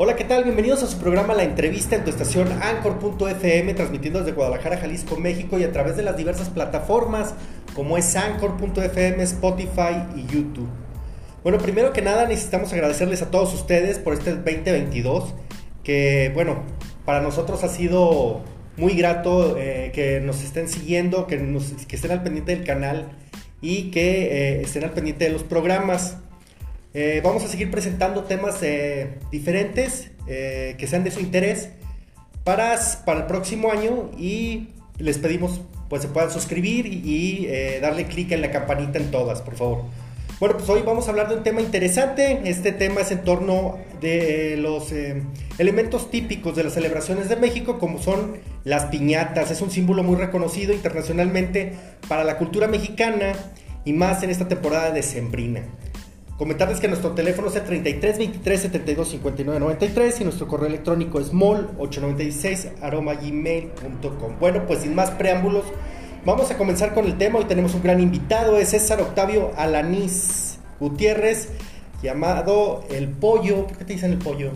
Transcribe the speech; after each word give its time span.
Hola, 0.00 0.14
¿qué 0.14 0.22
tal? 0.22 0.44
Bienvenidos 0.44 0.84
a 0.84 0.86
su 0.86 0.96
programa 0.98 1.34
La 1.34 1.42
Entrevista 1.42 1.96
en 1.96 2.04
tu 2.04 2.10
estación 2.10 2.46
Anchor.fm, 2.62 3.74
transmitiendo 3.74 4.20
desde 4.20 4.30
Guadalajara, 4.30 4.76
Jalisco, 4.76 5.16
México 5.16 5.58
y 5.58 5.64
a 5.64 5.72
través 5.72 5.96
de 5.96 6.04
las 6.04 6.16
diversas 6.16 6.50
plataformas 6.50 7.34
como 7.74 7.98
es 7.98 8.14
Anchor.fm, 8.14 9.20
Spotify 9.24 10.04
y 10.14 10.20
YouTube. 10.32 10.68
Bueno, 11.42 11.58
primero 11.58 11.92
que 11.92 12.00
nada 12.00 12.28
necesitamos 12.28 12.72
agradecerles 12.72 13.22
a 13.22 13.32
todos 13.32 13.52
ustedes 13.52 13.98
por 13.98 14.12
este 14.12 14.36
2022, 14.36 15.34
que 15.82 16.30
bueno, 16.32 16.62
para 17.04 17.20
nosotros 17.20 17.64
ha 17.64 17.68
sido 17.68 18.42
muy 18.76 18.94
grato 18.94 19.56
eh, 19.58 19.90
que 19.92 20.20
nos 20.20 20.44
estén 20.44 20.68
siguiendo, 20.68 21.26
que, 21.26 21.34
estén 21.90 22.10
al 22.12 22.22
pendiente 22.22 22.54
del 22.54 22.64
canal 22.64 23.08
y 23.60 23.90
que 23.90 24.58
eh, 24.58 24.60
estén 24.62 24.84
al 24.84 24.92
pendiente 24.92 25.24
de 25.24 25.32
los 25.32 25.42
programas. 25.42 26.18
Eh, 26.94 27.20
vamos 27.22 27.44
a 27.44 27.48
seguir 27.48 27.70
presentando 27.70 28.24
temas 28.24 28.62
eh, 28.62 29.18
diferentes 29.30 30.10
eh, 30.26 30.74
que 30.78 30.86
sean 30.86 31.04
de 31.04 31.10
su 31.10 31.20
interés 31.20 31.68
para, 32.44 32.78
para 33.04 33.20
el 33.20 33.26
próximo 33.26 33.70
año 33.70 34.10
y 34.18 34.70
les 34.98 35.18
pedimos 35.18 35.60
pues 35.90 36.02
se 36.02 36.08
puedan 36.08 36.30
suscribir 36.30 36.86
y, 36.86 37.02
y, 37.04 37.80
darle 37.80 38.06
clic 38.06 38.32
en 38.32 38.42
la 38.42 38.50
campanita 38.50 38.98
en 38.98 39.10
todas, 39.10 39.40
por 39.40 39.56
favor. 39.56 39.84
Bueno, 40.38 40.58
pues 40.58 40.68
hoy 40.68 40.82
vamos 40.84 41.06
a 41.06 41.10
hablar 41.10 41.30
de 41.30 41.36
un 41.36 41.42
tema 41.42 41.62
interesante. 41.62 42.42
Este 42.44 42.72
tema 42.72 43.00
es 43.00 43.10
en 43.10 43.24
torno 43.24 43.78
de 44.02 44.58
los 44.58 44.92
elementos 45.56 46.10
típicos 46.10 46.54
de 46.56 46.64
las 46.64 46.74
celebraciones 46.74 47.30
de 47.30 47.36
México, 47.36 47.78
como 47.78 48.02
son 48.02 48.36
las 48.64 48.84
piñatas. 48.86 49.50
Es 49.50 49.62
un 49.62 49.70
símbolo 49.70 50.02
muy 50.02 50.16
reconocido 50.16 50.74
internacionalmente 50.74 51.72
para 52.06 52.22
la 52.22 52.36
cultura 52.36 52.68
mexicana 52.68 53.32
y 53.86 53.94
más 53.94 54.22
en 54.22 54.28
esta 54.28 54.46
temporada 54.46 54.90
de 54.90 55.02
Sembrina. 55.02 55.62
Comentarles 56.38 56.78
que 56.78 56.86
nuestro 56.86 57.10
teléfono 57.10 57.48
es 57.48 57.56
el 57.56 57.64
33 57.64 58.16
23 58.16 58.60
72 58.60 59.08
59 59.08 59.58
93 59.58 60.20
y 60.20 60.24
nuestro 60.24 60.46
correo 60.46 60.68
electrónico 60.68 61.18
es 61.18 61.32
mol896 61.32 62.74
gmail.com. 62.80 64.38
Bueno, 64.38 64.64
pues 64.64 64.82
sin 64.82 64.94
más 64.94 65.10
preámbulos, 65.10 65.64
vamos 66.24 66.48
a 66.52 66.56
comenzar 66.56 66.94
con 66.94 67.06
el 67.06 67.18
tema. 67.18 67.40
Hoy 67.40 67.46
tenemos 67.46 67.74
un 67.74 67.82
gran 67.82 67.98
invitado, 67.98 68.56
es 68.56 68.68
César 68.68 69.00
Octavio 69.00 69.50
Alanís 69.56 70.60
Gutiérrez, 70.78 71.48
llamado 72.04 72.84
El 72.88 73.08
Pollo. 73.08 73.66
¿Por 73.66 73.78
qué 73.78 73.84
te 73.84 73.94
dicen 73.94 74.12
el 74.12 74.18
Pollo? 74.18 74.52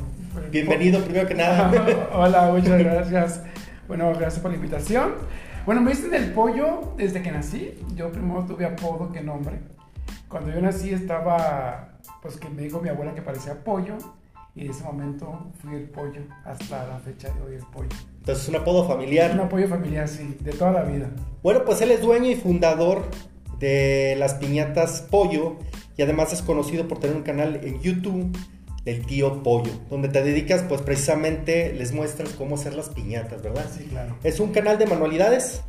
Bienvenido, 0.52 1.00
primero 1.00 1.26
que 1.26 1.34
nada. 1.34 1.68
Hola, 2.14 2.52
muchas 2.52 2.78
gracias. 2.78 3.42
Bueno, 3.88 4.08
gracias 4.10 4.38
por 4.38 4.52
la 4.52 4.56
invitación. 4.56 5.14
Bueno, 5.66 5.80
me 5.80 5.90
dicen 5.90 6.14
el 6.14 6.32
pollo 6.32 6.94
desde 6.96 7.22
que 7.22 7.32
nací. 7.32 7.74
Yo 7.96 8.10
primero 8.10 8.44
tuve 8.44 8.66
apodo 8.66 9.10
que 9.12 9.20
nombre. 9.20 9.71
Cuando 10.32 10.50
yo 10.50 10.62
nací 10.62 10.94
estaba, 10.94 11.98
pues 12.22 12.38
que 12.38 12.48
me 12.48 12.62
dijo 12.62 12.80
mi 12.80 12.88
abuela 12.88 13.14
que 13.14 13.20
parecía 13.20 13.62
pollo 13.62 13.98
y 14.54 14.64
en 14.64 14.70
ese 14.70 14.82
momento 14.82 15.52
fui 15.60 15.74
el 15.74 15.90
pollo 15.90 16.22
hasta 16.46 16.86
la 16.86 16.98
fecha 17.00 17.28
de 17.34 17.42
hoy 17.42 17.54
el 17.56 17.66
pollo. 17.66 17.90
Entonces, 18.16 18.48
un 18.48 18.56
apodo 18.56 18.88
familiar. 18.88 19.32
Un 19.32 19.40
apodo 19.40 19.68
familiar, 19.68 20.08
sí, 20.08 20.38
de 20.40 20.52
toda 20.52 20.72
la 20.72 20.84
vida. 20.84 21.10
Bueno, 21.42 21.66
pues 21.66 21.82
él 21.82 21.90
es 21.90 22.00
dueño 22.00 22.30
y 22.30 22.36
fundador 22.36 23.02
de 23.58 24.16
las 24.18 24.32
piñatas 24.32 25.02
Pollo 25.10 25.58
y 25.98 26.02
además 26.02 26.32
es 26.32 26.40
conocido 26.40 26.88
por 26.88 26.98
tener 26.98 27.14
un 27.14 27.24
canal 27.24 27.60
en 27.62 27.82
YouTube 27.82 28.34
del 28.86 29.04
tío 29.04 29.42
Pollo, 29.42 29.72
donde 29.90 30.08
te 30.08 30.22
dedicas, 30.22 30.62
pues 30.62 30.80
precisamente 30.80 31.74
les 31.74 31.92
muestras 31.92 32.30
cómo 32.30 32.54
hacer 32.54 32.72
las 32.72 32.88
piñatas, 32.88 33.42
¿verdad? 33.42 33.66
Sí, 33.70 33.84
claro. 33.84 34.16
¿Es 34.24 34.40
un 34.40 34.50
canal 34.50 34.78
de 34.78 34.86
manualidades? 34.86 35.62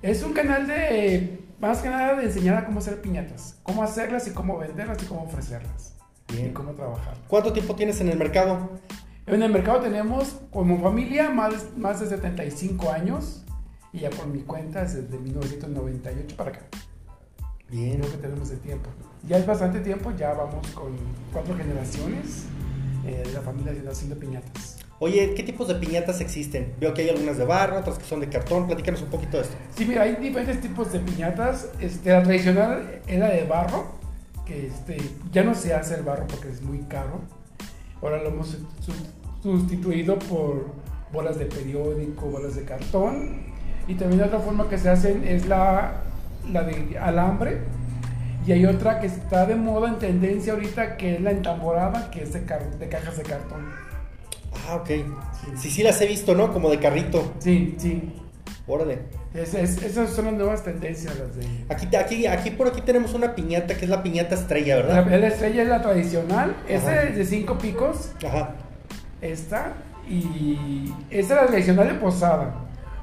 Es 0.00 0.22
un 0.22 0.32
canal 0.32 0.66
de 0.66 1.42
más 1.62 1.78
que 1.78 1.88
nada 1.88 2.16
de 2.16 2.24
enseñar 2.24 2.56
a 2.56 2.66
cómo 2.66 2.80
hacer 2.80 3.00
piñatas, 3.00 3.56
cómo 3.62 3.84
hacerlas 3.84 4.26
y 4.26 4.32
cómo 4.32 4.58
venderlas 4.58 5.00
y 5.00 5.06
cómo 5.06 5.22
ofrecerlas. 5.22 5.94
Bien. 6.26 6.48
Y 6.48 6.52
cómo 6.52 6.72
trabajar. 6.72 7.14
¿Cuánto 7.28 7.52
tiempo 7.52 7.76
tienes 7.76 8.00
en 8.00 8.08
el 8.08 8.18
mercado? 8.18 8.68
En 9.26 9.44
el 9.44 9.52
mercado 9.52 9.80
tenemos 9.80 10.40
como 10.50 10.82
familia 10.82 11.30
más, 11.30 11.76
más 11.76 12.00
de 12.00 12.08
75 12.08 12.90
años 12.90 13.44
y 13.92 14.00
ya 14.00 14.10
por 14.10 14.26
mi 14.26 14.40
cuenta 14.40 14.82
desde 14.82 15.02
1998 15.16 16.36
para 16.36 16.50
acá. 16.50 16.60
Bien. 17.70 18.00
Creo 18.00 18.10
que 18.10 18.18
tenemos 18.18 18.50
el 18.50 18.58
tiempo. 18.58 18.90
Ya 19.28 19.38
es 19.38 19.46
bastante 19.46 19.78
tiempo, 19.78 20.10
ya 20.16 20.34
vamos 20.34 20.66
con 20.70 20.96
cuatro 21.32 21.56
generaciones 21.56 22.46
eh, 23.06 23.22
de 23.24 23.32
la 23.32 23.40
familia 23.40 23.72
haciendo 23.88 24.18
piñatas. 24.18 24.81
Oye, 25.04 25.34
¿qué 25.34 25.42
tipos 25.42 25.66
de 25.66 25.74
piñatas 25.74 26.20
existen? 26.20 26.74
Veo 26.78 26.94
que 26.94 27.02
hay 27.02 27.08
algunas 27.08 27.36
de 27.36 27.44
barro, 27.44 27.80
otras 27.80 27.98
que 27.98 28.04
son 28.04 28.20
de 28.20 28.28
cartón. 28.28 28.68
Platícanos 28.68 29.02
un 29.02 29.08
poquito 29.08 29.36
de 29.36 29.42
esto. 29.42 29.56
Sí, 29.74 29.84
mira, 29.84 30.02
hay 30.02 30.14
diferentes 30.14 30.60
tipos 30.60 30.92
de 30.92 31.00
piñatas. 31.00 31.70
Este, 31.80 32.10
la 32.10 32.22
tradicional 32.22 33.00
era 33.08 33.28
de 33.28 33.42
barro, 33.42 33.96
que 34.46 34.68
este, 34.68 34.98
ya 35.32 35.42
no 35.42 35.56
se 35.56 35.74
hace 35.74 35.96
el 35.96 36.04
barro 36.04 36.28
porque 36.28 36.50
es 36.50 36.62
muy 36.62 36.82
caro. 36.82 37.20
Ahora 38.00 38.22
lo 38.22 38.28
hemos 38.28 38.56
sustituido 39.42 40.20
por 40.20 40.66
bolas 41.12 41.36
de 41.36 41.46
periódico, 41.46 42.26
bolas 42.26 42.54
de 42.54 42.62
cartón. 42.62 43.46
Y 43.88 43.96
también 43.96 44.22
otra 44.22 44.38
forma 44.38 44.68
que 44.68 44.78
se 44.78 44.88
hacen 44.88 45.26
es 45.26 45.46
la, 45.46 45.94
la 46.48 46.62
de 46.62 46.96
alambre. 46.96 47.58
Y 48.46 48.52
hay 48.52 48.66
otra 48.66 49.00
que 49.00 49.08
está 49.08 49.46
de 49.46 49.56
moda 49.56 49.88
en 49.88 49.98
tendencia 49.98 50.52
ahorita, 50.52 50.96
que 50.96 51.16
es 51.16 51.20
la 51.20 51.32
entamborada, 51.32 52.08
que 52.12 52.22
es 52.22 52.32
de 52.32 52.44
cajas 52.44 53.16
de 53.16 53.24
cartón. 53.24 53.82
Ah, 54.68 54.76
ok. 54.76 54.90
Sí. 55.56 55.70
sí, 55.70 55.82
las 55.82 56.00
he 56.00 56.06
visto, 56.06 56.34
¿no? 56.34 56.52
Como 56.52 56.70
de 56.70 56.78
carrito. 56.78 57.32
Sí, 57.38 57.74
sí. 57.78 58.12
Órale. 58.66 59.00
Es, 59.34 59.54
es, 59.54 59.82
esas 59.82 60.10
son 60.10 60.26
las 60.26 60.34
nuevas 60.34 60.62
tendencias. 60.62 61.18
Las 61.18 61.34
de... 61.34 61.46
aquí, 61.68 61.96
aquí, 61.96 62.26
aquí 62.26 62.50
por 62.50 62.68
aquí 62.68 62.80
tenemos 62.82 63.14
una 63.14 63.34
piñata 63.34 63.74
que 63.74 63.84
es 63.86 63.90
la 63.90 64.02
piñata 64.02 64.34
estrella, 64.34 64.76
¿verdad? 64.76 65.06
La, 65.10 65.16
la 65.18 65.26
estrella 65.28 65.62
es 65.62 65.68
la 65.68 65.82
tradicional. 65.82 66.56
Esta 66.68 67.02
es 67.02 67.16
de 67.16 67.24
cinco 67.24 67.58
picos. 67.58 68.12
Ajá. 68.24 68.54
Esta. 69.20 69.74
Y 70.08 70.92
esta 71.10 71.34
es 71.34 71.40
la 71.40 71.46
tradicional 71.46 71.88
de 71.88 71.94
posada. 71.94 72.54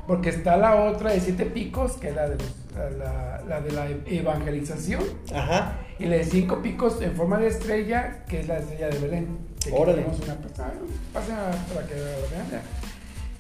Porque 0.08 0.30
está 0.30 0.58
la 0.58 0.75
otra 0.75 1.12
de 1.12 1.19
siete 1.19 1.46
picos, 1.46 1.94
que 1.94 2.09
es 2.09 2.16
la 2.16 2.30
de, 2.30 2.36
los, 2.36 2.98
la, 2.98 3.42
la, 3.48 3.62
de 3.62 3.72
la 3.72 3.88
evangelización. 4.08 5.03
Ajá. 5.34 5.78
Y 6.00 6.06
la 6.06 6.16
de 6.16 6.24
cinco 6.24 6.62
picos 6.62 7.02
en 7.02 7.14
forma 7.14 7.38
de 7.38 7.48
estrella, 7.48 8.24
que 8.28 8.40
es 8.40 8.48
la 8.48 8.59
estrella 8.59 8.90
de 8.90 8.98
Belén. 9.00 9.38
Órale. 9.72 10.02
Tenemos 10.02 10.20
una 10.22 10.36
persona. 10.36 10.74
Pasa 11.14 11.52
para 11.74 11.88
que 11.88 11.96
lo 11.96 12.30
vean. 12.30 12.62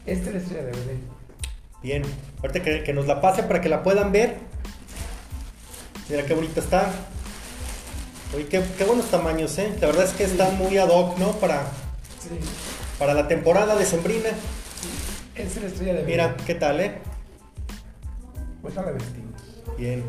Esta 0.05 0.27
es 0.27 0.33
la 0.33 0.39
estrella 0.39 0.63
de 0.63 0.71
Belén. 0.71 1.01
Bien. 1.81 2.03
Ahorita 2.41 2.61
que, 2.61 2.83
que 2.83 2.93
nos 2.93 3.07
la 3.07 3.21
pase 3.21 3.43
para 3.43 3.61
que 3.61 3.69
la 3.69 3.83
puedan 3.83 4.11
ver. 4.11 4.37
Mira 6.09 6.25
qué 6.25 6.33
bonita 6.33 6.59
está. 6.59 6.91
Oye, 8.35 8.47
qué, 8.47 8.61
qué, 8.77 8.83
buenos 8.83 9.09
tamaños, 9.09 9.57
¿eh? 9.57 9.73
La 9.79 9.87
verdad 9.87 10.05
es 10.05 10.11
que 10.11 10.23
están 10.23 10.57
muy 10.57 10.77
ad 10.77 10.89
hoc, 10.89 11.17
¿no? 11.17 11.31
Para, 11.33 11.63
sí. 12.19 12.29
para 12.99 13.13
la 13.13 13.27
temporada 13.27 13.75
de 13.75 13.85
Sembrina. 13.85 14.29
Es 15.35 15.55
la 15.61 15.67
estrella 15.67 15.93
de. 15.93 16.03
Mira, 16.03 16.35
¿qué 16.45 16.55
tal, 16.55 16.79
eh? 16.79 16.97
Pues 18.61 18.75
la 18.75 18.83
vestimos. 18.83 19.41
Bien. 19.77 20.03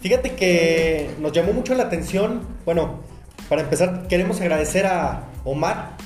Fíjate 0.00 0.34
que 0.34 1.10
nos 1.20 1.32
llamó 1.32 1.52
mucho 1.52 1.74
la 1.74 1.84
atención. 1.84 2.42
Bueno, 2.64 3.00
para 3.48 3.62
empezar, 3.62 4.06
queremos 4.08 4.40
agradecer 4.40 4.86
a 4.86 5.24
Omar, 5.44 5.96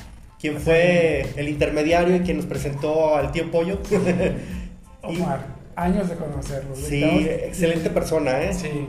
quien 0.40 0.58
fue 0.58 1.26
el 1.36 1.48
intermediario 1.48 2.16
y 2.16 2.20
quien 2.20 2.36
nos 2.38 2.46
presentó 2.46 3.16
al 3.16 3.32
tío 3.32 3.50
Pollo. 3.50 3.78
Omar, 5.02 5.46
y, 5.76 5.80
años 5.80 6.08
de 6.08 6.16
conocerlo. 6.16 6.76
Sí, 6.76 7.02
excelente 7.04 7.90
persona, 7.90 8.42
¿eh? 8.42 8.54
Sí, 8.54 8.86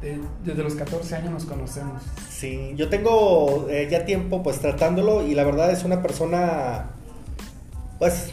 de, 0.00 0.18
desde 0.44 0.62
los 0.62 0.74
14 0.74 1.16
años 1.16 1.30
nos 1.30 1.44
conocemos. 1.44 2.02
Sí, 2.28 2.72
yo 2.76 2.88
tengo 2.88 3.66
eh, 3.70 3.88
ya 3.90 4.04
tiempo 4.04 4.42
pues 4.42 4.60
tratándolo 4.60 5.26
y 5.26 5.34
la 5.34 5.44
verdad 5.44 5.70
es 5.70 5.84
una 5.84 6.02
persona, 6.02 6.90
pues, 7.98 8.30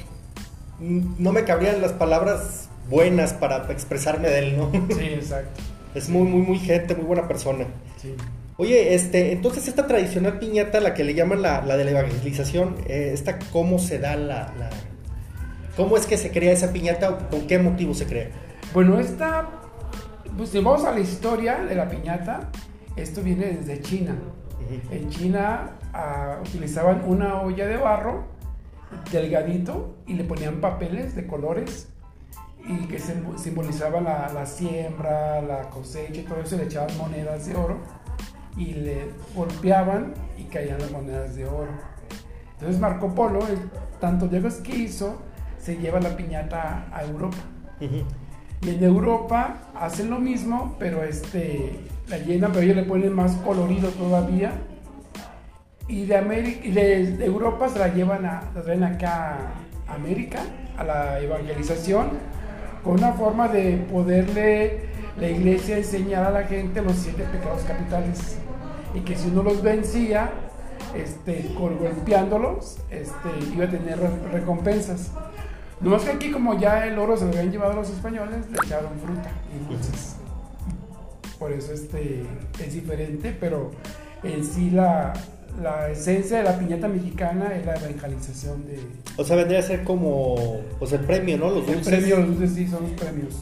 no 0.79 1.31
me 1.31 1.44
cabrían 1.44 1.81
las 1.81 1.94
palabras 1.94 2.69
buenas 2.89 3.34
para 3.34 3.69
expresarme 3.72 4.29
de 4.29 4.39
él, 4.39 4.57
¿no? 4.57 4.72
Sí, 4.72 5.06
exacto. 5.06 5.62
Es 5.95 6.09
muy, 6.09 6.28
muy, 6.28 6.41
muy 6.41 6.59
gente, 6.59 6.95
muy 6.95 7.06
buena 7.06 7.27
persona. 7.27 7.65
Sí. 8.01 8.15
Oye, 8.59 8.95
este, 8.95 9.33
entonces 9.33 9.68
esta 9.68 9.86
tradicional 9.86 10.39
piñata, 10.39 10.80
la 10.80 10.95
que 10.95 11.04
le 11.04 11.13
llaman 11.13 11.44
la, 11.44 11.62
la 11.62 11.77
de 11.77 11.86
la 11.86 11.92
evangelización, 11.92 12.75
eh, 12.88 13.12
esta 13.13 13.38
cómo 13.51 13.77
se 13.77 14.00
da 14.00 14.15
la, 14.15 14.51
la, 14.57 14.69
¿Cómo 15.75 15.95
es 15.95 16.07
que 16.07 16.18
se 16.18 16.31
crea 16.31 16.51
esa 16.51 16.74
piñata 16.74 17.12
o 17.12 17.30
con 17.30 17.45
qué 17.45 17.59
motivo 17.59 17.94
se 17.94 18.07
crea? 18.07 18.30
Bueno, 18.74 19.00
esta, 19.00 19.48
pues 20.36 20.50
si 20.50 20.59
vamos 20.59 20.83
a 20.86 20.92
la 20.92 21.00
historia 21.00 21.59
de 21.59 21.75
la 21.75 21.88
piñata, 21.88 22.50
esto 22.95 23.21
viene 23.21 23.45
desde 23.45 23.80
China. 23.83 24.15
Uh 24.59 24.74
-huh. 24.74 24.98
En 24.98 25.09
China 25.12 25.77
uh, 25.94 26.42
utilizaban 26.42 27.04
una 27.06 27.42
olla 27.42 27.68
de 27.68 27.77
barro 27.77 28.25
delgadito 29.12 29.98
y 30.07 30.13
le 30.13 30.24
ponían 30.24 30.62
papeles 30.62 31.15
de 31.15 31.27
colores 31.27 31.89
y 32.68 32.88
que 32.88 32.98
simbolizaban 33.38 34.04
la, 34.06 34.31
la 34.33 34.48
siembra, 34.48 35.44
la 35.44 35.69
cosecha 35.69 36.21
y 36.21 36.24
todo 36.24 36.42
eso, 36.42 36.57
le 36.57 36.63
echaban 36.63 36.98
monedas 36.98 37.45
de 37.45 37.56
oro 37.56 37.77
y 38.57 38.74
le 38.74 39.09
golpeaban 39.36 40.13
y 40.38 40.44
caían 40.45 40.80
las 40.80 40.92
monedas 40.92 41.36
de 41.36 41.45
oro. 41.45 41.71
Entonces 42.54 42.80
Marco 42.80 43.13
Polo, 43.13 43.48
el, 43.48 43.59
tanto 44.00 44.27
lejos 44.27 44.56
que 44.56 44.75
hizo, 44.75 45.21
se 45.59 45.77
lleva 45.77 46.00
la 46.00 46.15
piñata 46.18 46.88
a 46.92 47.04
Europa. 47.04 47.38
Uh 47.80 47.86
-huh. 47.86 48.04
Y 48.62 48.69
en 48.69 48.83
Europa 48.83 49.57
hacen 49.75 50.09
lo 50.09 50.19
mismo, 50.19 50.75
pero 50.80 51.04
este, 51.04 51.80
la 52.07 52.18
llenan, 52.18 52.51
pero 52.51 52.63
ellos 52.63 52.75
le 52.75 52.83
ponen 52.83 53.13
más 53.13 53.33
colorido 53.38 53.89
todavía. 53.89 54.54
y 55.88 56.06
de, 56.06 56.18
América, 56.18 56.59
y 56.63 56.71
de, 56.71 57.25
Europa 57.25 57.69
se 57.69 57.80
la 57.80 57.88
llevan 57.89 58.25
a, 58.25 58.44
la 58.56 58.62
traen 58.62 58.83
acá 58.83 59.38
a 59.88 59.94
América, 59.94 60.39
a 60.77 60.83
la 60.83 61.19
evangelización, 61.19 62.09
con 62.83 62.95
una 62.95 63.13
forma 63.13 63.48
de 63.48 63.77
poderle 63.92 64.88
la 65.18 65.30
iglesia 65.30 65.77
enseñar 65.77 66.25
a 66.25 66.31
la 66.31 66.44
gente 66.44 66.81
los 66.81 66.95
siete 66.95 67.24
pecados 67.24 67.62
capitales. 67.63 68.38
Y 68.94 69.01
que 69.01 69.16
si 69.16 69.28
uno 69.28 69.44
los 69.44 69.62
vencía, 69.62 70.31
este, 70.95 71.51
golpeándolos, 71.57 72.78
este, 72.89 73.30
iba 73.54 73.66
a 73.66 73.69
tener 73.69 74.00
recompensas. 74.31 75.12
No 75.80 75.95
es 75.95 76.04
que 76.04 76.12
aquí 76.12 76.31
como 76.31 76.60
ya 76.60 76.88
el 76.88 76.98
oro 76.98 77.18
se 77.18 77.25
lo 77.25 77.31
habían 77.31 77.51
llevado 77.51 77.74
los 77.74 77.89
españoles, 77.89 78.50
le 78.50 78.57
echaron 78.66 78.92
fruta 79.04 79.30
y 79.54 79.72
dulces. 79.72 80.16
Por 81.38 81.51
eso 81.51 81.72
este, 81.72 82.25
es 82.60 82.74
diferente, 82.74 83.36
pero 83.39 83.72
en 84.24 84.44
sí 84.44 84.72
la, 84.72 85.13
la 85.62 85.90
esencia 85.90 86.38
de 86.38 86.44
la 86.44 86.57
piñata 86.57 86.88
mexicana 86.88 87.56
es 87.56 87.66
la 87.66 87.75
evangelización 87.75 88.66
de... 88.66 88.80
O 89.18 89.24
sea, 89.24 89.36
vendría 89.36 89.60
a 89.60 89.63
ser 89.63 89.83
como, 89.83 90.62
pues 90.80 90.94
el 90.94 91.01
premio, 91.01 91.38
¿no? 91.38 91.50
Los 91.50 91.68
dulces. 91.68 91.88
El 91.88 92.00
premio, 92.00 92.18
los 92.18 92.28
dulces 92.28 92.56
sí, 92.56 92.68
son 92.68 92.83
los 92.83 92.92
premios. 92.92 93.36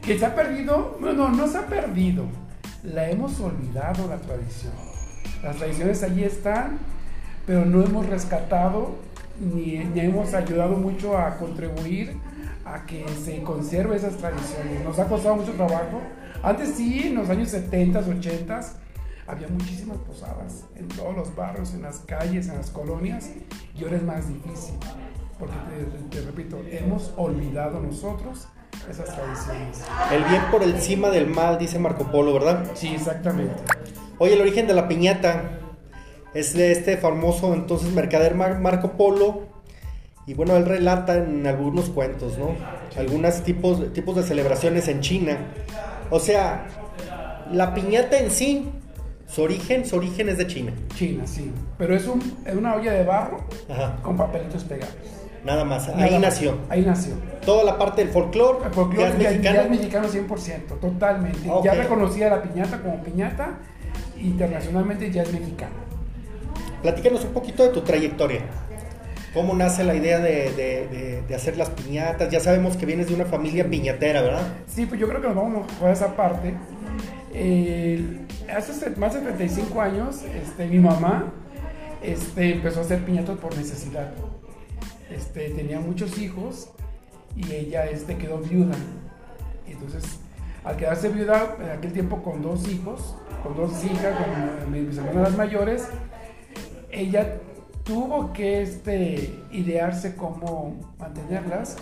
Que 0.00 0.18
se 0.18 0.24
ha 0.24 0.34
perdido, 0.34 0.96
no, 1.00 1.12
no, 1.12 1.28
no 1.28 1.46
se 1.46 1.58
ha 1.58 1.66
perdido, 1.66 2.24
la 2.82 3.10
hemos 3.10 3.38
olvidado 3.40 4.08
la 4.08 4.16
tradición. 4.16 4.72
Las 5.42 5.56
tradiciones 5.56 6.02
allí 6.02 6.24
están, 6.24 6.78
pero 7.46 7.64
no 7.64 7.82
hemos 7.82 8.06
rescatado 8.06 8.96
ni, 9.40 9.78
ni 9.78 10.00
hemos 10.00 10.34
ayudado 10.34 10.76
mucho 10.76 11.16
a 11.16 11.36
contribuir 11.36 12.16
a 12.64 12.84
que 12.86 13.04
se 13.24 13.42
conserve 13.42 13.96
esas 13.96 14.16
tradiciones. 14.16 14.84
Nos 14.84 14.98
ha 14.98 15.06
costado 15.06 15.36
mucho 15.36 15.52
trabajo. 15.52 16.00
Antes 16.42 16.74
sí, 16.76 17.08
en 17.08 17.16
los 17.16 17.28
años 17.28 17.48
70, 17.50 18.00
80, 18.00 18.60
había 19.26 19.48
muchísimas 19.48 19.98
posadas 19.98 20.64
en 20.76 20.88
todos 20.88 21.14
los 21.14 21.34
barrios, 21.34 21.74
en 21.74 21.82
las 21.82 22.00
calles, 22.00 22.48
en 22.48 22.56
las 22.56 22.70
colonias, 22.70 23.30
y 23.78 23.84
ahora 23.84 23.96
es 23.96 24.02
más 24.02 24.28
difícil, 24.28 24.74
porque 25.38 25.54
te, 26.10 26.20
repito, 26.22 26.60
hemos 26.70 27.12
olvidado 27.16 27.80
nosotros 27.80 28.48
esas 28.90 29.06
tradiciones. 29.14 29.82
El 30.12 30.24
bien 30.24 30.42
por 30.50 30.62
encima 30.62 31.10
del 31.10 31.26
mal, 31.26 31.58
dice 31.58 31.78
Marco 31.78 32.10
Polo, 32.10 32.32
¿verdad? 32.34 32.64
Sí, 32.74 32.88
exactamente. 32.88 33.54
Oye, 34.18 34.34
el 34.34 34.40
origen 34.40 34.66
de 34.66 34.74
la 34.74 34.88
piñata 34.88 35.58
es 36.34 36.54
de 36.54 36.72
este 36.72 36.96
famoso 36.96 37.54
entonces 37.54 37.92
mercader 37.92 38.34
Marco 38.34 38.92
Polo. 38.92 39.42
Y 40.26 40.34
bueno, 40.34 40.56
él 40.56 40.64
relata 40.64 41.16
en 41.16 41.46
algunos 41.46 41.90
cuentos, 41.90 42.38
¿no? 42.38 42.54
Algunos 42.96 43.42
tipos, 43.42 43.92
tipos 43.92 44.14
de 44.16 44.22
celebraciones 44.22 44.86
en 44.88 45.00
China. 45.00 45.38
O 46.10 46.20
sea, 46.20 46.66
la 47.50 47.74
piñata 47.74 48.18
en 48.18 48.30
sí 48.30 48.70
su 49.32 49.42
origen, 49.42 49.86
su 49.86 49.96
origen 49.96 50.28
es 50.28 50.36
de 50.36 50.46
China. 50.46 50.72
China, 50.94 51.26
sí. 51.26 51.50
Pero 51.78 51.96
es, 51.96 52.06
un, 52.06 52.22
una 52.54 52.74
olla 52.74 52.92
de 52.92 53.02
barro 53.02 53.44
con 54.02 54.16
papelitos 54.16 54.62
pegados. 54.64 54.94
Nada 55.44 55.64
más, 55.64 55.88
ahí 55.88 56.18
nació. 56.18 56.56
Ahí 56.68 56.82
nació. 56.82 57.14
Toda 57.44 57.64
la 57.64 57.76
parte 57.76 58.04
del 58.04 58.12
folclore. 58.12 58.66
El 58.66 58.72
folclore 58.72 59.08
es 59.08 59.18
mexicano. 59.18 59.56
Ya 59.56 59.62
es 59.62 59.70
mexicano 59.70 60.08
100%, 60.08 60.80
totalmente. 60.80 61.50
Ya 61.64 61.74
reconocía 61.74 62.30
la 62.30 62.42
piñata 62.42 62.80
como 62.80 63.02
piñata, 63.02 63.58
internacionalmente 64.20 65.10
ya 65.10 65.22
es 65.22 65.32
mexicana. 65.32 65.74
Platícanos 66.82 67.24
un 67.24 67.32
poquito 67.32 67.64
de 67.64 67.70
tu 67.70 67.80
trayectoria. 67.80 68.40
¿Cómo 69.34 69.54
nace 69.54 69.82
la 69.82 69.94
idea 69.94 70.18
de, 70.18 71.24
de, 71.26 71.34
hacer 71.34 71.56
las 71.56 71.70
piñatas? 71.70 72.28
Ya 72.30 72.38
sabemos 72.38 72.76
que 72.76 72.84
vienes 72.84 73.08
de 73.08 73.14
una 73.14 73.24
familia 73.24 73.68
piñatera, 73.68 74.20
¿verdad? 74.20 74.46
Sí, 74.66 74.84
pues 74.84 75.00
yo 75.00 75.08
creo 75.08 75.22
que 75.22 75.28
nos 75.28 75.36
vamos 75.36 75.66
a 75.82 75.90
esa 75.90 76.14
parte. 76.14 76.54
hace 78.54 78.90
más 78.96 79.14
de 79.14 79.20
35 79.20 79.80
años, 79.80 80.22
este, 80.22 80.66
mi 80.66 80.78
mamá 80.78 81.32
este, 82.02 82.52
empezó 82.52 82.80
a 82.80 82.82
hacer 82.82 83.04
piñatas 83.04 83.38
por 83.38 83.56
necesidad. 83.56 84.12
Este, 85.14 85.50
tenía 85.50 85.80
muchos 85.80 86.18
hijos 86.18 86.70
y 87.36 87.52
ella 87.52 87.86
este, 87.86 88.16
quedó 88.16 88.38
viuda. 88.38 88.74
Entonces, 89.66 90.04
al 90.64 90.76
quedarse 90.76 91.08
viuda 91.08 91.56
en 91.60 91.70
aquel 91.70 91.92
tiempo 91.92 92.22
con 92.22 92.42
dos 92.42 92.68
hijos, 92.68 93.16
con 93.42 93.56
dos 93.56 93.84
hijas, 93.84 94.16
con 94.62 94.72
mis 94.72 94.96
hermanas 94.96 95.36
mayores, 95.36 95.88
ella 96.90 97.40
tuvo 97.84 98.32
que 98.32 98.62
este, 98.62 99.34
idearse 99.50 100.14
cómo 100.14 100.94
mantenerlas 100.98 101.76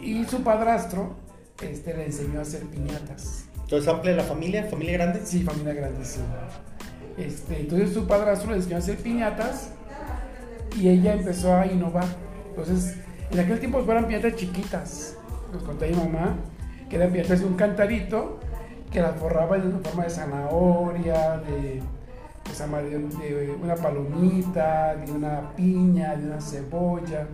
y 0.00 0.24
su 0.24 0.42
padrastro 0.42 1.16
este, 1.60 1.94
le 1.94 2.06
enseñó 2.06 2.38
a 2.38 2.42
hacer 2.42 2.62
piñatas. 2.62 3.44
Entonces, 3.62 3.88
amplia 3.88 4.14
la 4.14 4.24
familia, 4.24 4.64
familia 4.64 4.92
grande. 4.94 5.20
Sí, 5.24 5.42
familia 5.42 5.74
grande, 5.74 6.04
sí. 6.04 6.20
Este, 7.16 7.60
entonces 7.60 7.92
su 7.92 8.06
padrastro 8.06 8.50
le 8.50 8.56
enseñó 8.56 8.76
a 8.76 8.78
hacer 8.78 8.96
piñatas 8.96 9.70
y 10.76 10.88
ella 10.88 11.14
empezó 11.14 11.54
a 11.54 11.66
innovar. 11.66 12.04
Entonces, 12.48 12.96
en 13.30 13.40
aquel 13.40 13.58
tiempo 13.60 13.80
eran 13.88 14.06
piñatas 14.06 14.36
chiquitas. 14.36 15.16
Nos 15.52 15.62
conté 15.62 15.90
mi 15.90 15.96
mamá 15.96 16.36
que 16.88 16.96
eran 16.96 17.12
piñatas 17.12 17.40
de 17.40 17.46
un 17.46 17.54
cantarito 17.54 18.40
que 18.90 19.00
las 19.00 19.16
forraba 19.16 19.56
en 19.56 19.82
forma 19.82 20.04
de 20.04 20.10
zanahoria, 20.10 21.38
de 21.38 21.82
de, 22.44 23.56
una 23.62 23.74
palomita, 23.76 24.94
de 24.96 25.12
una 25.12 25.54
piña, 25.56 26.16
de 26.16 26.26
una 26.26 26.40
cebolla. 26.40 27.26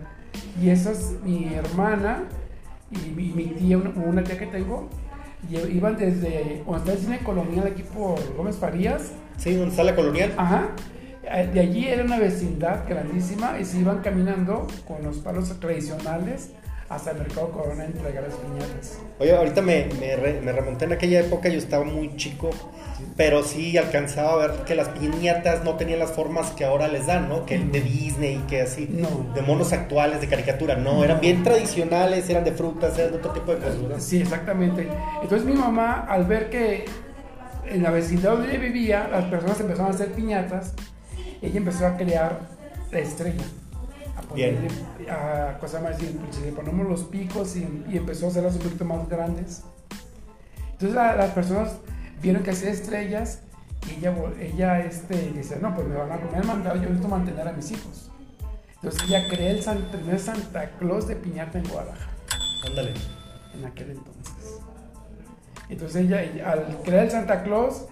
Y 0.61 0.69
esas, 0.69 1.13
mi 1.23 1.53
hermana 1.53 2.23
y 2.91 3.09
mi, 3.09 3.45
tía, 3.57 3.77
una, 3.77 4.23
tía 4.23 4.37
que 4.37 4.47
tengo, 4.47 4.87
iban 5.51 5.97
desde 5.97 6.63
cuando 6.65 6.91
está 6.91 6.93
el 6.93 7.05
cine 7.05 7.19
colonial 7.19 7.67
aquí 7.67 7.83
por 7.83 8.17
Gómez 8.35 8.57
Farías. 8.57 9.11
Sí, 9.37 9.53
donde 9.55 9.71
está 9.71 9.83
la 9.83 9.95
colonial. 9.95 10.33
Ajá. 10.37 10.69
Eh, 11.31 11.47
de 11.53 11.59
allí 11.59 11.87
era 11.87 12.03
una 12.03 12.17
vecindad 12.17 12.87
grandísima 12.87 13.59
y 13.59 13.65
se 13.65 13.77
iban 13.77 13.99
caminando 13.99 14.65
con 14.87 15.03
los 15.03 15.17
palos 15.17 15.59
tradicionales 15.59 16.49
hasta 16.89 17.11
el 17.11 17.19
mercado 17.19 17.51
Corona 17.51 17.83
a 17.83 17.85
entregar 17.85 18.23
las 18.23 18.33
piñatas. 18.33 18.99
Oye, 19.19 19.35
ahorita 19.35 19.61
me, 19.61 19.87
me, 19.99 20.51
remonté 20.51 20.85
en 20.85 20.93
aquella 20.93 21.19
época, 21.19 21.47
yo 21.47 21.59
estaba 21.59 21.85
muy 21.85 22.15
chico, 22.15 22.49
pero 23.15 23.43
sí 23.43 23.77
alcanzaba 23.77 24.33
a 24.33 24.47
ver 24.47 24.51
que 24.65 24.73
las 24.73 24.87
piñatas 24.89 25.63
no 25.63 25.75
tenían 25.75 25.99
las 25.99 26.11
formas 26.11 26.49
que 26.49 26.65
ahora 26.65 26.87
les 26.87 27.05
dan, 27.05 27.29
¿no? 27.29 27.45
Que 27.45 27.59
de 27.59 27.81
Disney, 27.81 28.43
que 28.49 28.63
así, 28.63 28.87
de 29.35 29.41
monos 29.43 29.71
actuales, 29.71 30.21
de 30.21 30.27
caricatura, 30.27 30.77
no, 30.77 31.03
eran 31.03 31.21
bien 31.21 31.43
tradicionales, 31.43 32.27
eran 32.27 32.43
de 32.43 32.53
frutas, 32.53 32.97
eran 32.97 33.11
de 33.11 33.17
otro 33.19 33.33
tipo 33.33 33.53
de 33.53 33.59
cosas. 33.59 34.03
Sí, 34.03 34.19
exactamente. 34.21 34.87
Entonces 35.21 35.47
mi 35.47 35.53
mamá, 35.53 36.07
al 36.09 36.25
ver 36.25 36.49
que 36.49 36.85
en 37.67 37.83
la 37.83 37.91
vecindad 37.91 38.31
donde 38.31 38.49
ella 38.49 38.59
vivía, 38.59 39.07
las 39.09 39.25
personas 39.25 39.59
empezaron 39.59 39.91
a 39.91 39.93
hacer 39.93 40.11
piñatas, 40.13 40.73
ella 41.41 41.57
empezó 41.57 41.87
a 41.87 41.97
crear 41.97 42.39
la 42.91 42.99
estrella 42.99 43.43
ponerle 44.29 44.69
a 45.09 45.57
cosa 45.59 45.79
más 45.81 45.97
simple. 45.97 46.27
Le 46.43 46.51
ponemos 46.51 46.87
los 46.87 47.03
picos 47.03 47.55
y, 47.55 47.63
empezó 47.91 48.27
a 48.27 48.29
hacerlas 48.29 48.55
un 48.55 48.61
poquito 48.61 48.85
más 48.85 49.09
grandes. 49.09 49.63
Entonces 50.71 50.95
las 50.95 51.31
personas 51.31 51.77
vieron 52.21 52.43
que 52.43 52.51
hacía 52.51 52.69
estrellas 52.69 53.41
y 53.87 53.99
ella, 53.99 54.15
ella 54.39 54.79
este, 54.79 55.31
dice, 55.31 55.57
no, 55.61 55.75
pues 55.75 55.87
me 55.87 55.95
van 55.95 56.11
a 56.11 56.21
comer 56.21 56.45
mandado, 56.45 56.75
yo 56.75 56.83
necesito 56.83 57.07
mantener 57.07 57.47
a 57.47 57.53
mis 57.53 57.71
hijos. 57.71 58.11
Entonces 58.75 59.03
ella 59.09 59.27
crea 59.29 59.51
el 59.51 59.83
primer 59.87 60.19
Santa 60.19 60.69
Claus 60.79 61.07
de 61.07 61.15
piñata 61.15 61.57
en 61.59 61.67
Guadalajara. 61.67 62.11
Ándale. 62.69 62.93
En 63.53 63.65
aquel 63.65 63.91
entonces. 63.91 64.59
Entonces 65.67 66.05
ella, 66.05 66.49
al 66.49 66.77
crear 66.83 67.05
el 67.05 67.11
Santa 67.11 67.43
Claus, 67.43 67.87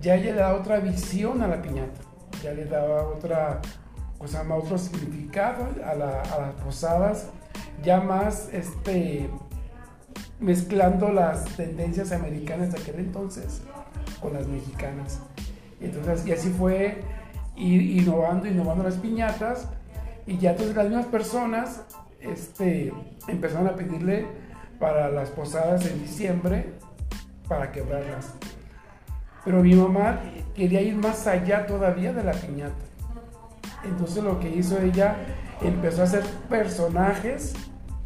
ya 0.00 0.16
ella 0.16 0.32
le 0.32 0.40
da 0.40 0.54
otra 0.54 0.80
visión 0.80 1.40
a 1.42 1.46
la 1.46 1.62
piñata. 1.62 2.00
Ya 2.44 2.52
le 2.52 2.66
daba 2.66 3.08
otra, 3.08 3.62
pues 4.18 4.32
llama 4.32 4.56
otro 4.56 4.76
significado 4.76 5.66
a, 5.82 5.94
las 5.94 6.52
posadas, 6.62 7.30
ya 7.82 8.02
más 8.02 8.50
este, 8.52 9.30
mezclando 10.40 11.10
las 11.10 11.46
tendencias 11.56 12.12
americanas 12.12 12.70
de 12.70 12.82
aquel 12.82 12.96
entonces 12.96 13.62
con 14.20 14.34
las 14.34 14.46
mexicanas. 14.46 15.20
Entonces, 15.80 16.26
y 16.26 16.32
así 16.32 16.50
fue 16.50 17.00
ir 17.56 17.80
innovando, 17.98 18.46
innovando 18.46 18.84
las 18.84 18.96
piñatas, 18.96 19.66
y 20.26 20.36
ya 20.36 20.50
entonces 20.50 20.76
las 20.76 20.84
mismas 20.84 21.06
personas 21.06 21.80
este, 22.20 22.92
empezaron 23.26 23.68
a 23.68 23.74
pedirle 23.74 24.26
para 24.78 25.08
las 25.08 25.30
posadas 25.30 25.86
en 25.86 25.98
diciembre 26.02 26.74
para 27.48 27.72
quebrarlas. 27.72 28.34
Pero 29.44 29.62
mi 29.62 29.74
mamá 29.74 30.20
quería 30.54 30.80
ir 30.80 30.96
más 30.96 31.26
allá 31.26 31.66
todavía 31.66 32.12
de 32.12 32.24
la 32.24 32.32
piñata. 32.32 32.74
Entonces 33.84 34.24
lo 34.24 34.40
que 34.40 34.48
hizo 34.48 34.80
ella, 34.80 35.16
empezó 35.60 36.02
a 36.02 36.04
hacer 36.04 36.22
personajes 36.48 37.54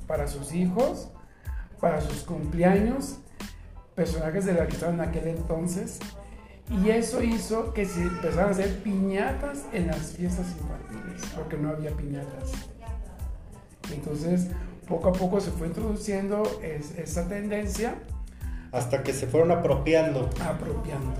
para 0.07 0.27
sus 0.27 0.53
hijos, 0.53 1.09
para 1.81 2.01
sus 2.01 2.23
cumpleaños, 2.23 3.19
personajes 3.95 4.45
de 4.45 4.55
la 4.55 4.67
que 4.67 4.75
estaban 4.75 4.97
en 4.97 5.09
aquel 5.09 5.29
entonces. 5.29 5.99
Y 6.71 6.91
eso 6.91 7.23
hizo 7.23 7.73
que 7.73 7.87
se 7.87 8.03
empezaran 8.03 8.49
a 8.49 8.51
hacer 8.51 8.83
piñatas 8.83 9.65
en 9.73 9.87
las 9.87 10.13
fiestas 10.13 10.47
infantiles, 10.61 11.23
porque 11.35 11.57
no 11.57 11.71
había 11.71 11.91
piñatas. 11.93 12.53
Entonces, 13.93 14.49
poco 14.87 15.09
a 15.09 15.13
poco 15.13 15.41
se 15.41 15.51
fue 15.51 15.69
introduciendo 15.69 16.43
esa 16.63 17.29
tendencia. 17.29 17.95
Hasta 18.73 19.03
que 19.03 19.13
se 19.13 19.27
fueron 19.27 19.51
apropiando. 19.51 20.29
Apropiando. 20.45 21.15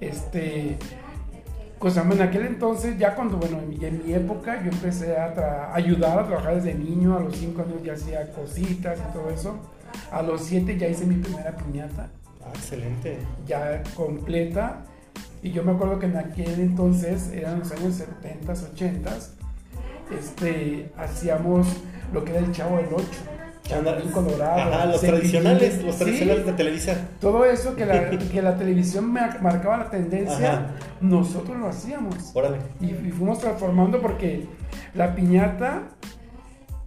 Este, 0.00 0.78
Pues 1.78 1.96
en 1.96 2.22
aquel 2.22 2.46
entonces, 2.46 2.96
ya 2.96 3.14
cuando, 3.16 3.38
bueno, 3.38 3.58
en 3.58 3.68
mi, 3.68 3.84
en 3.84 4.06
mi 4.06 4.12
época, 4.14 4.62
yo 4.62 4.70
empecé 4.70 5.16
a 5.16 5.74
ayudar 5.74 6.18
a 6.20 6.26
trabajar 6.26 6.54
desde 6.54 6.74
niño, 6.74 7.16
a 7.16 7.20
los 7.20 7.36
5 7.36 7.60
años 7.62 7.82
ya 7.82 7.94
hacía 7.94 8.30
cositas 8.32 8.98
y 9.00 9.12
todo 9.12 9.30
eso. 9.30 9.56
A 10.12 10.22
los 10.22 10.42
7 10.42 10.78
ya 10.78 10.86
hice 10.86 11.06
mi 11.06 11.16
primera 11.16 11.56
piñata, 11.56 12.08
Ah, 12.40 12.50
excelente. 12.54 13.18
ya 13.46 13.82
completa. 13.96 14.84
Y 15.42 15.50
yo 15.50 15.64
me 15.64 15.72
acuerdo 15.72 15.98
que 15.98 16.06
en 16.06 16.16
aquel 16.16 16.60
entonces, 16.60 17.32
eran 17.32 17.58
los 17.58 17.72
años 17.72 17.94
70, 17.96 18.52
80, 18.52 19.10
este, 20.16 20.92
hacíamos 20.96 21.66
lo 22.12 22.24
que 22.24 22.30
era 22.30 22.40
el 22.40 22.52
Chavo 22.52 22.76
del 22.76 22.86
8. 22.94 23.04
Chapulín 23.64 24.10
Colorado. 24.12 24.60
Ajá, 24.60 24.86
los 24.86 25.00
tradicionales, 25.00 25.82
los 25.84 25.94
Sí, 25.94 26.04
tradicionales 26.04 26.46
de 26.46 26.52
Televisa. 26.52 26.96
todo 27.20 27.44
eso 27.44 27.74
que 27.76 27.86
la, 27.86 28.10
que 28.32 28.42
la 28.42 28.56
televisión 28.56 29.12
mar- 29.12 29.40
marcaba 29.40 29.76
la 29.78 29.90
tendencia, 29.90 30.52
Ajá. 30.52 30.66
nosotros 31.00 31.56
lo 31.58 31.68
hacíamos. 31.68 32.30
Órale. 32.34 32.58
Y, 32.80 32.86
y 32.86 33.10
fuimos 33.12 33.38
transformando 33.40 34.00
porque 34.00 34.46
la 34.94 35.14
piñata, 35.14 35.82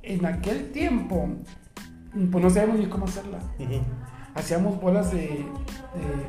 en 0.04 0.26
aquel 0.26 0.72
tiempo, 0.72 1.28
pues 2.32 2.44
no 2.44 2.50
sabíamos 2.50 2.78
ni 2.80 2.86
cómo 2.88 3.06
hacerla. 3.06 3.40
Hacíamos 4.36 4.80
bolas 4.82 5.12
de, 5.12 5.20
de 5.22 5.46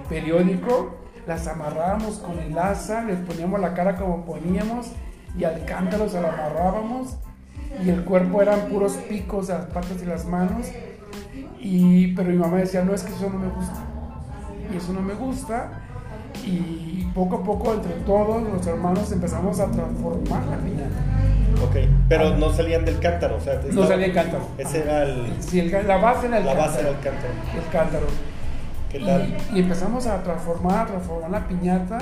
periódico, 0.09 0.97
las 1.27 1.47
amarrábamos 1.49 2.19
con 2.19 2.39
el 2.39 2.57
asa, 2.57 3.03
les 3.03 3.19
poníamos 3.19 3.61
la 3.61 3.75
cara 3.75 3.97
como 3.97 4.25
poníamos 4.25 4.93
y 5.37 5.43
al 5.45 5.65
cántaro 5.65 6.09
se 6.09 6.21
la 6.21 6.29
amarrábamos 6.33 7.17
y 7.85 7.91
el 7.91 8.05
cuerpo 8.05 8.43
eran 8.43 8.69
puros 8.69 8.93
picos 9.09 9.49
las 9.49 9.67
patas 9.67 10.03
y 10.03 10.07
las 10.07 10.25
manos. 10.27 10.67
Y, 11.61 12.09
pero 12.15 12.31
mi 12.31 12.37
mamá 12.37 12.59
decía, 12.59 12.83
no, 12.85 12.95
es 12.95 13.03
que 13.03 13.13
eso 13.13 13.29
no 13.31 13.39
me 13.39 13.49
gusta. 13.49 13.75
Y 14.73 14.77
eso 14.77 14.93
no 14.93 15.01
me 15.01 15.15
gusta. 15.15 15.83
Y 16.45 17.07
poco 17.15 17.37
a 17.37 17.43
poco, 17.45 17.73
entre 17.75 17.93
todos 18.05 18.43
los 18.43 18.67
hermanos, 18.67 19.11
empezamos 19.13 19.59
a 19.61 19.67
transformar 19.71 20.45
la 20.47 20.57
piñata. 20.59 21.01
Ok. 21.65 21.77
Pero 22.09 22.37
no 22.37 22.53
salían 22.53 22.85
del 22.85 22.99
cántaro. 23.01 23.37
O 23.37 23.41
sea, 23.41 23.55
No 23.55 23.61
estaba- 23.69 23.87
salía 23.89 24.07
el 24.07 24.13
cántaro. 24.13 24.47
Ese 24.59 24.83
era 24.83 25.03
el. 25.05 25.33
Sí, 25.41 25.61
el- 25.61 25.87
la 25.89 25.97
base 25.97 26.27
era 26.27 26.39
el 26.39 26.45
La 26.45 26.53
cántaro. 26.53 26.71
base 26.73 26.81
era 26.83 26.91
el 26.91 27.01
cántaro. 27.01 27.33
El 27.57 27.73
cántaro. 27.73 28.07
¿Qué 28.93 29.01
tal? 29.01 29.37
Y, 29.53 29.57
y 29.57 29.61
empezamos 29.63 30.07
a 30.07 30.23
transformar, 30.23 30.81
a 30.81 30.87
transformar 30.87 31.31
la 31.31 31.49
piñata. 31.49 31.99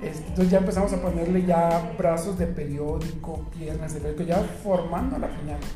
Entonces 0.00 0.50
ya 0.50 0.58
empezamos 0.58 0.92
a 0.92 1.00
ponerle 1.00 1.44
ya 1.46 1.94
brazos 1.96 2.38
de 2.38 2.46
periódico, 2.46 3.46
piernas 3.56 3.94
de 3.94 4.00
periódico, 4.00 4.24
ya 4.24 4.42
formando 4.62 5.18
la 5.18 5.28
piñata. 5.28 5.66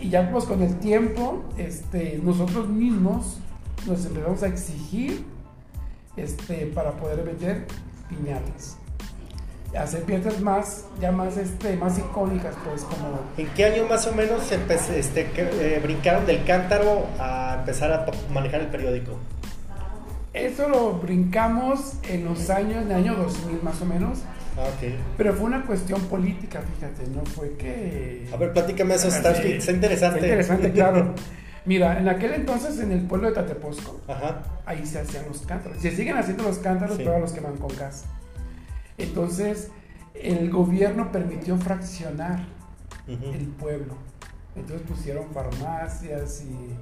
Y 0.00 0.08
ya 0.08 0.30
pues 0.30 0.44
con 0.44 0.62
el 0.62 0.76
tiempo, 0.78 1.44
este, 1.56 2.20
nosotros 2.22 2.68
mismos 2.68 3.38
nos 3.86 4.04
empezamos 4.06 4.42
a 4.42 4.48
exigir 4.48 5.24
este, 6.16 6.66
para 6.66 6.92
poder 6.92 7.22
vender 7.22 7.66
piñatas. 8.08 8.76
Hacer 9.78 10.02
piñatas 10.02 10.40
más, 10.40 10.86
ya 11.00 11.12
más, 11.12 11.36
este, 11.36 11.76
más 11.76 11.96
icónicas, 11.96 12.56
pues 12.64 12.82
como 12.82 13.20
¿En 13.36 13.46
qué 13.54 13.66
año 13.66 13.86
más 13.88 14.04
o 14.08 14.14
menos 14.14 14.50
este, 14.50 15.30
que, 15.30 15.42
eh, 15.42 15.80
brincaron 15.80 16.26
del 16.26 16.44
cántaro 16.44 17.06
a 17.20 17.58
empezar 17.60 17.92
a 17.92 18.06
manejar 18.32 18.62
el 18.62 18.66
periódico? 18.66 19.12
Eso 20.32 20.68
lo 20.68 20.92
brincamos 20.94 21.94
en 22.08 22.24
los 22.24 22.50
años, 22.50 22.82
en 22.84 22.90
el 22.90 22.92
año 22.92 23.16
2000 23.16 23.62
más 23.62 23.80
o 23.82 23.84
menos, 23.86 24.20
Ah, 24.58 24.66
pero 25.16 25.32
fue 25.32 25.46
una 25.46 25.64
cuestión 25.64 26.00
política, 26.02 26.60
fíjate, 26.74 27.08
no 27.10 27.24
fue 27.24 27.56
que... 27.56 28.28
A 28.32 28.36
ver, 28.36 28.52
platícame 28.52 28.94
eso, 28.94 29.08
está, 29.08 29.34
Sí, 29.34 29.52
está 29.52 29.70
interesante. 29.72 30.18
Está 30.18 30.26
interesante, 30.26 30.72
claro. 30.74 31.14
Mira, 31.64 31.98
en 31.98 32.08
aquel 32.08 32.34
entonces 32.34 32.78
en 32.80 32.90
el 32.92 33.02
pueblo 33.02 33.28
de 33.28 33.34
Tateposco, 33.34 34.00
Ajá. 34.08 34.42
ahí 34.66 34.84
se 34.84 34.98
hacían 34.98 35.24
los 35.28 35.42
cántaros. 35.42 35.78
Se 35.78 35.92
siguen 35.92 36.16
haciendo 36.16 36.42
los 36.42 36.58
cántaros, 36.58 36.96
Sí. 36.96 37.02
pero 37.04 37.20
los 37.20 37.32
queman 37.32 37.56
con 37.58 37.74
gas. 37.76 38.04
Entonces, 38.98 39.70
el 40.14 40.50
gobierno 40.50 41.10
permitió 41.12 41.56
fraccionar 41.56 42.40
el 43.06 43.46
pueblo. 43.58 43.94
Entonces 44.56 44.86
pusieron 44.86 45.26
farmacias 45.32 46.42
y 46.42 46.74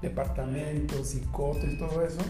departamentos 0.00 1.14
y 1.14 1.20
cotos 1.32 1.64
y 1.70 1.76
todo 1.76 2.04
eso. 2.04 2.20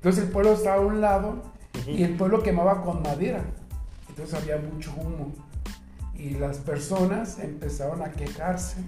Entonces 0.00 0.24
el 0.24 0.30
pueblo 0.30 0.52
estaba 0.52 0.76
a 0.76 0.80
un 0.80 1.02
lado 1.02 1.42
y 1.86 2.04
el 2.04 2.16
pueblo 2.16 2.42
quemaba 2.42 2.82
con 2.82 3.02
madera. 3.02 3.44
Entonces 4.08 4.34
había 4.34 4.56
mucho 4.56 4.94
humo. 4.96 5.34
Y 6.14 6.30
las 6.30 6.56
personas 6.56 7.38
empezaron 7.38 8.00
a 8.00 8.10
quejarse 8.10 8.78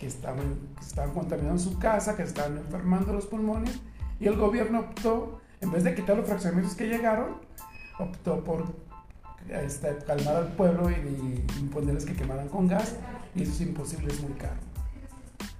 que 0.00 0.08
estaban, 0.08 0.58
que 0.76 0.84
estaban 0.84 1.14
contaminando 1.14 1.60
su 1.60 1.78
casa, 1.78 2.16
que 2.16 2.24
estaban 2.24 2.58
enfermando 2.58 3.12
los 3.12 3.26
pulmones. 3.26 3.78
Y 4.18 4.26
el 4.26 4.36
gobierno 4.36 4.80
optó, 4.80 5.40
en 5.60 5.70
vez 5.70 5.84
de 5.84 5.94
quitar 5.94 6.16
los 6.16 6.26
fraccionamientos 6.26 6.76
que 6.76 6.88
llegaron, 6.88 7.36
optó 8.00 8.42
por 8.42 8.64
este, 9.48 9.98
calmar 10.04 10.34
al 10.34 10.48
pueblo 10.48 10.90
y, 10.90 10.94
y 10.94 11.44
imponerles 11.60 12.04
que 12.04 12.14
quemaran 12.14 12.48
con 12.48 12.66
gas. 12.66 12.96
Y 13.36 13.42
eso 13.42 13.52
es 13.52 13.60
imposible, 13.60 14.12
es 14.12 14.20
muy 14.20 14.32
caro. 14.32 14.58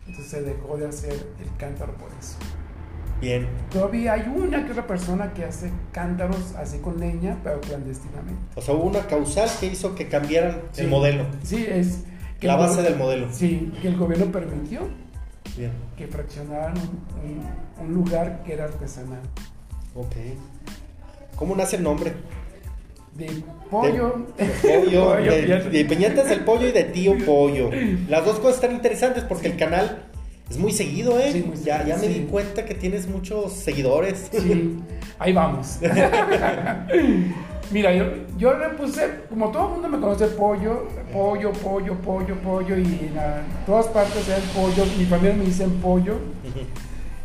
Entonces 0.09 0.29
se 0.29 0.43
dejó 0.43 0.77
de 0.77 0.89
hacer 0.89 1.13
el 1.13 1.57
cántaro 1.59 1.93
por 1.95 2.11
eso. 2.19 2.39
Bien. 3.21 3.49
Todavía 3.73 4.13
hay 4.13 4.33
una 4.35 4.65
que 4.65 4.73
otra 4.73 4.87
persona 4.87 5.33
que 5.35 5.45
hace 5.45 5.71
cántaros 5.93 6.55
así 6.57 6.79
con 6.79 7.01
leña, 7.01 7.37
pero 7.43 7.61
clandestinamente. 7.61 8.41
O 8.55 8.63
sea, 8.63 8.75
hubo 8.75 8.85
una 8.85 9.07
causal 9.07 9.49
que 9.59 9.67
hizo 9.67 9.95
que 9.95 10.09
cambiaran 10.09 10.61
Sí. 10.73 10.83
el 10.83 10.89
modelo. 10.89 11.25
Sí, 11.43 11.67
es... 11.69 12.05
que 12.39 12.47
La 12.47 12.57
base 12.57 12.83
del 12.83 12.97
modelo. 12.97 13.27
Sí, 13.33 13.73
que 13.83 13.89
el 13.89 13.97
gobierno 13.97 14.27
permitió 14.27 14.83
Bien. 15.57 15.73
que 15.97 16.07
fraccionaran 16.07 16.75
un, 17.81 17.93
lugar 17.95 18.43
que 18.45 18.53
era 18.53 18.65
artesanal. 18.65 19.21
Ok. 19.97 20.15
¿Cómo 21.35 21.57
nace 21.57 21.77
el 21.77 21.83
nombre? 21.83 22.13
De 23.17 23.27
pollo. 23.69 24.27
De 24.37 24.45
pollo, 24.63 25.15
Pollo, 25.15 25.33
de, 25.33 25.71
de 25.71 25.85
Peñatas 25.85 26.29
del 26.29 26.45
Pollo 26.45 26.69
y 26.69 26.73
de 26.73 26.85
Tío 26.85 27.17
Pollo. 27.27 27.71
Las 28.09 28.25
dos 28.25 28.39
cosas 28.39 28.57
están 28.57 28.73
interesantes 28.73 29.25
porque 29.25 29.49
el 29.49 29.57
canal 29.57 30.08
es 30.51 30.57
muy 30.59 30.73
seguido, 30.73 31.19
¿eh? 31.19 31.31
Sí, 31.33 31.45
muy 31.47 31.57
ya, 31.59 31.85
ya 31.85 31.95
me 31.97 32.01
seguido, 32.03 32.21
di 32.25 32.27
cuenta 32.31 32.65
que 32.65 32.75
tienes 32.75 33.07
muchos 33.07 33.53
seguidores. 33.53 34.29
Sí, 34.33 34.79
ahí 35.19 35.33
vamos. 35.33 35.79
Mira, 37.71 37.93
yo, 37.95 38.05
yo 38.39 38.57
le 38.59 38.71
puse, 38.71 39.21
como 39.29 39.51
todo 39.51 39.67
el 39.67 39.73
mundo 39.75 39.89
me 39.89 40.01
conoce, 40.01 40.27
pollo, 40.29 40.89
pollo, 41.13 41.53
pollo, 41.53 41.95
pollo, 41.97 42.35
pollo, 42.37 42.79
y 42.79 43.09
en 43.09 43.15
la- 43.15 43.43
todas 43.67 43.89
partes 43.89 44.27
hay 44.31 44.43
pollo. 44.55 44.85
Mi 44.99 45.05
familia 45.05 45.35
me 45.35 45.45
dicen 45.45 45.71
pollo, 45.83 46.17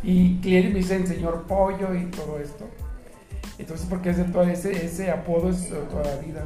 y 0.02 0.36
clientes 0.40 0.72
me 0.72 0.78
dicen 0.80 1.06
señor 1.06 1.44
pollo 1.44 1.94
y 1.94 2.04
todo 2.10 2.38
esto. 2.38 2.68
Entonces, 3.58 3.86
porque 3.88 4.10
ese, 4.10 4.24
todo 4.24 4.42
ese, 4.42 4.84
ese 4.84 5.10
apodo 5.10 5.48
es 5.48 5.70
toda 5.90 6.04
la 6.04 6.16
vida. 6.16 6.44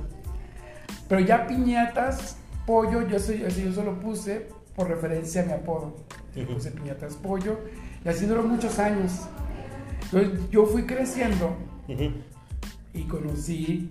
Pero 1.09 1.21
ya 1.23 1.47
piñatas, 1.49 2.37
pollo, 2.67 3.09
yo, 3.09 3.19
soy, 3.19 3.43
así 3.45 3.65
yo 3.65 3.73
solo 3.73 3.99
puse 3.99 4.47
por 4.79 4.89
referencia 4.89 5.43
a 5.43 5.45
mi 5.45 5.53
apodo. 5.53 5.97
Ujú. 6.37 6.55
puse 6.55 6.71
piñatas 6.71 7.15
pollo, 7.17 7.59
y 8.05 8.09
así 8.09 8.27
duró 8.27 8.45
muchos 8.45 8.79
años. 8.79 9.27
Entonces, 10.05 10.49
yo 10.51 10.67
fui 10.67 10.85
creciendo 10.85 11.57
y 12.95 13.03
conocí 13.05 13.91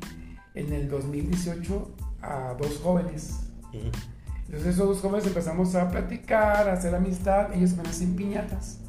en 0.56 0.72
el 0.72 0.89
2018 0.89 1.91
a 2.22 2.56
dos 2.58 2.79
jóvenes. 2.82 3.41
Entonces 4.46 4.75
esos 4.75 4.88
dos 4.88 5.01
jóvenes 5.01 5.27
empezamos 5.27 5.75
a 5.75 5.91
platicar, 5.91 6.70
a 6.70 6.74
hacer 6.74 6.96
amistad, 6.96 7.53
ellos 7.53 7.75
me 7.75 7.84
hacen 7.84 8.15
piñatas. 8.15 8.79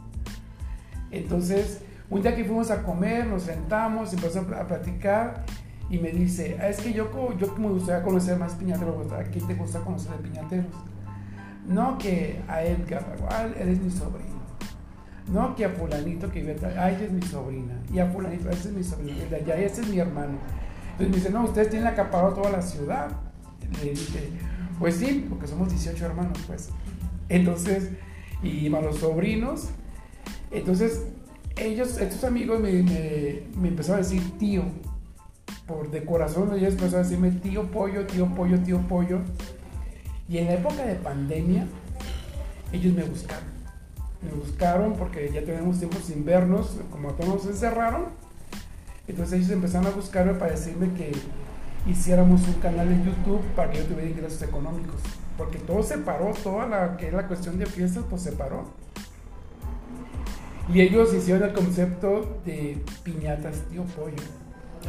Entonces, 1.11 1.81
un 2.09 2.23
día 2.23 2.37
que 2.37 2.45
fuimos 2.45 2.71
a 2.71 2.85
comer, 2.85 3.27
nos 3.27 3.43
sentamos, 3.43 4.13
empezamos 4.13 4.53
a 4.53 4.67
platicar 4.69 5.45
y 5.91 5.99
me 5.99 6.13
dice, 6.13 6.57
"Ah, 6.61 6.69
es 6.69 6.79
que 6.81 6.93
yo, 6.93 7.11
yo 7.37 7.55
me 7.57 7.69
gustaría 7.71 8.05
conocer 8.05 8.39
más 8.39 8.53
piñateros, 8.55 9.13
¿a 9.13 9.25
quién 9.25 9.47
te 9.49 9.55
gusta 9.55 9.81
conocer 9.81 10.13
de 10.13 10.29
piñateros? 10.29 10.67
No 11.69 11.99
que 11.99 12.41
a 12.49 12.63
Edgar, 12.63 13.17
ah, 13.31 13.47
eres 13.59 13.81
mi 13.81 13.91
sobrino. 13.91 14.39
No 15.31 15.55
que 15.55 15.67
a 15.67 15.69
fulanito 15.69 16.31
que 16.31 16.41
vive 16.41 16.57
ella 16.57 16.91
es 16.91 17.13
mi 17.13 17.23
sobrina. 17.23 17.75
Y 17.93 17.99
a 17.99 18.07
fulanito, 18.07 18.49
ese 18.49 18.71
es 18.71 18.75
mi 18.75 18.83
sobrino. 18.83 19.19
Allá, 19.37 19.57
ese 19.57 19.83
es 19.83 19.89
mi 19.89 19.99
hermano. 19.99 20.39
Entonces 20.93 21.09
me 21.11 21.17
dice, 21.17 21.31
no, 21.31 21.45
ustedes 21.45 21.69
tienen 21.69 21.87
acaparado 21.87 22.33
toda 22.33 22.51
la 22.51 22.63
ciudad. 22.63 23.11
Le 23.83 23.91
dije, 23.91 24.31
pues 24.79 24.97
sí, 24.97 25.27
porque 25.29 25.47
somos 25.47 25.69
18 25.69 26.07
hermanos, 26.07 26.39
pues. 26.47 26.71
Entonces, 27.29 27.91
y 28.43 28.75
a 28.75 28.81
los 28.81 28.99
sobrinos. 28.99 29.69
Entonces, 30.51 31.03
ellos, 31.57 31.99
estos 32.01 32.25
amigos 32.25 32.61
me, 32.61 32.83
me, 32.83 33.43
me 33.61 33.69
empezaron 33.69 34.01
a 34.01 34.05
decir 34.05 34.39
tío. 34.39 34.63
Por 35.67 35.91
de 35.91 36.03
corazón, 36.03 36.55
ellos 36.55 36.73
empezaron 36.73 37.05
a 37.05 37.09
decirme 37.09 37.31
tío 37.31 37.71
pollo, 37.71 38.07
tío 38.07 38.27
pollo, 38.35 38.59
tío 38.61 38.81
pollo. 38.89 39.21
Y 40.29 40.39
en 40.39 40.47
la 40.47 40.55
época 40.55 40.85
de 40.85 40.95
pandemia, 40.97 41.67
ellos 42.73 42.93
me 42.95 43.05
buscaron. 43.05 43.49
Me 44.21 44.31
buscaron 44.33 44.95
porque 44.95 45.31
ya 45.33 45.43
tenemos 45.43 45.79
tiempo 45.79 45.97
sin 46.05 46.25
vernos, 46.25 46.77
como 46.91 47.13
todos 47.13 47.35
nos 47.35 47.47
encerraron. 47.47 48.07
Entonces 49.07 49.39
ellos 49.39 49.51
empezaron 49.51 49.87
a 49.87 49.91
buscarme 49.91 50.35
para 50.35 50.51
decirme 50.51 50.93
que 50.93 51.13
hiciéramos 51.87 52.47
un 52.47 52.55
canal 52.55 52.89
en 52.89 53.05
YouTube 53.05 53.41
para 53.57 53.71
que 53.71 53.79
yo 53.79 53.85
tuviera 53.85 54.11
ingresos 54.11 54.43
económicos. 54.43 55.01
Porque 55.39 55.59
todo 55.59 55.83
se 55.83 55.99
paró, 55.99 56.33
toda 56.43 56.67
la 56.67 56.97
que 56.97 57.07
es 57.07 57.15
la 57.15 57.27
cuestión 57.27 57.59
de 57.59 57.65
fiestas, 57.65 58.05
pues 58.11 58.23
se 58.23 58.33
paró. 58.33 58.65
Y 60.75 60.83
ellos 60.83 61.15
hicieron 61.15 61.49
el 61.49 61.55
concepto 61.55 62.41
de 62.45 62.83
piñatas 63.03 63.63
tío 63.71 63.85
pollo. 63.85 64.17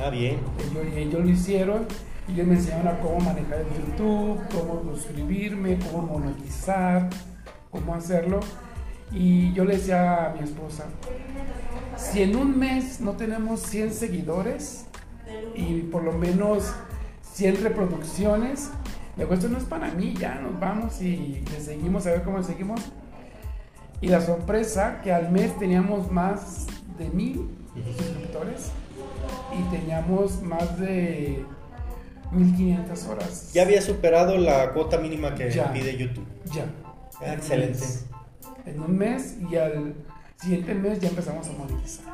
Ah, 0.03 0.09
bien. 0.09 0.37
Ellos, 0.59 0.85
ellos 0.93 1.23
lo 1.23 1.29
hicieron 1.29 1.87
y 2.29 2.33
ellos 2.33 2.47
me 2.47 2.55
enseñaron 2.55 2.87
a 2.87 2.99
cómo 2.99 3.19
manejar 3.19 3.59
el 3.59 3.85
YouTube, 3.85 4.39
cómo 4.53 4.93
suscribirme, 4.93 5.79
cómo 5.79 6.19
monetizar, 6.19 7.09
cómo 7.71 7.95
hacerlo. 7.95 8.39
Y 9.11 9.51
yo 9.53 9.65
le 9.65 9.77
decía 9.77 10.27
a 10.27 10.33
mi 10.33 10.41
esposa, 10.41 10.85
si 11.97 12.21
en 12.21 12.35
un 12.35 12.57
mes 12.57 13.01
no 13.01 13.13
tenemos 13.13 13.61
100 13.61 13.93
seguidores 13.93 14.85
y 15.55 15.81
por 15.81 16.03
lo 16.03 16.11
menos 16.11 16.71
100 17.33 17.63
reproducciones, 17.63 18.69
luego 19.17 19.33
esto 19.33 19.49
no 19.49 19.57
es 19.57 19.63
para 19.63 19.91
mí, 19.91 20.13
ya 20.15 20.35
nos 20.35 20.59
vamos 20.59 21.01
y 21.01 21.43
le 21.51 21.59
seguimos 21.59 22.05
a 22.05 22.11
ver 22.11 22.23
cómo 22.23 22.43
seguimos. 22.43 22.79
Y 24.01 24.07
la 24.07 24.21
sorpresa 24.21 25.01
que 25.03 25.11
al 25.11 25.31
mes 25.31 25.57
teníamos 25.57 26.11
más 26.11 26.67
de 26.97 27.09
mil 27.09 27.49
suscriptores 27.97 28.71
y 29.57 29.75
teníamos 29.75 30.41
más 30.43 30.79
de 30.79 31.43
1500 32.31 33.05
horas. 33.05 33.53
Ya 33.53 33.63
había 33.63 33.81
superado 33.81 34.37
la 34.37 34.71
cuota 34.73 34.97
mínima 34.97 35.35
que 35.35 35.49
Ya. 35.51 35.71
pide 35.73 35.97
YouTube. 35.97 36.25
Ya. 36.53 36.65
Ah, 37.21 37.33
excelente. 37.33 37.79
mes. 37.79 38.05
En 38.65 38.79
un 38.81 38.97
mes 38.97 39.35
y 39.49 39.55
al 39.55 39.95
siguiente 40.39 40.73
mes 40.75 40.99
ya 40.99 41.09
empezamos 41.09 41.47
a 41.47 41.51
monetizar. 41.53 42.05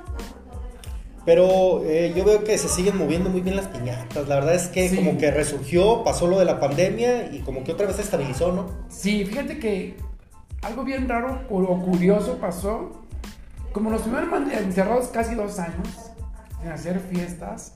Pero 1.26 1.84
eh, 1.84 2.14
yo 2.16 2.24
veo 2.24 2.44
que 2.44 2.56
se 2.58 2.70
siguen 2.70 2.98
moviendo 2.98 3.30
muy 3.32 3.42
bien 3.42 3.56
las 3.56 3.68
piñatas. 3.68 4.28
La 4.28 4.36
verdad 4.36 4.54
es 4.54 4.68
que 4.68 4.90
Sí. 4.90 4.96
como 4.98 5.18
que 5.18 5.32
resurgió, 5.32 6.04
pasó 6.04 6.28
lo 6.28 6.38
de 6.38 6.46
la 6.46 6.60
pandemia 6.60 7.32
y 7.34 7.40
como 7.40 7.64
que 7.64 7.72
otra 7.72 7.88
vez 7.88 7.96
se 7.96 8.04
estabilizó, 8.04 8.52
¿no? 8.52 8.68
Sí, 8.90 9.26
fíjate 9.26 9.58
que 9.58 9.98
algo 10.62 10.84
bien 10.84 11.10
raro 11.10 11.42
o 11.50 11.82
curioso 11.84 12.38
pasó. 12.38 13.02
Como 13.74 13.90
nos 13.90 14.04
tuvieron 14.04 14.52
encerrados 14.52 15.08
casi 15.08 15.34
dos 15.36 15.58
años 15.60 15.88
en 16.64 16.72
hacer 16.72 17.00
fiestas, 17.00 17.74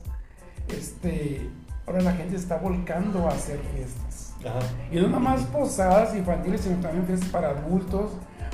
este, 0.69 1.49
ahora 1.89 2.03
la 2.03 2.13
gente 2.13 2.35
está 2.35 2.57
volcando 2.57 3.27
a 3.27 3.31
hacer 3.31 3.59
fiestas. 3.73 4.35
Ajá. 4.41 4.59
Y 4.91 4.97
no 4.97 5.07
nomás 5.07 5.41
posadas 5.45 6.15
infantiles, 6.15 6.61
sino 6.61 6.75
también 6.77 7.05
fiestas 7.07 7.29
para 7.29 7.49
adultos. 7.49 8.11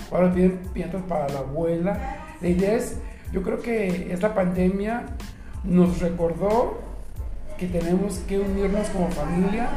Ahora 0.09 0.33
tienen 0.33 0.57
piñatas 0.73 1.01
para 1.03 1.27
la 1.27 1.39
abuela. 1.39 2.35
La 2.39 2.47
idea 2.47 2.75
es, 2.75 2.97
yo 3.33 3.43
creo 3.43 3.61
que 3.61 4.13
esta 4.13 4.33
pandemia 4.33 5.07
nos 5.65 5.99
recordó 5.99 6.79
que 7.57 7.67
tenemos 7.67 8.19
que 8.19 8.39
unirnos 8.39 8.87
como 8.89 9.09
familia 9.09 9.69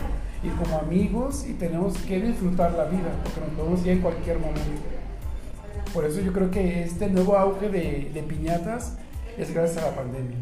y 0.42 0.48
como 0.50 0.78
amigos 0.78 1.44
y 1.46 1.54
tenemos 1.54 1.98
que 1.98 2.20
disfrutar 2.20 2.72
la 2.72 2.84
vida, 2.84 3.10
porque 3.24 3.40
nos 3.40 3.50
podemos 3.50 3.86
ir 3.86 3.92
en 3.92 4.00
cualquier 4.00 4.38
momento. 4.38 4.82
Por 5.92 6.04
eso 6.04 6.20
yo 6.20 6.32
creo 6.32 6.50
que 6.50 6.84
este 6.84 7.08
nuevo 7.08 7.36
auge 7.36 7.68
de, 7.70 8.10
de 8.14 8.22
piñatas 8.22 8.96
es 9.36 9.52
gracias 9.52 9.82
a 9.82 9.90
la 9.90 9.96
pandemia. 9.96 10.36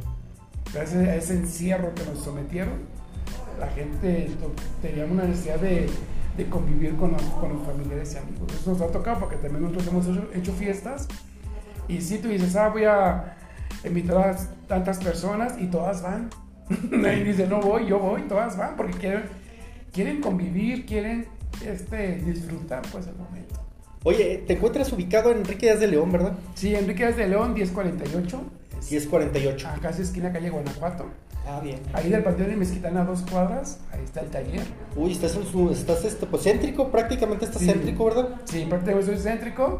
Gracias 0.74 1.06
a 1.06 1.14
ese 1.14 1.34
encierro 1.34 1.94
que 1.94 2.04
nos 2.04 2.18
sometieron, 2.18 2.74
la 3.58 3.68
gente 3.68 4.28
teníamos 4.82 5.12
una 5.12 5.24
necesidad 5.24 5.58
de, 5.60 5.88
de 6.36 6.46
convivir 6.46 6.96
con 6.96 7.12
los, 7.12 7.22
con 7.22 7.52
los 7.52 7.66
familiares 7.66 8.14
y 8.14 8.18
amigos. 8.18 8.52
Eso 8.54 8.72
nos 8.72 8.80
ha 8.80 8.88
tocado 8.88 9.20
porque 9.20 9.36
también 9.36 9.62
nosotros 9.62 9.86
hemos 9.88 10.06
hecho, 10.06 10.28
hecho 10.34 10.52
fiestas 10.52 11.08
y 11.88 12.00
si 12.00 12.18
tú 12.18 12.28
dices, 12.28 12.56
ah, 12.56 12.68
voy 12.68 12.84
a 12.84 13.36
invitar 13.84 14.16
a 14.16 14.36
tantas 14.66 14.98
personas 14.98 15.54
y 15.58 15.66
todas 15.66 16.02
van. 16.02 16.30
Nadie 16.90 17.24
dice, 17.24 17.46
no 17.46 17.60
voy, 17.60 17.86
yo 17.86 17.98
voy, 17.98 18.22
todas 18.22 18.56
van 18.56 18.76
porque 18.76 18.94
quieren, 18.94 19.24
quieren 19.92 20.20
convivir, 20.20 20.84
quieren 20.84 21.26
este, 21.64 22.16
disfrutar 22.16 22.82
pues 22.90 23.06
el 23.06 23.14
momento. 23.14 23.60
Oye, 24.02 24.44
te 24.46 24.54
encuentras 24.54 24.92
ubicado 24.92 25.32
en 25.32 25.38
Enrique 25.38 25.66
Díaz 25.66 25.80
de 25.80 25.88
León, 25.88 26.12
¿verdad? 26.12 26.34
Sí, 26.54 26.74
Enrique 26.74 27.10
de 27.12 27.28
León, 27.28 27.54
1048. 27.54 28.40
es 28.78 28.90
1048. 28.90 29.68
Acá 29.68 29.90
es 29.90 29.98
esquina 29.98 30.32
calle 30.32 30.50
Guanajuato. 30.50 31.06
Ah, 31.48 31.60
bien. 31.62 31.78
Ahí 31.92 32.10
del 32.10 32.22
Panteón 32.24 32.50
de 32.50 32.56
Mezquitana 32.56 33.02
a 33.02 33.04
dos 33.04 33.22
cuadras, 33.22 33.78
ahí 33.92 34.02
está 34.04 34.20
el 34.20 34.28
taller. 34.30 34.62
Uy, 34.96 35.12
estás, 35.12 35.36
en 35.36 35.46
su- 35.46 35.70
estás 35.70 36.04
este, 36.04 36.26
pues, 36.26 36.42
céntrico, 36.42 36.90
prácticamente 36.90 37.44
estás 37.44 37.62
Sí. 37.62 37.66
céntrico, 37.68 38.04
¿verdad? 38.06 38.28
Sí, 38.44 38.66
prácticamente 38.68 39.14
soy 39.14 39.22
céntrico. 39.22 39.78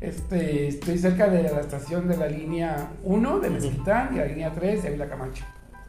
Este, 0.00 0.68
estoy 0.68 0.96
cerca 0.96 1.28
de 1.28 1.42
la 1.42 1.60
estación 1.60 2.06
de 2.06 2.16
la 2.16 2.28
línea 2.28 2.90
1 3.02 3.40
de 3.40 3.50
Mezquitán 3.50 4.14
y 4.14 4.18
la 4.18 4.26
línea 4.26 4.52
3 4.52 4.82
de 4.82 4.88
Ávila 4.90 5.08
Camacho. 5.08 5.44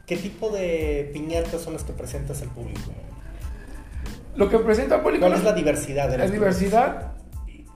¿Qué 0.07 0.17
tipo 0.17 0.49
de 0.49 1.11
piñatas 1.13 1.61
son 1.61 1.73
las 1.73 1.83
que 1.83 1.93
presentas 1.93 2.41
al 2.41 2.49
público? 2.49 2.91
Lo 4.35 4.49
que 4.49 4.57
presento 4.59 4.95
al 4.95 5.01
público 5.01 5.27
¿Cuál 5.27 5.37
es 5.37 5.43
la 5.43 5.53
diversidad 5.53 6.09
de 6.09 6.17
la 6.17 6.27
diversidad. 6.27 7.11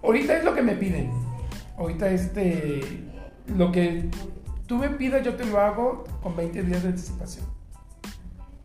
Ahorita 0.02 0.38
es 0.38 0.44
lo 0.44 0.56
que 0.56 0.64
me 0.64 0.74
piden. 0.76 1.12
Ahorita 1.78 2.10
este 2.10 2.82
lo 3.56 3.72
que 3.72 4.10
tú 4.74 4.80
me 4.80 4.90
pidas 4.90 5.24
yo 5.24 5.36
te 5.36 5.46
lo 5.46 5.60
hago 5.60 6.04
con 6.24 6.36
20 6.36 6.64
días 6.64 6.82
de 6.82 6.90
anticipación. 6.90 7.46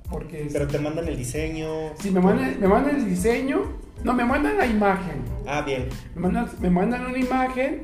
Porque 0.09 0.49
Pero 0.51 0.67
te 0.67 0.79
mandan 0.79 1.07
el 1.07 1.19
diseño. 1.19 1.69
si 2.01 2.11
me 2.11 2.19
mandan, 2.21 2.59
me 2.59 2.67
mandan 2.67 2.97
el 2.97 3.05
diseño, 3.05 3.61
no 4.03 4.15
me 4.15 4.25
mandan 4.25 4.57
la 4.57 4.65
imagen. 4.65 5.23
Ah, 5.47 5.61
bien. 5.61 5.91
Me 6.15 6.23
mandan, 6.23 6.49
me 6.61 6.71
mandan 6.71 7.05
una 7.05 7.19
imagen, 7.19 7.83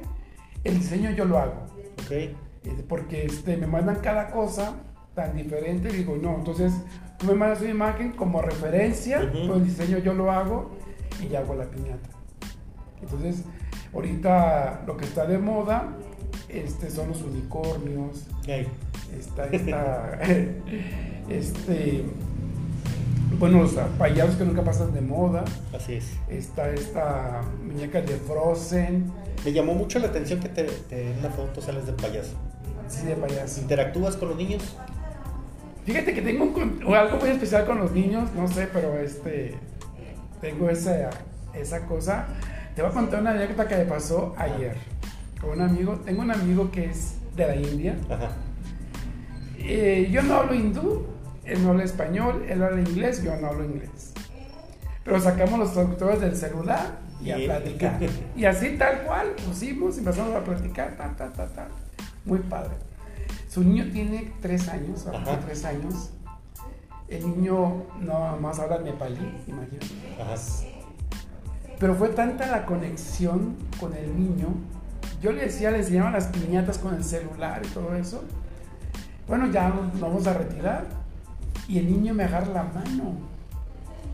el 0.64 0.78
diseño 0.78 1.10
yo 1.10 1.26
lo 1.26 1.38
hago. 1.38 1.66
Ok. 2.04 2.86
Porque 2.88 3.26
este, 3.26 3.58
me 3.58 3.66
mandan 3.66 3.96
cada 3.96 4.30
cosa 4.30 4.72
tan 5.14 5.36
diferente. 5.36 5.90
Digo, 5.90 6.16
no, 6.16 6.36
entonces 6.36 6.72
tú 7.18 7.26
me 7.26 7.34
mandas 7.34 7.60
una 7.60 7.70
imagen 7.72 8.12
como 8.12 8.40
referencia, 8.40 9.18
Ujú. 9.18 9.32
pero 9.32 9.56
el 9.56 9.64
diseño 9.66 9.98
yo 9.98 10.14
lo 10.14 10.32
hago 10.32 10.70
y 11.22 11.28
ya 11.28 11.40
hago 11.40 11.54
la 11.56 11.66
piñata. 11.66 12.08
Entonces, 13.02 13.44
ahorita 13.92 14.82
lo 14.86 14.96
que 14.96 15.04
está 15.04 15.26
de 15.26 15.36
moda 15.36 15.94
este, 16.54 16.90
son 16.90 17.08
los 17.08 17.22
unicornios. 17.22 18.24
Ahí. 18.48 18.66
Está 19.18 19.46
esta. 19.46 20.18
este. 21.28 22.04
Bueno, 23.38 23.62
los 23.62 23.72
payasos 23.98 24.36
que 24.36 24.44
nunca 24.44 24.62
pasan 24.62 24.92
de 24.94 25.00
moda. 25.00 25.44
Así 25.74 25.94
es. 25.94 26.12
Está 26.28 26.70
esta 26.70 27.42
muñeca 27.66 28.00
de 28.00 28.16
Frozen. 28.16 29.10
Me 29.44 29.52
llamó 29.52 29.74
mucho 29.74 29.98
la 29.98 30.06
atención 30.08 30.40
que 30.40 30.48
te, 30.48 30.64
te- 30.64 31.10
en 31.12 31.18
una 31.18 31.30
foto 31.30 31.60
sales 31.60 31.86
de 31.86 31.92
payaso. 31.92 32.34
Sí, 32.88 33.06
de 33.06 33.16
payaso. 33.16 33.60
¿Interactúas 33.60 34.16
con 34.16 34.28
los 34.30 34.38
niños? 34.38 34.62
Fíjate 35.84 36.14
que 36.14 36.22
tengo 36.22 36.44
un 36.44 36.94
algo 36.94 37.18
muy 37.18 37.28
especial 37.30 37.66
con 37.66 37.78
los 37.78 37.92
niños, 37.92 38.30
no 38.34 38.48
sé, 38.48 38.68
pero 38.72 38.98
este 38.98 39.54
tengo 40.40 40.70
esa, 40.70 41.10
esa 41.54 41.84
cosa. 41.86 42.26
Te 42.74 42.82
voy 42.82 42.90
a 42.90 42.94
contar 42.94 43.20
una 43.20 43.32
anécdota 43.32 43.68
que 43.68 43.76
me 43.76 43.84
pasó 43.84 44.34
ayer 44.38 44.76
con 45.44 45.60
un 45.60 45.68
amigo. 45.68 45.94
Tengo 46.04 46.22
un 46.22 46.30
amigo 46.30 46.70
que 46.70 46.86
es 46.86 47.16
de 47.36 47.46
la 47.46 47.56
India. 47.56 47.96
Ajá. 48.10 48.30
Eh, 49.58 50.08
yo 50.10 50.22
no 50.22 50.34
hablo 50.34 50.54
hindú, 50.54 51.06
él 51.44 51.62
no 51.62 51.70
habla 51.70 51.84
español, 51.84 52.44
él 52.48 52.62
habla 52.62 52.80
inglés, 52.80 53.22
yo 53.22 53.34
no 53.36 53.46
hablo 53.48 53.64
inglés. 53.64 54.12
Pero 55.04 55.20
sacamos 55.20 55.58
los 55.58 55.72
traductores 55.72 56.20
del 56.20 56.36
celular 56.36 56.98
y 57.22 57.30
a 57.30 57.38
Y- 57.38 57.46
platicar. 57.46 57.98
Y 58.36 58.44
así 58.44 58.76
tal 58.78 59.02
cual, 59.02 59.28
pusimos, 59.46 59.98
empezamos 59.98 60.34
a 60.34 60.44
platicar, 60.44 60.96
ta, 60.96 61.14
ta, 61.16 61.32
ta, 61.32 61.46
ta. 61.46 61.68
Muy 62.24 62.38
padre. 62.40 62.72
Su 63.48 63.62
niño 63.62 63.86
tiene 63.92 64.32
tres 64.42 64.68
años, 64.68 65.06
va 65.06 65.10
a 65.10 65.14
cumplir 65.14 65.34
Ajá. 65.36 65.46
tres 65.46 65.64
años. 65.64 66.10
El 67.08 67.26
niño 67.36 67.84
no 68.00 68.36
más 68.38 68.58
habla 68.58 68.78
nepalí, 68.78 69.18
imagínate. 69.46 69.86
Ajá. 70.20 70.34
Pero 71.78 71.94
fue 71.94 72.08
tanta 72.08 72.46
la 72.48 72.64
conexión 72.66 73.56
con 73.78 73.94
el 73.94 74.16
niño. 74.18 74.48
Yo 75.24 75.32
le 75.32 75.46
decía, 75.46 75.70
le 75.70 75.78
enseñaba 75.78 76.10
las 76.10 76.26
piñatas 76.26 76.76
con 76.76 76.94
el 76.94 77.02
celular 77.02 77.62
y 77.64 77.68
todo 77.68 77.94
eso. 77.94 78.22
Bueno, 79.26 79.50
ya 79.50 79.70
nos 79.70 79.98
vamos 79.98 80.26
a 80.26 80.34
retirar. 80.34 80.84
Y 81.66 81.78
el 81.78 81.90
niño 81.90 82.12
me 82.12 82.24
agarra 82.24 82.48
la 82.48 82.62
mano. 82.64 83.14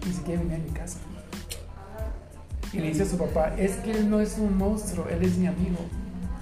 Y 0.08 0.12
se 0.12 0.22
quiere 0.22 0.44
venir 0.44 0.54
a 0.54 0.58
mi 0.58 0.70
casa. 0.70 0.98
Y 2.72 2.78
le 2.78 2.90
dice 2.90 3.02
a 3.02 3.06
su 3.06 3.18
papá, 3.18 3.54
es 3.58 3.72
que 3.78 3.90
él 3.90 4.08
no 4.08 4.20
es 4.20 4.38
un 4.38 4.56
monstruo, 4.56 5.08
él 5.08 5.24
es 5.24 5.36
mi 5.36 5.48
amigo. 5.48 5.78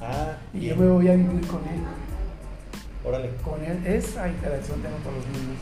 Ah, 0.02 0.36
Y 0.52 0.58
bien. 0.58 0.76
yo 0.76 0.82
me 0.82 0.90
voy 0.90 1.08
a 1.08 1.14
vivir 1.14 1.46
con 1.46 1.60
él. 1.60 1.80
Órale. 3.06 3.30
Con 3.42 3.64
él, 3.64 3.86
esa 3.86 4.28
interacción 4.28 4.82
tengo 4.82 4.98
con 4.98 5.14
los 5.14 5.24
niños. 5.28 5.56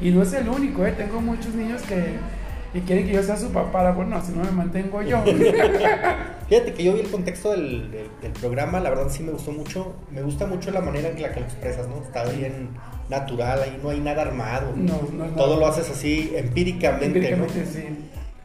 Y 0.00 0.10
no 0.12 0.22
es 0.22 0.32
el 0.32 0.48
único, 0.48 0.86
¿eh? 0.86 0.92
tengo 0.92 1.20
muchos 1.20 1.54
niños 1.54 1.82
que, 1.82 2.14
que 2.80 2.86
quieren 2.86 3.06
que 3.06 3.12
yo 3.14 3.22
sea 3.22 3.36
su 3.36 3.50
papá. 3.50 3.90
Bueno, 3.92 4.22
si 4.24 4.32
no 4.32 4.44
me 4.44 4.50
mantengo 4.50 5.02
yo. 5.02 5.22
Fíjate 6.48 6.74
que 6.74 6.84
yo 6.84 6.94
vi 6.94 7.00
el 7.00 7.10
contexto 7.10 7.50
del, 7.52 7.90
del- 7.90 8.10
del 8.22 8.32
programa, 8.32 8.78
la 8.80 8.90
verdad 8.90 9.08
sí 9.10 9.22
me 9.22 9.32
gustó 9.32 9.52
mucho. 9.52 9.94
Me 10.12 10.22
gusta 10.22 10.46
mucho 10.46 10.70
la 10.70 10.80
manera 10.80 11.08
en 11.08 11.20
la 11.20 11.32
que 11.32 11.40
lo 11.40 11.46
expresas, 11.46 11.88
¿no? 11.88 11.96
Está 12.02 12.24
bien 12.24 12.70
natural, 13.08 13.60
ahí 13.62 13.78
no 13.82 13.90
hay 13.90 14.00
nada 14.00 14.22
armado. 14.22 14.72
No, 14.76 15.00
no 15.12 15.24
es 15.24 15.34
Todo 15.34 15.58
lo 15.58 15.66
haces 15.66 15.90
así 15.90 16.32
empíricamente, 16.36 17.06
Empíricamente, 17.06 17.60
¿no? 17.60 17.66
sí. 17.66 17.84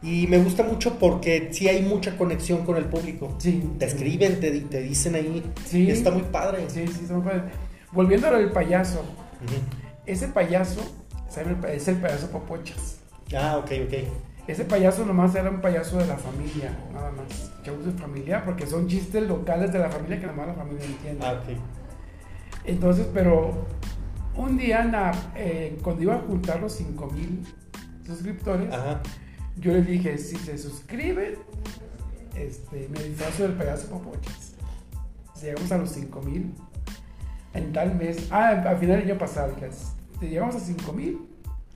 Y 0.04 0.26
me 0.26 0.38
gusta 0.38 0.64
mucho 0.64 0.98
porque 0.98 1.50
sí 1.52 1.68
hay 1.68 1.82
mucha 1.82 2.16
conexión 2.16 2.64
con 2.64 2.76
el 2.76 2.86
público. 2.86 3.36
Sí. 3.38 3.62
Te 3.78 3.84
escriben, 3.86 4.40
te, 4.40 4.50
te 4.62 4.80
dicen 4.82 5.14
ahí. 5.14 5.44
Sí. 5.64 5.88
Está 5.90 6.10
muy 6.10 6.22
padre. 6.22 6.64
Sí, 6.68 6.84
sí, 6.88 7.00
está 7.02 7.14
muy 7.14 7.22
padre. 7.24 7.42
Volviendo 7.92 8.26
a 8.26 8.32
lo 8.32 8.38
del 8.38 8.50
payaso. 8.50 9.04
Ese 10.06 10.26
payaso, 10.28 10.80
Es 11.68 11.86
el 11.88 11.96
payaso 11.98 12.30
Popochas. 12.30 12.98
Ah, 13.36 13.58
ok, 13.58 13.70
ok. 13.86 13.94
Ese 14.46 14.64
payaso 14.64 15.06
nomás 15.06 15.34
era 15.34 15.50
un 15.50 15.60
payaso 15.60 15.98
de 15.98 16.06
la 16.06 16.16
familia, 16.16 16.76
nada 16.92 17.12
más. 17.12 17.52
Shows 17.64 17.86
de 17.86 17.92
familia, 17.92 18.44
porque 18.44 18.66
son 18.66 18.88
chistes 18.88 19.22
locales 19.28 19.72
de 19.72 19.78
la 19.78 19.88
familia 19.88 20.18
que 20.18 20.26
nada 20.26 20.36
más 20.36 20.46
la 20.48 20.54
familia 20.54 20.84
entiende. 20.84 21.24
Ah, 21.24 21.32
ok. 21.34 21.56
Entonces, 22.64 23.06
pero 23.14 23.66
un 24.36 24.56
día, 24.56 24.82
Ana, 24.82 25.12
eh, 25.36 25.78
cuando 25.82 26.02
iba 26.02 26.16
a 26.16 26.20
juntar 26.20 26.60
los 26.60 26.72
5000 26.72 27.44
suscriptores, 28.04 28.72
Ajá. 28.72 29.00
yo 29.56 29.72
les 29.72 29.86
dije: 29.86 30.18
si 30.18 30.36
se 30.36 30.58
suscriben, 30.58 31.36
este, 32.34 32.88
me 32.88 33.02
disfrazo 33.02 33.44
del 33.44 33.52
pedazo 33.52 33.88
popochas. 33.88 34.54
Si 35.34 35.46
llegamos 35.46 35.70
a 35.70 35.78
los 35.78 35.90
5000 35.90 36.52
en 37.54 37.72
tal 37.72 37.94
mes, 37.94 38.28
ah, 38.30 38.48
al 38.48 38.78
final 38.78 38.98
del 38.98 39.10
año 39.10 39.18
pasado, 39.18 39.54
si 40.18 40.26
llegamos 40.26 40.56
a 40.56 40.60
5000, 40.60 41.18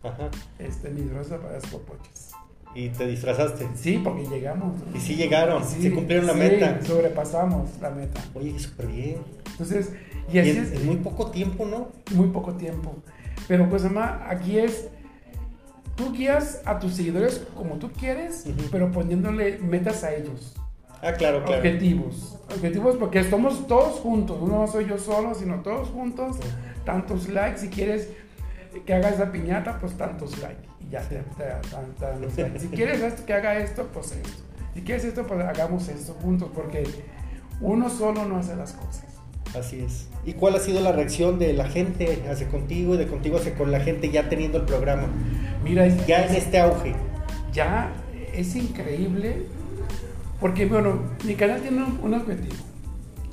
Ajá. 0.09 0.31
este, 0.59 0.93
disfrazo 0.93 1.31
del 1.31 1.41
payaso 1.41 1.69
popochas. 1.79 2.33
Y 2.75 2.91
te 2.91 3.07
disfrazaste. 3.07 3.67
Sí, 3.75 4.01
porque 4.05 4.27
llegamos. 4.27 4.75
Y 4.95 5.01
sí 5.01 5.15
llegaron, 5.17 5.65
Sí, 5.65 5.91
cumplieron 5.91 6.27
la 6.27 6.35
sí, 6.35 6.39
meta. 6.39 6.79
Sobrepasamos 6.85 7.71
la 7.81 7.91
meta. 7.91 8.21
Oye, 8.35 8.59
súper 8.59 8.87
bien. 8.89 9.17
Entonces, 9.53 9.93
y 10.31 10.37
Y 10.37 10.41
así 10.41 10.51
en, 10.51 10.59
es. 10.59 10.73
en 10.73 10.87
muy 10.87 10.97
poco 10.97 11.31
tiempo, 11.31 11.65
¿no? 11.65 11.89
muy 12.15 12.29
poco 12.29 12.53
tiempo. 12.55 12.95
Pero 13.49 13.69
pues 13.71 13.85
además 13.85 14.21
aquí 14.29 14.59
es, 14.59 14.89
tú 15.95 16.13
guías 16.13 16.61
a 16.67 16.79
tus 16.79 16.93
seguidores 16.95 17.43
como 17.57 17.77
tú 17.77 17.91
quieres, 17.93 18.45
pero 18.71 18.91
poniéndole 18.93 19.59
metas 19.59 20.05
a 20.05 20.15
ellos. 20.15 20.55
Ah, 21.03 21.13
claro, 21.13 21.45
claro. 21.45 21.59
Objetivos. 21.59 22.39
Objetivos 22.55 22.97
porque 22.97 23.21
estamos 23.21 23.67
todos 23.67 24.01
juntos, 24.01 24.41
no 24.47 24.67
soy 24.67 24.87
yo 24.87 24.99
solo, 24.99 25.35
sino 25.35 25.61
todos 25.61 25.89
juntos. 25.89 26.37
Tantos 26.85 27.29
likes, 27.29 27.59
si 27.61 27.69
quieres 27.69 28.09
que 28.85 28.95
haga 28.95 29.09
esa 29.11 29.31
piñata, 29.33 29.79
pues 29.79 29.97
tantos 29.97 30.39
likes. 30.39 30.69
Y 30.87 30.91
ya 30.91 31.01
te, 31.03 31.23
dan 32.01 32.21
los 32.21 32.37
likes. 32.37 32.61
Si 32.61 32.69
quieres 32.69 33.01
esto, 33.01 33.25
que 33.27 33.33
haga 33.35 33.59
esto, 33.59 33.89
pues 33.93 34.13
esto. 34.13 34.29
Si 34.75 34.83
quieres 34.83 35.05
esto, 35.05 35.27
pues 35.27 35.41
hagamos 35.45 35.89
esto 35.89 36.15
juntos, 36.21 36.51
porque 36.55 36.85
uno 37.61 37.89
solo 37.89 38.25
no 38.27 38.39
hace 38.39 38.55
las 38.57 38.73
cosas. 38.73 39.05
Así 39.59 39.81
es. 39.81 40.09
¿Y 40.25 40.35
cuál 40.35 40.57
ha 40.57 40.61
sido 40.61 40.81
la 40.81 40.93
reacción 40.93 41.39
de 41.39 41.53
la 41.55 41.67
gente 41.67 42.23
hacia 42.31 42.49
contigo 42.49 42.95
y 42.95 42.99
de 42.99 43.07
contigo 43.07 43.39
hacia 43.39 43.55
con 43.55 43.71
la 43.73 43.81
gente 43.81 44.11
ya 44.11 44.29
teniendo 44.29 44.59
el 44.59 44.65
programa? 44.65 45.05
Mira, 45.65 45.87
es- 45.87 46.07
Ya 46.07 46.27
en 46.27 46.35
este 46.35 46.59
auge. 46.61 46.95
ya 47.53 47.91
es 48.35 48.55
increíble 48.55 49.47
porque, 50.41 50.67
bueno, 50.67 51.01
mi 51.25 51.35
canal 51.37 51.63
tiene 51.63 51.83
un, 51.85 51.99
un 52.03 52.15
objetivo, 52.15 52.55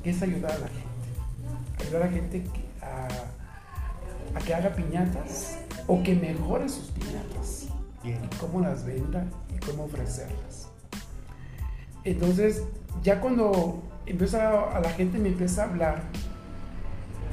que 0.02 0.10
es 0.10 0.22
ayudar 0.22 0.52
a 0.52 0.58
la 0.58 0.68
gente. 0.68 1.82
Ayudar 1.84 2.02
a 2.02 2.06
la 2.06 2.12
gente 2.12 2.42
que- 2.42 2.63
a, 4.34 4.38
que 4.40 4.54
haga 4.54 4.70
piñatas 4.70 5.58
o 5.86 6.02
que 6.02 6.14
mejore 6.14 6.68
sus 6.68 6.90
piñatas. 6.90 7.68
Bien. 8.02 8.18
Y 8.22 8.36
cómo 8.36 8.60
las 8.60 8.84
venda 8.84 9.26
y 9.54 9.58
cómo 9.64 9.84
ofrecerlas. 9.84 10.68
Entonces, 12.04 12.62
ya 13.02 13.20
cuando 13.20 13.82
empieza 14.06 14.76
a 14.76 14.80
la 14.80 14.90
gente 14.90 15.18
me 15.18 15.28
empieza 15.28 15.62
a 15.62 15.64
hablar 15.66 16.02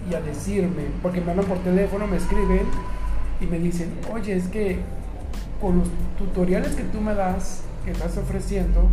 y 0.09 0.15
a 0.15 0.21
decirme, 0.21 0.83
porque 1.01 1.21
me 1.21 1.31
hablan 1.31 1.45
por 1.45 1.59
teléfono, 1.59 2.07
me 2.07 2.17
escriben 2.17 2.65
y 3.39 3.45
me 3.45 3.59
dicen, 3.59 3.93
oye, 4.13 4.35
es 4.35 4.47
que 4.47 4.79
con 5.59 5.79
los 5.79 5.89
tutoriales 6.17 6.75
que 6.75 6.83
tú 6.83 7.01
me 7.01 7.13
das, 7.13 7.63
que 7.85 7.91
estás 7.91 8.17
ofreciendo, 8.17 8.89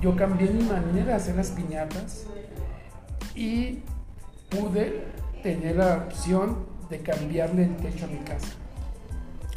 yo 0.00 0.14
cambié 0.14 0.50
mi 0.50 0.62
manera 0.64 1.06
de 1.06 1.14
hacer 1.14 1.36
las 1.36 1.50
piñatas 1.50 2.24
y 3.34 3.82
pude 4.50 5.04
tener 5.42 5.76
la 5.76 6.06
opción 6.08 6.56
de 6.90 6.98
cambiarle 7.00 7.64
el 7.64 7.76
techo 7.76 8.04
a 8.04 8.08
mi 8.08 8.18
casa. 8.18 8.48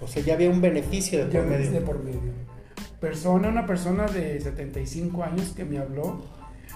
O 0.02 0.08
sea, 0.08 0.24
ya 0.24 0.34
había 0.36 0.50
un 0.50 0.62
beneficio 0.62 1.20
de 1.28 1.40
por 1.40 1.46
medio. 1.48 1.72
de 1.72 1.82
por 1.82 2.04
medio. 2.04 2.20
Persona, 3.00 3.48
una 3.50 3.66
persona 3.66 4.06
de 4.06 4.40
75 4.40 5.24
años 5.24 5.54
que 5.56 5.66
me 5.66 5.78
habló. 5.78 6.22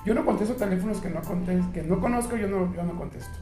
Yo 0.05 0.13
no 0.13 0.25
contesto 0.25 0.55
teléfonos 0.55 0.97
que 0.99 1.09
no, 1.09 1.21
contesto, 1.21 1.71
que 1.73 1.83
no 1.83 1.99
conozco, 1.99 2.35
yo 2.35 2.47
no, 2.47 2.73
yo 2.75 2.83
no 2.83 2.97
contesto. 2.97 3.37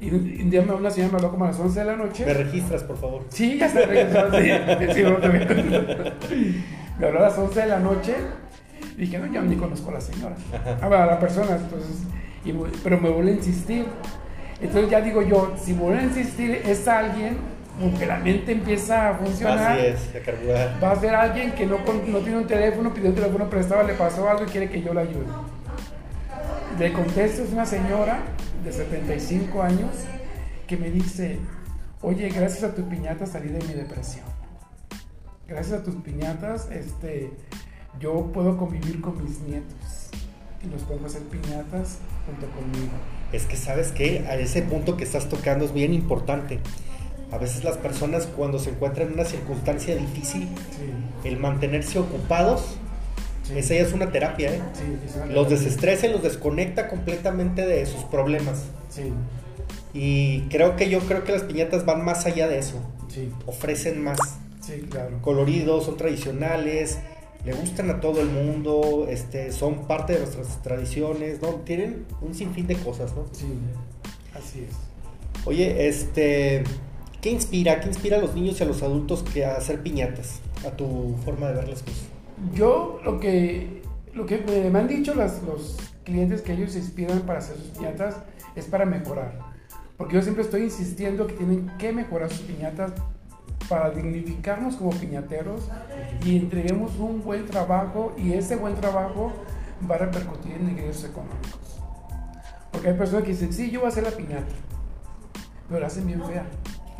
Y 0.00 0.10
un 0.10 0.48
día 0.50 0.62
me- 0.62 0.72
una 0.74 0.90
señora 0.90 1.12
me 1.12 1.16
habló 1.18 1.30
como 1.32 1.44
a 1.44 1.48
las 1.48 1.58
11 1.58 1.80
de 1.80 1.86
la 1.86 1.96
noche. 1.96 2.24
Me 2.24 2.32
registras, 2.34 2.84
por 2.84 2.96
favor. 2.98 3.24
Sí, 3.30 3.58
ya 3.58 3.66
está 3.66 3.80
regresado. 3.86 4.30
Sí, 4.38 4.46
sí. 4.94 5.02
Me 6.98 7.06
habló 7.06 7.18
a 7.18 7.22
las 7.22 7.36
11 7.38 7.60
de 7.60 7.66
la 7.66 7.80
noche. 7.80 8.14
Y 8.96 9.00
dije, 9.02 9.18
no, 9.18 9.26
yo 9.32 9.42
ni 9.42 9.56
conozco 9.56 9.90
a 9.90 9.94
la 9.94 10.00
señora. 10.00 10.36
Ajá. 10.80 11.02
A 11.02 11.06
la 11.06 11.18
persona, 11.20 11.56
entonces. 11.56 12.02
y 12.44 12.52
pero 12.82 13.00
me 13.00 13.10
vuelve 13.10 13.32
a 13.32 13.34
insistir. 13.34 13.86
Entonces 14.60 14.90
ya 14.90 15.00
digo 15.00 15.22
yo, 15.22 15.54
si 15.62 15.72
vuelve 15.72 16.00
a 16.00 16.04
insistir, 16.04 16.62
es 16.64 16.88
alguien, 16.88 17.38
como 17.78 17.96
que 17.96 18.06
la 18.06 18.18
mente 18.18 18.52
empieza 18.52 19.10
a 19.10 19.14
funcionar. 19.14 19.78
Así 19.78 19.86
es, 19.86 20.16
a 20.16 20.24
carburar. 20.24 20.82
Va 20.82 20.90
a 20.92 20.96
ser 20.96 21.14
alguien 21.14 21.52
que 21.52 21.66
no, 21.66 21.78
no 21.78 22.18
tiene 22.18 22.38
un 22.38 22.46
teléfono, 22.46 22.92
pidió 22.92 23.10
un 23.10 23.14
teléfono 23.14 23.48
prestado, 23.48 23.86
le 23.86 23.94
pasó 23.94 24.28
algo 24.28 24.44
y 24.44 24.46
quiere 24.46 24.68
que 24.68 24.82
yo 24.82 24.92
le 24.92 25.00
ayude. 25.02 25.26
Le 26.78 26.92
contesto, 26.92 27.42
es 27.42 27.52
una 27.52 27.66
señora 27.66 28.20
de 28.64 28.72
75 28.72 29.62
años 29.62 29.90
que 30.66 30.76
me 30.76 30.90
dice, 30.90 31.38
oye, 32.02 32.28
gracias 32.28 32.64
a 32.64 32.74
tu 32.74 32.88
piñata 32.88 33.26
salí 33.26 33.48
de 33.48 33.64
mi 33.64 33.74
depresión. 33.74 34.26
Gracias 35.46 35.80
a 35.80 35.82
tus 35.82 35.94
piñatas, 35.96 36.68
este, 36.70 37.30
yo 37.98 38.30
puedo 38.32 38.56
convivir 38.56 39.00
con 39.00 39.22
mis 39.22 39.40
nietos 39.40 40.10
y 40.62 40.68
los 40.68 40.82
puedo 40.82 41.06
hacer 41.06 41.22
piñatas 41.22 41.98
junto 42.26 42.46
conmigo. 42.50 42.92
Es 43.32 43.44
que 43.44 43.56
sabes 43.56 43.92
que 43.92 44.24
a 44.28 44.36
ese 44.36 44.62
punto 44.62 44.96
que 44.96 45.04
estás 45.04 45.28
tocando 45.28 45.64
es 45.64 45.72
bien 45.72 45.92
importante. 45.94 46.60
A 47.30 47.36
veces 47.38 47.62
las 47.62 47.76
personas 47.76 48.26
cuando 48.26 48.58
se 48.58 48.70
encuentran 48.70 49.08
en 49.08 49.14
una 49.14 49.24
circunstancia 49.24 49.94
difícil, 49.96 50.48
Sí, 50.70 51.28
el 51.28 51.36
mantenerse 51.38 51.98
ocupados, 51.98 52.76
sí, 53.42 53.58
esa 53.58 53.74
ya 53.74 53.80
es 53.82 53.92
una 53.92 54.10
terapia, 54.10 54.54
¿eh? 54.54 54.60
sí, 54.72 55.32
Los 55.34 55.50
desestresa 55.50 56.06
y 56.06 56.12
los 56.12 56.22
desconecta 56.22 56.88
completamente 56.88 57.66
de 57.66 57.84
sus 57.84 58.02
problemas. 58.04 58.62
Sí, 58.88 59.12
Y 59.92 60.42
creo 60.48 60.76
que 60.76 60.88
yo 60.88 61.00
creo 61.00 61.24
que 61.24 61.32
las 61.32 61.42
piñatas 61.42 61.84
van 61.84 62.02
más 62.04 62.24
allá 62.24 62.48
de 62.48 62.58
eso. 62.58 62.80
sí, 63.08 63.30
Ofrecen 63.46 64.02
más 64.02 64.18
claro. 64.90 65.18
coloridos, 65.20 65.84
son 65.84 65.96
tradicionales, 65.98 66.98
le 67.48 67.54
gustan 67.54 67.88
a 67.88 67.98
todo 67.98 68.20
el 68.20 68.28
mundo, 68.28 69.06
este, 69.08 69.52
son 69.52 69.86
parte 69.86 70.12
de 70.12 70.18
nuestras 70.18 70.62
tradiciones, 70.62 71.40
¿no? 71.40 71.48
Tienen 71.64 72.04
un 72.20 72.34
sinfín 72.34 72.66
de 72.66 72.76
cosas, 72.76 73.14
¿no? 73.16 73.24
Sí, 73.32 73.46
así 74.34 74.66
es. 74.68 74.74
Oye, 75.46 75.88
este, 75.88 76.62
¿qué 77.22 77.30
inspira? 77.30 77.80
¿Qué 77.80 77.88
inspira 77.88 78.18
a 78.18 78.20
los 78.20 78.34
niños 78.34 78.60
y 78.60 78.64
a 78.64 78.66
los 78.66 78.82
adultos 78.82 79.22
que 79.22 79.46
a 79.46 79.56
hacer 79.56 79.82
piñatas? 79.82 80.40
A 80.66 80.72
tu 80.72 81.16
forma 81.24 81.48
de 81.48 81.54
ver 81.54 81.68
las 81.68 81.82
cosas. 81.82 82.02
Yo 82.52 83.00
lo 83.02 83.18
que, 83.18 83.80
lo 84.12 84.26
que 84.26 84.38
me, 84.70 84.78
han 84.78 84.86
dicho 84.88 85.14
las- 85.14 85.42
los 85.42 85.78
clientes 86.04 86.42
que 86.42 86.52
ellos 86.52 86.72
se 86.72 86.80
inspiran 86.80 87.20
para 87.20 87.38
hacer 87.38 87.56
sus 87.56 87.68
piñatas 87.68 88.16
es 88.56 88.66
para 88.66 88.84
mejorar. 88.84 89.38
Porque 89.96 90.16
yo 90.16 90.22
siempre 90.22 90.44
estoy 90.44 90.64
insistiendo 90.64 91.26
que 91.26 91.32
tienen 91.32 91.70
que 91.78 91.92
mejorar 91.92 92.28
sus 92.28 92.42
piñatas 92.42 92.92
para 93.68 93.90
dignificarnos 93.90 94.76
como 94.76 94.90
piñateros 94.90 95.68
y 96.24 96.36
entreguemos 96.36 96.96
un 96.98 97.22
buen 97.22 97.46
trabajo 97.46 98.14
y 98.16 98.32
ese 98.32 98.56
buen 98.56 98.74
trabajo 98.74 99.32
va 99.88 99.96
a 99.96 99.98
repercutir 99.98 100.52
en 100.52 100.70
ingresos 100.70 101.04
económicos. 101.04 101.80
Porque 102.72 102.88
hay 102.88 102.94
personas 102.94 103.24
que 103.24 103.30
dicen, 103.30 103.52
sí, 103.52 103.70
yo 103.70 103.80
voy 103.80 103.86
a 103.86 103.88
hacer 103.90 104.04
la 104.04 104.10
piñata, 104.10 104.54
pero 105.68 105.80
la 105.80 105.86
hacen 105.86 106.06
bien 106.06 106.22
fea. 106.24 106.46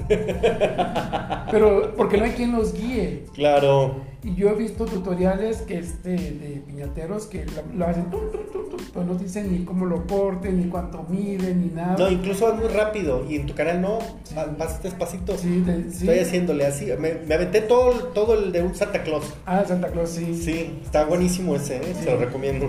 pero 1.51 1.95
porque 1.97 2.19
no 2.19 2.25
hay 2.25 2.33
quien 2.33 2.53
los 2.53 2.73
guíe. 2.75 3.25
Claro. 3.35 4.07
Y 4.25 4.35
yo 4.35 4.51
he 4.51 4.55
visto 4.55 4.85
tutoriales 4.85 5.59
que 5.63 5.79
este, 5.79 6.11
de 6.11 6.63
piñateros 6.67 7.27
que 7.27 7.47
lo, 7.75 7.87
hacen, 7.87 8.11
tum, 8.11 8.21
tum, 8.33 8.41
tum, 8.53 8.69
tum, 8.71 8.81
pero 8.93 9.07
no 9.07 9.15
dicen 9.15 9.53
ni 9.53 9.65
cómo 9.65 9.87
lo 9.87 10.07
corten, 10.09 10.59
ni 10.59 10.65
cuánto 10.69 11.05
miden, 11.09 11.61
ni 11.63 11.69
nada. 11.73 11.97
No, 11.97 12.11
incluso 12.11 12.47
vas 12.47 12.59
muy 12.59 12.69
rápido 12.69 13.25
y 13.29 13.37
en 13.37 13.47
tu 13.47 13.55
canal 13.55 13.81
no, 13.81 13.99
Sí. 14.25 14.35
va- 14.35 14.47
vas 14.59 14.83
despacito. 14.83 15.39
Sí, 15.39 15.61
de- 15.61 15.85
sí. 15.93 16.01
Estoy 16.09 16.19
haciéndole 16.19 16.67
así, 16.67 16.87
me, 16.99 17.15
me 17.15 17.35
aventé 17.37 17.61
todo, 17.61 17.93
el- 17.93 18.13
todo 18.13 18.35
el 18.35 18.51
de 18.51 18.63
un 18.63 18.75
Santa 18.75 19.05
Claus. 19.05 19.25
Ah, 19.47 19.65
Santa 19.67 19.89
Claus, 19.89 20.11
sí. 20.11 20.35
sí. 20.35 20.43
Sí, 20.43 20.81
está 20.85 21.05
buenísimo 21.05 21.55
ese, 21.55 21.77
¿eh? 21.77 21.81
Sí. 21.95 22.05
se 22.05 22.11
lo 22.11 22.17
recomiendo. 22.19 22.69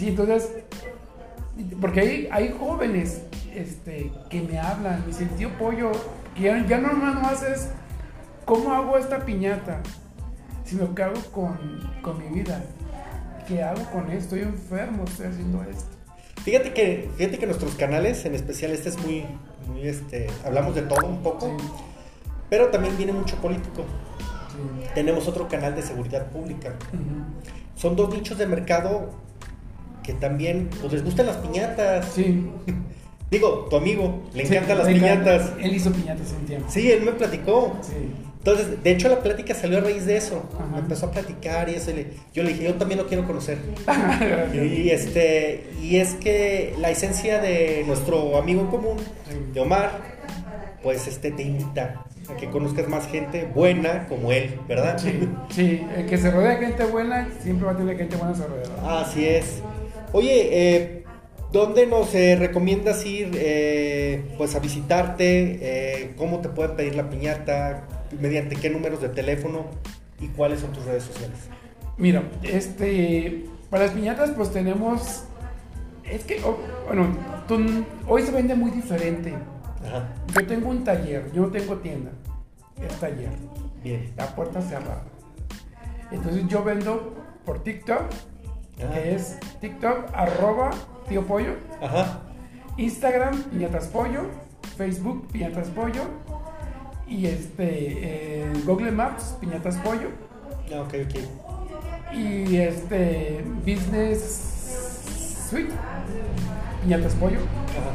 entonces, 0.00 0.52
porque 1.80 2.00
hay, 2.00 2.28
hay 2.30 2.54
jóvenes 2.56 3.22
este, 3.56 4.12
que 4.30 4.42
me 4.42 4.58
hablan, 4.58 5.00
me 5.00 5.06
dicen, 5.08 5.28
tío 5.30 5.50
Pollo, 5.58 5.92
que 6.34 6.42
ya, 6.42 6.66
ya 6.66 6.78
no 6.78 6.92
nomás 6.92 7.42
es 7.42 7.70
cómo 8.44 8.72
hago 8.72 8.98
esta 8.98 9.24
piñata, 9.24 9.80
sino 10.64 10.94
que 10.94 11.02
hago 11.02 11.20
con, 11.32 11.58
con 12.02 12.18
mi 12.18 12.28
vida. 12.38 12.62
¿Qué 13.48 13.62
hago 13.62 13.82
con 13.90 14.10
esto? 14.10 14.36
Estoy 14.36 14.40
enfermo, 14.40 15.04
estoy 15.04 15.26
haciendo 15.26 15.62
esto. 15.62 15.84
Fíjate 16.42 16.72
que, 16.72 17.10
fíjate 17.16 17.38
que 17.38 17.46
nuestros 17.46 17.74
canales, 17.74 18.24
en 18.24 18.34
especial 18.34 18.72
este 18.72 18.90
es 18.90 18.98
muy, 19.04 19.24
muy 19.66 19.86
este, 19.88 20.28
hablamos 20.44 20.74
de 20.74 20.82
todo 20.82 21.06
un 21.06 21.22
poco, 21.22 21.56
Sí, 21.58 21.64
pero 22.50 22.68
también 22.68 22.96
viene 22.96 23.12
mucho 23.12 23.36
político. 23.36 23.84
sí. 24.50 24.88
Tenemos 24.94 25.26
otro 25.28 25.48
canal 25.48 25.74
de 25.74 25.82
seguridad 25.82 26.26
pública. 26.30 26.74
Son 27.74 27.96
dos 27.96 28.14
nichos 28.14 28.38
de 28.38 28.46
mercado 28.46 29.10
que 30.02 30.12
también, 30.14 30.70
pues 30.80 30.92
les 30.92 31.04
gustan 31.04 31.26
las 31.26 31.36
piñatas. 31.38 32.06
Sí. 32.14 32.48
Digo, 33.30 33.66
tu 33.68 33.76
amigo, 33.76 34.22
le 34.34 34.46
Sí, 34.46 34.54
encantan 34.54 34.78
las 34.78 34.86
piñatas. 34.88 35.52
Él 35.60 35.74
hizo 35.74 35.90
piñatas 35.92 36.32
un 36.38 36.46
tiempo. 36.46 36.68
Sí, 36.70 36.90
él 36.90 37.02
me 37.02 37.12
platicó. 37.12 37.76
Sí. 37.82 37.92
Entonces, 38.38 38.80
de 38.84 38.90
hecho, 38.92 39.08
la 39.08 39.20
plática 39.20 39.54
salió 39.54 39.78
a 39.78 39.80
raíz 39.80 40.06
de 40.06 40.16
eso. 40.16 40.44
Ajá. 40.54 40.66
Me 40.72 40.78
empezó 40.78 41.06
a 41.06 41.10
platicar 41.10 41.68
y 41.68 41.74
eso. 41.74 41.90
y 41.90 41.94
le- 41.94 42.06
yo 42.32 42.44
le 42.44 42.50
dije, 42.50 42.62
yo 42.64 42.74
también 42.74 43.00
lo 43.00 43.08
quiero 43.08 43.26
conocer. 43.26 43.58
Y, 44.54 44.90
este, 44.90 45.64
y 45.82 45.96
es 45.96 46.14
que 46.14 46.74
la 46.78 46.90
esencia 46.90 47.40
de 47.40 47.82
nuestro 47.86 48.36
amigo 48.38 48.68
común, 48.70 48.96
de 49.52 49.60
Omar, 49.60 49.90
pues 50.82 51.08
este 51.08 51.32
te 51.32 51.42
invita 51.42 52.04
a 52.30 52.36
que 52.36 52.48
conozcas 52.48 52.88
más 52.88 53.08
gente 53.08 53.48
buena 53.52 54.06
como 54.06 54.30
él, 54.30 54.54
¿verdad? 54.68 54.98
Sí, 54.98 55.28
sí, 55.50 55.82
el 55.96 56.06
que 56.06 56.16
se 56.16 56.30
rodea 56.30 56.50
de 56.56 56.66
gente 56.66 56.84
buena 56.84 57.28
siempre 57.42 57.66
va 57.66 57.72
a 57.72 57.76
tener 57.76 57.96
gente 57.96 58.14
buena 58.16 58.32
a 58.32 58.36
su 58.36 58.42
alrededor. 58.44 58.78
Así 58.84 59.26
es. 59.26 59.60
Oye, 60.12 60.48
eh, 60.52 61.02
¿dónde 61.52 61.86
nos 61.86 62.14
eh, 62.14 62.36
recomiendas 62.36 63.04
ir 63.06 63.30
eh, 63.34 64.24
pues 64.38 64.54
a 64.54 64.58
visitarte? 64.58 65.58
Eh, 66.02 66.14
¿Cómo 66.16 66.40
te 66.40 66.48
pueden 66.48 66.76
pedir 66.76 66.94
la 66.94 67.08
piñata? 67.10 67.86
¿Mediante 68.20 68.56
qué 68.56 68.70
números 68.70 69.00
de 69.00 69.08
teléfono? 69.08 69.66
¿Y 70.20 70.28
cuáles 70.28 70.60
son 70.60 70.72
tus 70.72 70.84
redes 70.84 71.02
sociales? 71.04 71.38
Mira, 71.98 72.22
este, 72.42 73.44
para 73.70 73.84
las 73.86 73.94
piñatas 73.94 74.30
pues 74.30 74.50
tenemos, 74.52 75.24
es 76.04 76.24
que, 76.24 76.42
oh, 76.44 76.58
bueno, 76.86 77.08
tú- 77.48 77.84
hoy 78.06 78.22
se 78.22 78.30
vende 78.32 78.54
muy 78.54 78.70
diferente. 78.70 79.34
Ajá, 79.86 80.08
Yo 80.34 80.46
tengo 80.46 80.68
un 80.70 80.84
taller, 80.84 81.30
yo 81.32 81.42
no 81.42 81.48
tengo 81.48 81.76
tienda, 81.76 82.10
es 82.86 82.98
taller, 83.00 83.30
bien. 83.82 84.12
la 84.16 84.34
puerta 84.34 84.60
cerrada. 84.60 85.04
Entonces 86.10 86.44
yo 86.48 86.62
vendo 86.64 87.14
por 87.44 87.62
TikTok, 87.62 88.02
Ajá. 88.82 88.92
que 88.94 89.14
es 89.14 89.38
TikTok 89.60 90.10
arroba 90.12 90.70
tío 91.08 91.26
pollo, 91.26 91.54
Ajá, 91.82 92.20
Instagram 92.76 93.42
piñatas 93.44 93.86
pollo, 93.88 94.22
Facebook 94.76 95.28
piñatas 95.32 95.68
pollo. 95.68 96.02
Y 97.08 97.26
este 97.26 98.42
en 98.42 98.64
Google 98.64 98.90
Maps 98.90 99.36
piñatas 99.40 99.76
pollo. 99.76 100.08
Ah, 100.74 100.80
ok, 100.80 100.94
ok. 101.06 102.14
y 102.14 102.56
este 102.56 103.44
Business 103.64 105.46
Suite 105.48 105.72
piñatas 106.82 107.14
pollo. 107.14 107.38
Ajá. 107.38 107.92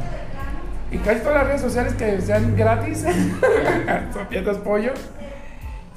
y 0.90 0.98
casi 0.98 1.20
todas 1.20 1.34
las 1.34 1.46
redes 1.46 1.60
sociales 1.60 1.94
que 1.94 2.20
sean 2.22 2.56
gratis. 2.56 3.00
Son 4.12 4.26
piñatas 4.28 4.58
pollo. 4.58 4.92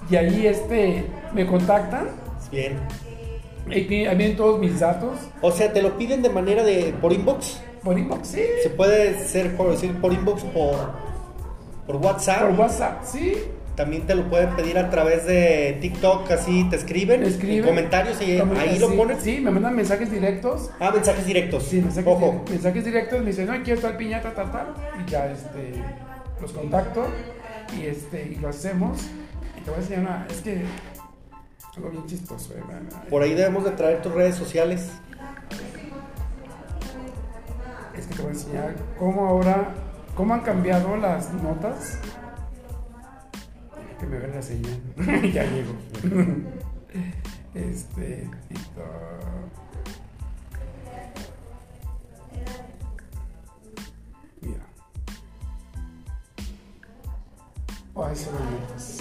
Y 0.10 0.16
ahí 0.18 0.46
este 0.48 1.06
me 1.34 1.48
contactan. 1.48 2.08
Bien. 2.52 2.78
Ahí 3.70 3.84
vienen 3.86 4.36
todos 4.36 4.60
mis 4.60 4.80
datos 4.80 5.18
O 5.42 5.52
sea, 5.52 5.72
te 5.74 5.82
lo 5.82 5.98
piden 5.98 6.22
de 6.22 6.30
manera 6.30 6.64
de 6.64 6.94
por 7.02 7.12
inbox. 7.14 7.60
por 7.84 7.98
inbox 7.98 8.28
sí 8.30 8.42
Se 8.64 8.70
puede 8.70 9.18
ser 9.28 9.56
por 9.58 9.72
decir 9.72 9.94
por 10.02 10.14
inbox 10.14 10.44
por 10.44 10.76
por 11.88 11.96
WhatsApp. 11.98 12.42
por 12.50 12.60
WhatsApp 12.60 13.04
sí 13.06 13.34
También 13.76 14.08
te 14.08 14.16
lo 14.16 14.24
pueden 14.30 14.56
pedir 14.56 14.78
a 14.78 14.90
través 14.90 15.26
de 15.26 15.78
TikTok, 15.82 16.32
así 16.32 16.64
te 16.70 16.78
escriben, 16.78 17.24
escriben. 17.24 17.58
en 17.60 17.66
comentarios 17.66 18.22
y 18.22 18.40
ahí 18.58 18.80
lo 18.80 18.90
pones. 18.96 19.22
Sí, 19.22 19.42
me 19.42 19.52
mandan 19.52 19.76
mensajes 19.76 20.10
directos. 20.10 20.70
Ah, 20.80 20.92
mensajes 20.92 21.26
directos. 21.26 21.64
Sí, 21.64 21.82
mensajes, 21.82 22.08
Ojo. 22.08 22.42
di- 22.46 22.54
mensajes 22.54 22.86
directos. 22.86 23.20
Me 23.20 23.26
dicen, 23.32 23.48
no, 23.48 23.54
quiero 23.64 23.74
estar 23.76 23.98
piñata, 23.98 24.34
tal, 24.34 24.50
tal. 24.50 24.68
Y 25.06 25.12
ya 25.12 25.30
este, 25.30 25.74
los 26.42 26.54
contacto 26.54 27.06
y, 27.78 27.86
este, 27.88 28.32
y 28.32 28.36
lo 28.36 28.48
hacemos. 28.48 28.98
Y 29.58 29.62
te 29.66 29.70
voy 29.72 29.80
a 29.80 29.82
enseñar 29.82 30.02
una. 30.04 30.28
Es 30.32 30.40
que. 30.42 30.62
Algo 31.78 31.90
bien 31.90 32.06
chistoso. 32.06 32.54
eh, 32.54 32.64
man. 32.68 32.88
Por 33.10 33.22
ahí 33.22 33.34
debemos 33.34 33.64
de 33.66 33.72
traer 33.72 34.02
tus 34.02 34.14
redes 34.14 34.36
sociales. 34.36 34.92
Es 37.98 38.08
que 38.08 38.16
te 38.16 38.22
voy 38.22 38.32
a 38.32 38.34
enseñar 38.34 38.76
cómo 38.98 39.28
ahora. 39.28 39.74
Cómo 40.16 40.34
han 40.34 40.42
cambiado 40.42 40.96
las 40.96 41.34
notas. 41.34 42.00
Que 44.00 44.06
me 44.06 44.18
ven 44.20 44.32
la 44.34 44.42
señal. 44.42 44.82
ya 45.34 45.44
llego. 45.44 45.74
este. 47.54 48.30
Mira. 54.42 54.66
Se 58.16 58.32
ven 58.32 58.52
notas. 58.62 59.00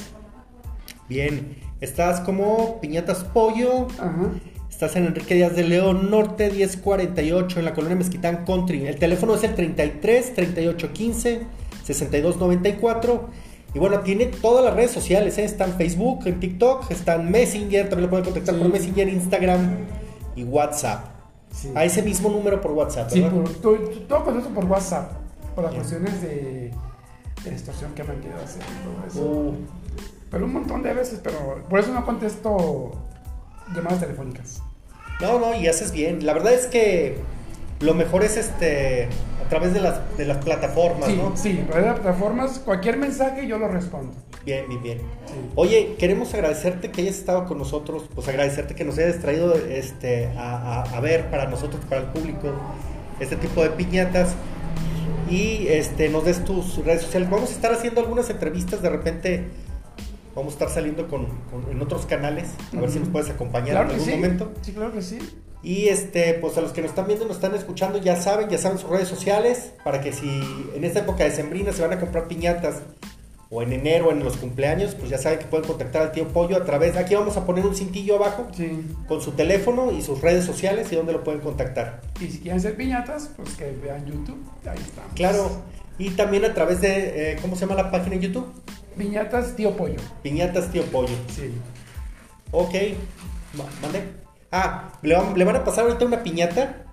Bien. 1.09 1.63
Estás 1.85 2.20
como 2.20 2.81
Piñatas 2.81 3.25
Pollo. 3.25 3.88
Ajá. 3.99 4.31
Estás 4.70 4.97
en 4.97 5.05
Enrique 5.05 5.35
Díaz 5.35 5.55
de 5.55 5.64
León 5.64 6.11
Norte 6.11 6.51
1048 6.51 7.59
en 7.59 7.64
la 7.66 7.75
colonia 7.75 7.94
Mezquitán 7.97 8.44
Country. 8.47 8.87
El 8.87 8.97
teléfono 8.97 9.35
es 9.35 9.44
el 9.44 9.55
33 9.55 10.35
38 10.35 10.92
15 10.94 11.40
62 11.85 12.38
94. 12.38 13.29
Y 13.75 13.79
bueno, 13.79 14.01
tiene 14.01 14.27
todas 14.27 14.64
las 14.64 14.75
redes 14.75 14.92
sociales, 14.92 15.37
¿eh? 15.37 15.44
está 15.44 15.64
en 15.66 15.75
Facebook, 15.75 16.20
en 16.27 16.40
TikTok, 16.40 16.90
está 16.90 17.16
en 17.16 17.31
Messenger, 17.31 17.88
también 17.88 18.03
lo 18.05 18.11
pueden 18.11 18.25
contactar 18.25 18.55
Sí. 18.55 18.61
por 18.61 18.70
Messenger, 18.73 19.09
Instagram 19.09 19.77
y 20.37 20.44
WhatsApp. 20.44 21.07
Sí. 21.53 21.70
A 21.75 21.85
ese 21.85 22.03
mismo 22.03 22.29
número 22.31 22.61
por 22.61 22.70
WhatsApp, 22.73 23.11
Sí, 23.11 23.20
¿verdad? 23.20 23.37
por, 23.42 23.49
todo, 23.55 23.77
todo 24.09 24.25
por 24.55 24.64
WhatsApp. 24.64 25.12
Por 25.55 25.64
las 25.64 25.75
cuestiones 25.75 26.23
de, 26.23 26.70
de 27.44 27.51
extorsión 27.51 27.92
que 27.94 28.03
han 28.03 28.09
querido 28.20 28.40
hacer 28.42 28.62
y 28.62 28.85
todo 28.85 29.07
eso. 29.07 29.31
Uh, 29.31 29.55
Pero 30.35 30.47
un 30.47 30.53
montón 30.53 30.83
de 30.83 30.92
veces, 30.92 31.20
pero 31.23 31.64
por 31.70 31.79
eso 31.81 31.94
no 31.94 32.05
contesto 32.05 32.90
llamadas 33.75 34.01
telefónicas. 34.01 34.61
no, 35.20 35.38
no, 35.38 35.55
y 35.55 35.68
haces 35.68 35.92
bien. 35.92 36.27
La 36.27 36.33
verdad 36.35 36.53
es 36.53 36.66
que 36.66 37.16
lo 37.81 37.94
mejor 37.94 38.25
es 38.25 38.37
este 38.37 39.09
a 39.44 39.49
través 39.49 39.73
de 39.73 39.81
las, 39.81 40.01
de 40.18 40.25
las 40.27 40.38
plataformas, 40.38 41.09
Sí, 41.09 41.16
¿no? 41.16 41.37
sí, 41.37 41.64
por 41.70 41.81
las 41.81 42.01
plataformas, 42.01 42.59
cualquier 42.59 42.97
mensaje 42.97 43.47
yo 43.47 43.59
lo 43.59 43.68
respondo. 43.68 44.12
Bien, 44.44 44.64
bien, 44.68 44.83
bien. 44.83 44.99
Sí. 44.99 45.35
Oye, 45.55 45.94
queremos 45.99 46.35
agradecerte 46.35 46.90
que 46.90 47.03
hayas 47.03 47.14
estado 47.16 47.47
con 47.47 47.59
nosotros, 47.59 48.05
pues 48.14 48.27
agradecerte 48.29 48.75
que 48.75 48.85
nos 48.85 48.99
hayas 48.99 49.20
traído 49.20 49.55
este, 49.55 50.27
a, 50.37 50.83
a- 50.83 50.97
a 50.97 51.01
ver 51.01 51.31
para 51.31 51.47
nosotros, 51.49 51.83
para 51.88 52.03
el 52.03 52.09
público, 52.09 52.49
este 53.20 53.37
tipo 53.37 53.62
de 53.62 53.70
piñatas 53.70 54.35
y 55.31 55.66
este, 55.68 56.09
nos 56.09 56.25
des 56.25 56.44
tus 56.44 56.77
redes 56.85 57.03
sociales. 57.03 57.31
Vamos 57.31 57.51
a 57.51 57.53
estar 57.53 57.73
haciendo 57.73 58.01
algunas 58.01 58.29
entrevistas, 58.31 58.83
de 58.83 58.90
repente 58.90 59.44
vamos 60.35 60.53
a 60.53 60.57
estar 60.57 60.70
saliendo 60.70 61.09
con, 61.09 61.27
con- 61.51 61.70
en 61.70 61.81
otros 61.81 62.07
canales, 62.07 62.49
a 62.77 62.81
ver 62.81 62.90
si 62.90 62.99
nos 62.99 63.09
puedes 63.09 63.31
acompañar 63.31 63.70
Claro 63.73 63.85
en 63.88 63.90
algún 63.94 64.07
sí. 64.07 64.14
momento. 64.14 64.53
Sí, 64.62 64.73
claro 64.73 64.92
que 64.92 65.03
sí. 65.03 65.18
Y 65.62 65.88
este, 65.88 66.35
pues 66.35 66.59
a 66.59 66.61
los 66.61 66.73
que 66.73 66.83
nos 66.83 66.90
están 66.90 67.07
viendo, 67.07 67.25
nos 67.27 67.37
están 67.37 67.55
escuchando, 67.55 67.99
ya 67.99 68.16
saben, 68.20 68.49
ya 68.51 68.59
saben 68.59 68.77
sus 68.79 68.90
redes 68.90 69.09
sociales, 69.09 69.73
para 69.83 70.01
que 70.03 70.12
si 70.12 70.27
en 70.75 70.85
esta 70.85 71.01
época 71.01 71.25
de 71.25 71.31
sembrina 71.31 71.73
se 71.73 71.81
van 71.83 71.92
a 71.94 72.01
comprar 72.01 72.29
piñatas, 72.29 72.83
o 73.51 73.62
en 73.62 73.73
enero, 73.73 74.11
en 74.11 74.25
los 74.25 74.37
cumpleaños, 74.37 74.94
pues 74.97 75.11
ya 75.11 75.16
saben 75.18 75.38
que 75.38 75.44
pueden 75.47 75.64
contactar 75.66 76.03
al 76.03 76.12
tío 76.12 76.27
Pollo 76.29 76.57
a 76.57 76.64
través, 76.64 76.97
aquí 76.97 77.14
vamos 77.14 77.37
a 77.37 77.47
poner 77.47 77.64
un 77.64 77.75
cintillo 77.77 78.16
abajo, 78.16 78.49
Sí. 78.55 78.85
con 79.07 79.20
su 79.23 79.33
teléfono 79.33 79.92
y 79.92 80.03
sus 80.03 80.20
redes 80.20 80.44
sociales 80.44 80.90
y 80.92 80.97
dónde 80.97 81.12
lo 81.12 81.23
pueden 81.23 81.40
contactar. 81.40 82.01
Y 82.20 82.27
si 82.27 82.40
quieren 82.40 82.61
ser 82.61 82.77
piñatas, 82.77 83.31
pues 83.37 83.51
que 83.55 83.70
vean 83.83 84.05
YouTube. 84.07 84.42
Ahí 84.68 84.79
estamos. 84.79 85.12
Claro, 85.14 85.51
y 85.99 86.11
también 86.11 86.44
a 86.44 86.53
través 86.53 86.81
de, 86.81 87.33
eh, 87.33 87.37
¿cómo 87.40 87.55
se 87.55 87.62
llama 87.66 87.81
la 87.81 87.90
página 87.92 88.16
en 88.16 88.23
YouTube? 88.23 88.53
Piñatas 88.96 89.54
Tío 89.57 89.76
Pollo. 89.76 89.96
Piñatas 90.22 90.70
Tío 90.70 90.83
Pollo. 90.85 91.14
Sí. 91.35 91.52
Ok, 92.50 92.74
Ma- 93.54 93.64
mande. 93.83 94.04
Ah, 94.52 94.92
le 95.02 95.16
van, 95.16 95.37
le 95.38 95.44
van 95.44 95.57
a 95.57 95.64
pasar 95.64 95.85
ahorita 95.85 96.04
una 96.04 96.22
piñata 96.22 96.85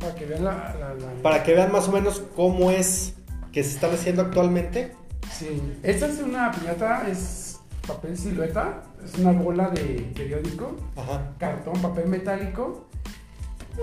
Para 0.00 0.14
que 0.16 0.24
vean 0.26 0.44
la. 0.44 0.50
la- 0.78 0.94
la- 0.94 1.22
para 1.22 1.42
que 1.42 1.54
vean 1.54 1.70
más 1.70 1.88
o 1.88 1.92
menos 1.92 2.22
cómo 2.34 2.70
es 2.70 3.14
que 3.52 3.62
se 3.62 3.70
están 3.74 3.92
haciendo 3.94 4.22
actualmente. 4.22 4.92
Sí. 5.32 5.60
Esta 5.82 6.06
es 6.06 6.18
una 6.18 6.50
piñata, 6.52 7.06
es 7.08 7.60
papel 7.86 8.16
silueta. 8.18 8.82
Es 9.04 9.14
una 9.18 9.32
bola 9.32 9.68
de 9.70 10.10
periódico. 10.14 10.76
Ajá. 10.96 11.32
cartón, 11.38 11.80
papel 11.80 12.06
metálico. 12.08 12.86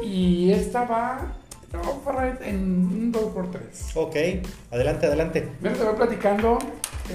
Y 0.03 0.51
esta 0.51 0.85
va 0.85 1.19
no, 1.73 2.01
en 2.43 2.57
un 2.57 3.11
2x3. 3.13 3.91
Ok, 3.95 4.15
adelante, 4.71 5.05
adelante. 5.07 5.49
Mira, 5.61 5.73
te 5.75 5.83
voy 5.85 5.95
platicando. 5.95 6.57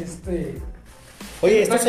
Este. 0.04 0.58
Oye, 1.42 1.62
¿esto 1.62 1.74
es, 1.76 1.84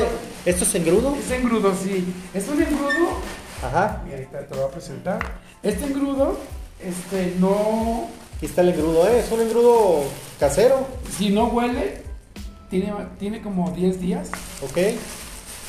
¿esto 0.46 0.64
es 0.64 0.76
engrudo? 0.76 1.16
Es 1.16 1.32
engrudo, 1.32 1.74
sí. 1.82 2.06
Es 2.34 2.48
un 2.48 2.62
engrudo. 2.62 3.18
Ajá, 3.64 4.04
Y 4.08 4.12
ahorita 4.12 4.40
te 4.46 4.56
lo 4.56 4.62
voy 4.62 4.70
a 4.70 4.74
presentar. 4.74 5.20
Este 5.64 5.86
engrudo, 5.86 6.38
este, 6.84 7.34
no. 7.40 8.10
aquí 8.36 8.46
está 8.46 8.62
el 8.62 8.70
engrudo, 8.70 9.08
¿eh? 9.08 9.20
Es 9.26 9.32
un 9.32 9.42
engrudo 9.42 10.04
casero, 10.40 10.88
Si 11.18 11.30
no 11.30 11.46
huele, 11.48 12.04
tiene, 12.70 12.94
tiene 13.20 13.42
como 13.42 13.72
10 13.72 14.00
días. 14.00 14.30
ok. 14.64 14.78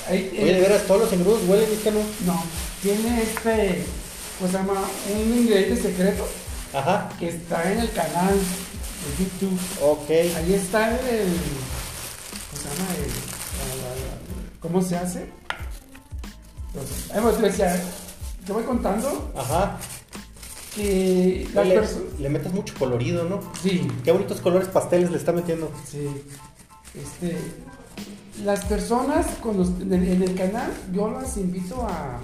Ahí- 0.09 0.31
Oye, 0.43 0.55
de 0.55 0.61
veras, 0.61 0.83
todos 0.87 1.03
los 1.03 1.13
engrudos 1.13 1.41
huelen, 1.47 1.69
¿viste 1.71 1.91
no? 1.91 2.01
No, 2.27 2.43
tiene 2.83 3.23
este. 3.23 3.85
Pues 4.39 4.53
se 4.53 4.57
llama 4.59 4.75
un 5.13 5.39
ingrediente 5.39 5.83
secreto 5.83 6.27
Ajá, 6.73 7.09
que 7.19 7.29
está 7.29 7.73
en 7.73 7.81
el 7.81 7.91
canal 7.91 8.35
de 8.39 9.25
YouTube. 9.25 9.59
ok. 9.83 10.11
Ahí 10.37 10.55
está 10.55 10.91
el. 10.91 11.29
¿Cómo 12.69 12.77
se 12.77 12.81
llama? 12.81 12.95
El- 12.95 13.79
la- 13.81 13.89
la- 13.89 13.95
la- 13.97 14.61
¿Cómo 14.61 14.83
se 14.83 14.97
hace? 14.97 15.33
Entonces, 16.69 17.37
te 17.39 17.43
decía, 17.47 17.83
te 18.47 18.53
voy 18.53 18.65
contando 18.65 19.33
Ajá. 19.37 19.79
que 20.75 21.49
las 21.55 21.67
Le, 21.67 21.83
le 22.21 22.29
metes 22.29 22.53
mucho 22.53 22.75
colorido, 22.79 23.25
¿no? 23.25 23.41
Sí, 23.63 23.89
Qué 24.05 24.13
bonitos 24.13 24.41
colores 24.41 24.69
pasteles 24.69 25.11
le 25.11 25.17
está 25.17 25.33
metiendo. 25.33 25.71
sí. 25.91 26.09
Este. 26.95 27.37
las 28.45 28.65
personas 28.67 29.27
con 29.43 29.57
los- 29.59 29.69
en, 29.81 29.93
el, 29.93 30.09
en 30.13 30.23
el 30.23 30.35
canal, 30.37 30.73
yo 30.93 31.11
las 31.11 31.37
invito 31.37 31.85
a. 31.87 32.21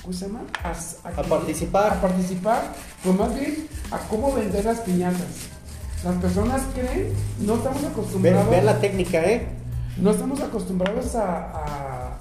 ¿Cómo 0.00 0.12
se 0.14 0.26
llama? 0.26 0.40
A, 0.64 0.70
A 1.20 1.22
participar. 1.22 1.92
A 1.92 2.00
participar, 2.00 2.74
pues 3.04 3.16
más 3.16 3.34
bien 3.38 3.68
a 3.90 3.98
cómo 4.08 4.32
vender 4.32 4.64
las 4.64 4.80
piñatas. 4.80 5.20
Las 6.04 6.16
personas 6.16 6.62
creen, 6.74 7.12
no 7.40 7.54
estamos 7.54 7.84
acostumbrados. 7.84 8.64
la 8.64 8.80
técnica, 8.80 9.18
¿eh? 9.24 9.46
No 9.98 10.10
estamos 10.10 10.40
acostumbrados 10.40 11.14
a, 11.14 11.50
a, 11.52 12.18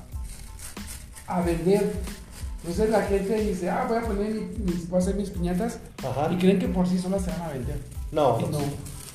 a 1.28 1.42
vender. 1.42 1.94
Entonces 2.64 2.90
la 2.92 3.02
gente 3.04 3.34
dice, 3.42 3.70
ah, 3.72 3.86
voy 3.88 3.98
a 3.98 4.02
poner 4.02 4.34
mi- 4.36 4.42
mis, 4.66 4.88
voy 4.88 5.00
a 5.00 5.02
hacer 5.02 5.16
mis 5.16 5.32
piñatas 5.32 5.80
Ajá. 6.08 6.32
y 6.32 6.38
creen 6.38 6.60
que 6.60 6.68
por 6.68 6.88
sí 6.88 7.00
solas 7.00 7.24
se 7.24 7.32
van 7.32 7.42
a 7.42 7.48
vender. 7.50 7.80
No. 8.12 8.38
Y 8.40 8.44
no. 8.52 8.60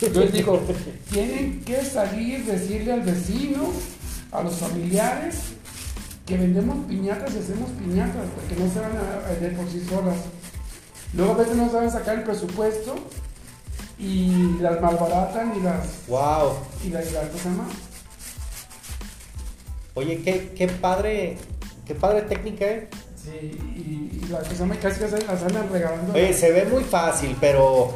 Entonces 0.00 0.32
digo, 0.32 0.60
tienen 1.12 1.62
que 1.64 1.84
salir, 1.84 2.44
decirle 2.44 2.92
al 2.94 3.02
vecino, 3.02 3.62
a 4.32 4.42
los 4.42 4.54
familiares, 4.56 5.36
que 6.26 6.36
vendemos 6.36 6.84
piñatas 6.86 7.34
y 7.34 7.38
hacemos 7.38 7.70
piñatas, 7.78 8.26
porque 8.34 8.60
no 8.60 8.72
se 8.72 8.80
van 8.80 8.90
a 8.96 9.28
vender 9.30 9.56
por 9.56 9.70
sí 9.70 9.80
solas. 9.88 10.16
Luego 11.14 11.34
a 11.34 11.36
veces 11.36 11.56
no 11.56 11.70
saben 11.70 11.90
sacar 11.90 12.16
el 12.18 12.24
presupuesto 12.24 12.96
y 13.98 14.58
las 14.60 14.80
malbaratan 14.80 15.54
y 15.56 15.60
las, 15.60 16.06
Wow. 16.08 16.52
y 16.84 16.90
las, 16.90 17.08
y 17.10 17.12
las- 17.14 17.26
¿cómo 17.28 17.38
se 17.42 17.48
llama? 17.48 17.68
Oye, 19.94 20.20
qué, 20.22 20.52
qué 20.56 20.68
padre, 20.68 21.38
qué 21.86 21.94
padre 21.94 22.22
técnica, 22.22 22.66
¿eh? 22.66 22.88
Sí, 23.22 23.30
y, 23.74 24.20
y 24.22 24.28
las 24.28 24.58
llaman 24.58 24.78
casi 24.78 25.00
las 25.00 25.42
andan 25.42 25.68
regalando. 25.72 26.12
Oye, 26.12 26.32
se 26.34 26.52
ve 26.52 26.64
muy 26.66 26.84
fácil, 26.84 27.34
pero 27.40 27.92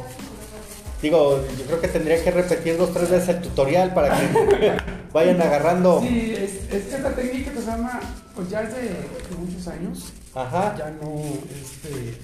digo, 1.01 1.43
yo 1.57 1.65
creo 1.65 1.79
que 1.81 1.87
tendría 1.87 2.23
que 2.23 2.31
repetir 2.31 2.77
dos 2.77 2.91
tres 2.93 3.09
veces 3.09 3.29
el 3.29 3.41
tutorial 3.41 3.93
para 3.93 4.17
que 4.19 4.71
vayan 5.13 5.39
agarrando. 5.41 6.01
Sí, 6.01 6.33
es, 6.35 6.73
es 6.73 6.83
que 6.85 6.95
esta 6.95 7.13
técnica 7.15 7.51
que 7.51 7.59
se 7.59 7.65
llama, 7.67 7.99
pues 8.35 8.49
ya 8.49 8.61
es 8.63 8.73
de, 8.73 8.81
de 8.81 9.35
muchos 9.39 9.67
años. 9.67 10.11
Ajá. 10.33 10.75
ya 10.77 10.89
no, 11.01 11.21
este... 11.21 12.17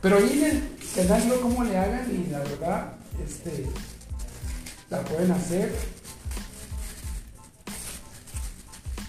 Pero 0.00 0.18
ahí 0.18 0.32
en 0.38 0.44
el 0.44 0.62
canal 0.94 1.26
yo 1.28 1.40
cómo 1.40 1.64
le 1.64 1.76
hagan 1.76 2.06
y 2.10 2.30
la 2.30 2.38
verdad, 2.40 2.92
este, 3.24 3.66
la 4.90 5.00
pueden 5.02 5.30
hacer. 5.32 5.72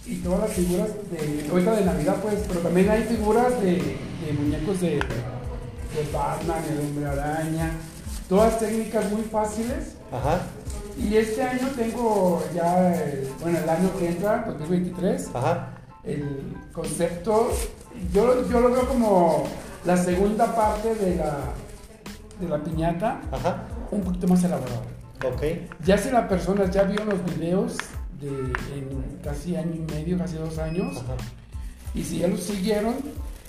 Y 0.06 0.18
todas 0.18 0.42
las 0.42 0.52
figuras 0.52 0.90
de, 1.12 1.48
ahorita 1.50 1.76
de 1.76 1.86
Navidad 1.86 2.16
pues, 2.22 2.36
pero 2.48 2.60
también 2.60 2.90
hay 2.90 3.04
figuras 3.04 3.60
de, 3.62 3.76
de 3.76 4.34
muñecos 4.38 4.82
de, 4.82 4.96
de 4.98 6.12
Batman, 6.14 6.62
el 6.72 6.80
hombre 6.82 7.06
araña, 7.06 7.72
todas 8.28 8.60
técnicas 8.60 9.10
muy 9.12 9.22
fáciles. 9.24 9.94
Ajá. 10.12 10.42
Y 10.98 11.16
este 11.16 11.42
año 11.42 11.70
tengo 11.76 12.44
ya, 12.54 12.94
el- 12.96 13.30
bueno, 13.42 13.58
el 13.60 13.70
año 13.70 13.98
que 13.98 14.10
entra, 14.10 14.44
2023, 14.48 15.30
Ajá. 15.34 15.70
el 16.04 16.54
concepto, 16.74 17.50
yo, 18.14 18.48
yo 18.50 18.60
lo 18.60 18.72
veo 18.72 18.88
como 18.88 19.46
la 19.86 19.98
segunda 19.98 20.54
parte 20.56 20.94
de 20.96 21.16
la, 21.16 21.38
de 22.44 22.50
la 22.50 22.64
piñata, 22.64 23.22
Ajá. 23.32 23.64
un 23.92 24.02
poquito 24.02 24.28
más 24.28 24.44
elaborada. 24.44 24.82
Ok. 25.26 25.42
Ya 25.86 25.98
si 25.98 26.12
la 26.12 26.28
persona 26.28 26.70
ya 26.70 26.84
vio 26.84 27.04
los 27.06 27.24
videos 27.26 27.78
de 28.20 28.28
en 28.30 29.20
casi 29.24 29.56
año 29.56 29.74
y 29.76 29.92
medio, 29.94 30.18
casi 30.18 30.36
dos 30.36 30.58
años, 30.58 30.98
Ajá. 30.98 31.16
y 31.96 32.04
si 32.04 32.20
ya 32.20 32.28
los 32.28 32.42
siguieron, 32.42 32.96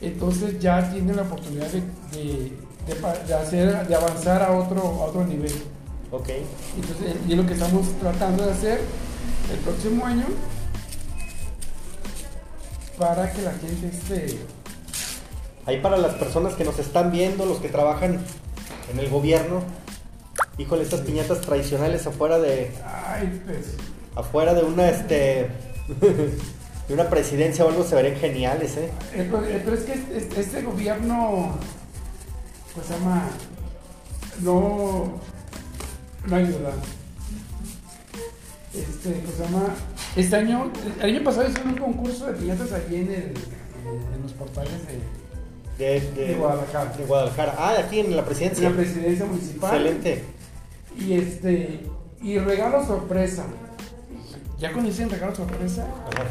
entonces 0.00 0.58
ya 0.60 0.90
tienen 0.90 1.16
la 1.16 1.22
oportunidad 1.22 1.66
de, 1.68 1.80
de- 2.12 2.52
de 2.86 2.94
pa- 2.96 3.16
de 3.26 3.34
hacer, 3.34 3.86
de 3.88 3.94
avanzar 3.94 4.42
a 4.42 4.52
otro, 4.52 4.80
a 4.82 5.04
otro 5.06 5.24
nivel. 5.24 5.52
Ok. 6.10 6.28
Entonces, 6.76 7.16
y 7.26 7.32
es 7.32 7.38
lo 7.38 7.46
que 7.46 7.54
estamos 7.54 7.86
tratando 8.00 8.44
de 8.44 8.52
hacer 8.52 8.80
el 9.52 9.58
próximo 9.60 10.04
año 10.04 10.26
para 12.98 13.32
que 13.32 13.42
la 13.42 13.52
gente 13.52 13.88
esté. 13.88 14.38
Ahí 15.66 15.80
para 15.80 15.96
las 15.96 16.14
personas 16.14 16.54
que 16.54 16.64
nos 16.64 16.78
están 16.78 17.10
viendo, 17.10 17.46
los 17.46 17.58
que 17.58 17.68
trabajan 17.68 18.20
en 18.92 18.98
el 18.98 19.08
gobierno, 19.08 19.62
híjole, 20.58 20.82
estas 20.82 21.00
piñatas 21.00 21.40
tradicionales 21.40 22.06
afuera 22.06 22.38
de 22.38 22.70
Ay, 22.84 23.42
pues. 23.44 23.76
afuera 24.14 24.54
de 24.54 24.62
una 24.62 24.88
este 24.88 25.48
de 26.88 26.94
una 26.94 27.08
presidencia 27.08 27.64
o 27.64 27.68
algo 27.68 27.84
se 27.84 27.94
verían 27.94 28.16
geniales, 28.16 28.76
¿eh? 28.76 28.90
eh, 29.14 29.28
Pero, 29.30 29.44
eh, 29.44 29.62
pero 29.64 29.76
es 29.76 29.84
que 29.84 29.92
este, 29.92 30.40
este 30.40 30.62
gobierno, 30.62 31.56
pues 32.74 32.88
llama, 32.90 33.28
no, 34.42 35.18
no 36.26 36.36
ayuda. 36.36 36.72
Este, 38.74 39.10
pues 39.10 39.38
llama, 39.38 39.68
este 40.16 40.36
año, 40.36 40.70
el 41.00 41.14
año 41.16 41.24
pasado 41.24 41.48
hicieron 41.48 41.72
un 41.72 41.78
concurso 41.78 42.26
de 42.26 42.34
piñatas 42.34 42.72
allí 42.72 42.96
en, 42.96 43.08
el, 43.08 43.34
en 44.14 44.22
los 44.22 44.32
portales 44.32 44.86
de, 44.86 44.98
De, 45.78 46.00
de- 46.00 46.26
De 46.28 46.34
Guadalajara. 46.34 46.92
De 46.96 47.04
Guadalajara. 47.04 47.54
Ah, 47.58 47.74
aquí 47.78 48.00
en 48.00 48.12
la 48.14 48.18
en 48.22 48.24
presidencia. 48.26 48.70
la 48.70 48.76
presidencia 48.76 49.26
municipal. 49.26 49.74
Excelente. 49.86 50.24
Y 50.98 51.12
este, 51.14 51.80
y 52.22 52.38
regalo 52.38 52.84
sorpresa. 52.86 53.44
Ya 54.58 54.72
cuando 54.72 54.90
dicen 54.90 55.10
regalo 55.10 55.34
sorpresa, 55.34 55.82
Ajá. 56.06 56.24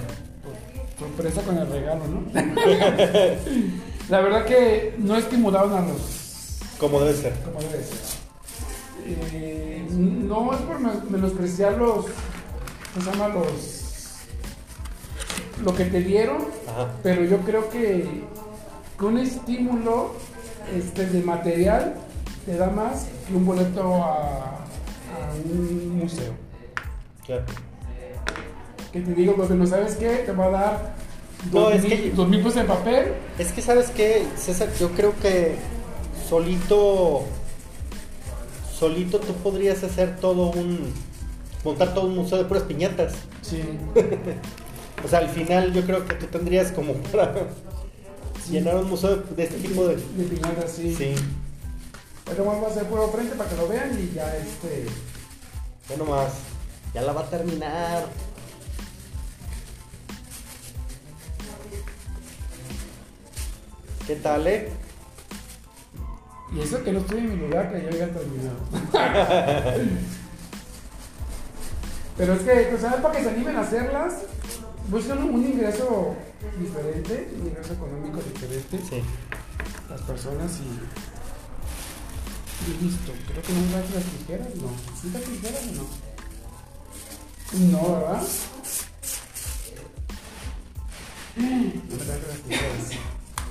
sorpresa 0.98 1.42
con 1.42 1.58
el 1.58 1.68
regalo, 1.70 2.04
¿no? 2.08 2.24
La 4.10 4.20
verdad 4.22 4.46
que 4.46 4.96
no 4.98 5.16
estimularon 5.18 5.74
a 5.74 5.82
los 5.82 6.60
Como 6.80 7.00
debe 7.02 7.14
ser. 7.18 7.34
como 7.44 7.60
debe 7.60 7.84
ser. 7.84 7.98
Eh, 9.06 9.86
no 9.92 10.54
es 10.54 10.62
por 10.62 10.80
men- 10.80 11.02
menospreciar 11.10 11.74
los, 11.78 12.06
¿cómo 12.94 13.06
se 13.06 13.12
llama? 13.12 13.28
Los, 13.30 14.14
lo 15.64 15.76
que 15.76 15.86
te 15.86 16.00
dieron, 16.02 16.46
Ajá. 16.68 16.92
pero 17.04 17.24
yo 17.26 17.38
creo 17.40 17.70
que, 17.70 18.24
que 18.98 19.06
un 19.06 19.18
estímulo 19.18 20.12
este, 20.76 21.06
de 21.08 21.22
material 21.24 21.96
te 22.46 22.56
da 22.58 22.70
más 22.70 23.08
que 23.28 23.34
un 23.36 23.46
boleto 23.46 23.96
a, 24.04 24.58
a 24.58 25.34
un 25.46 25.98
museo. 26.00 26.34
Claro. 27.26 27.44
Que 28.92 29.00
te 29.02 29.14
digo, 29.14 29.36
porque 29.36 29.54
no 29.56 29.66
sabes 29.66 29.96
qué, 29.96 30.10
te 30.26 30.32
va 30.34 30.46
a 30.46 30.50
dar 30.50 30.96
No, 31.52 31.62
dos, 31.62 31.74
es 31.76 31.84
mil, 31.84 31.92
que- 32.04 32.12
dos 32.12 32.28
mil 32.30 32.42
pesos 32.42 32.58
en 32.62 32.68
papel. 32.68 33.14
Es 33.40 33.52
que 33.52 33.62
sabes 33.62 33.90
qué, 33.90 34.26
César, 34.38 34.70
yo 34.80 34.90
creo 34.92 35.14
que 35.22 35.56
solito 36.30 37.24
solito 38.78 39.20
tú 39.20 39.34
podrías 39.36 39.84
hacer 39.84 40.18
todo 40.18 40.52
un 40.52 40.92
montar 41.64 41.94
todo 41.94 42.08
un 42.08 42.16
museo 42.16 42.38
de 42.38 42.46
puras 42.46 42.64
piñatas. 42.64 43.14
Sí. 43.42 43.62
O 45.04 45.08
sea, 45.10 45.20
al 45.20 45.28
final 45.28 45.74
yo 45.74 45.82
creo 45.86 46.06
que 46.06 46.16
tú 46.16 46.28
tendrías 46.28 46.72
como 46.72 46.94
para 47.12 47.34
llenar 48.50 48.76
un 48.78 48.90
museo 48.90 49.18
de, 49.18 49.44
este 49.44 49.58
tipo 49.58 49.88
de 49.88 49.96
De 49.96 50.24
piñatas, 50.26 50.72
sí. 50.72 50.96
Sí. 50.96 51.16
Ahorita 52.26 52.44
vamos 52.44 52.68
a 52.68 52.72
hacer 52.72 52.86
puro 52.86 53.10
frente 53.10 53.36
para 53.36 53.50
que 53.50 53.58
lo 53.58 53.68
vean 53.68 53.98
y 54.00 54.14
ya 54.14 54.36
este. 54.38 54.86
Bueno 55.88 56.06
más. 56.06 56.34
Ya 56.94 57.02
la 57.02 57.14
va 57.14 57.22
a 57.22 57.30
terminar. 57.30 58.06
¿Qué 64.08 64.16
tal, 64.18 64.46
eh? 64.48 64.70
Y 66.54 66.60
eso 66.62 66.84
que 66.84 66.92
no 66.92 67.00
estoy 67.00 67.20
en 67.20 67.30
mi 67.30 67.48
lugar, 67.48 67.72
que 67.72 67.82
ya 67.82 67.88
había 67.88 68.14
terminado. 68.14 68.58
Pero 72.18 72.34
es 72.34 72.42
que, 72.42 72.68
pues, 72.70 72.82
¿sabes? 72.82 73.02
Para 73.02 73.16
que 73.16 73.24
se 73.24 73.30
animen 73.30 73.56
a 73.56 73.62
hacerlas, 73.62 74.14
buscan 74.90 75.24
un 75.24 75.44
ingreso 75.44 76.16
diferente, 76.60 77.30
un 77.40 77.48
ingreso 77.48 77.74
económico 77.74 78.20
diferente, 78.22 78.78
Sí. 78.90 79.02
las 79.90 80.02
personas 80.02 80.52
y. 80.60 80.68
Y 82.72 82.84
listo. 82.86 83.12
Creo 83.28 83.42
que 83.42 83.54
no 83.54 83.60
me 83.62 83.68
traje 83.68 83.94
las 83.96 84.04
tijeras, 84.06 84.56
no. 84.56 84.70
¿Sí 85.02 85.10
las 85.12 85.24
tijeras 85.24 85.64
o 85.68 85.72
no? 85.76 85.86
No, 87.72 87.82
¿verdad? 88.00 88.24
No 91.36 91.44
me 91.98 92.06
traje 92.06 92.28
las 92.28 92.38
tijeras. 92.48 92.90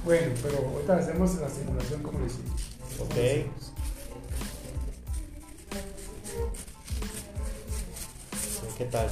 Bueno, 0.04 0.34
pero 0.42 0.58
ahorita 0.68 0.96
hacemos 0.96 1.34
la 1.36 1.48
simulación 1.48 2.02
como 2.02 2.18
lo 2.18 2.26
hicimos. 2.26 2.60
Ok. 3.00 3.14
¿Qué 8.78 8.84
tal? 8.86 9.08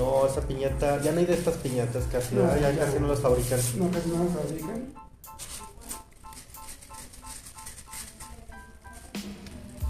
No, 0.00 0.26
esa 0.26 0.40
piñata, 0.40 1.00
ya 1.02 1.12
no 1.12 1.18
hay 1.20 1.26
de 1.26 1.34
estas 1.34 1.56
piñatas 1.58 2.04
casi, 2.10 2.34
No, 2.34 2.42
ya 2.56 2.70
ya 2.72 2.86
casi 2.86 2.98
no. 2.98 3.08
las 3.08 3.20
fabrican. 3.20 3.60
No, 3.76 3.90
casi 3.90 4.08
no 4.08 4.24
las 4.24 4.32
fabrican. 4.32 4.86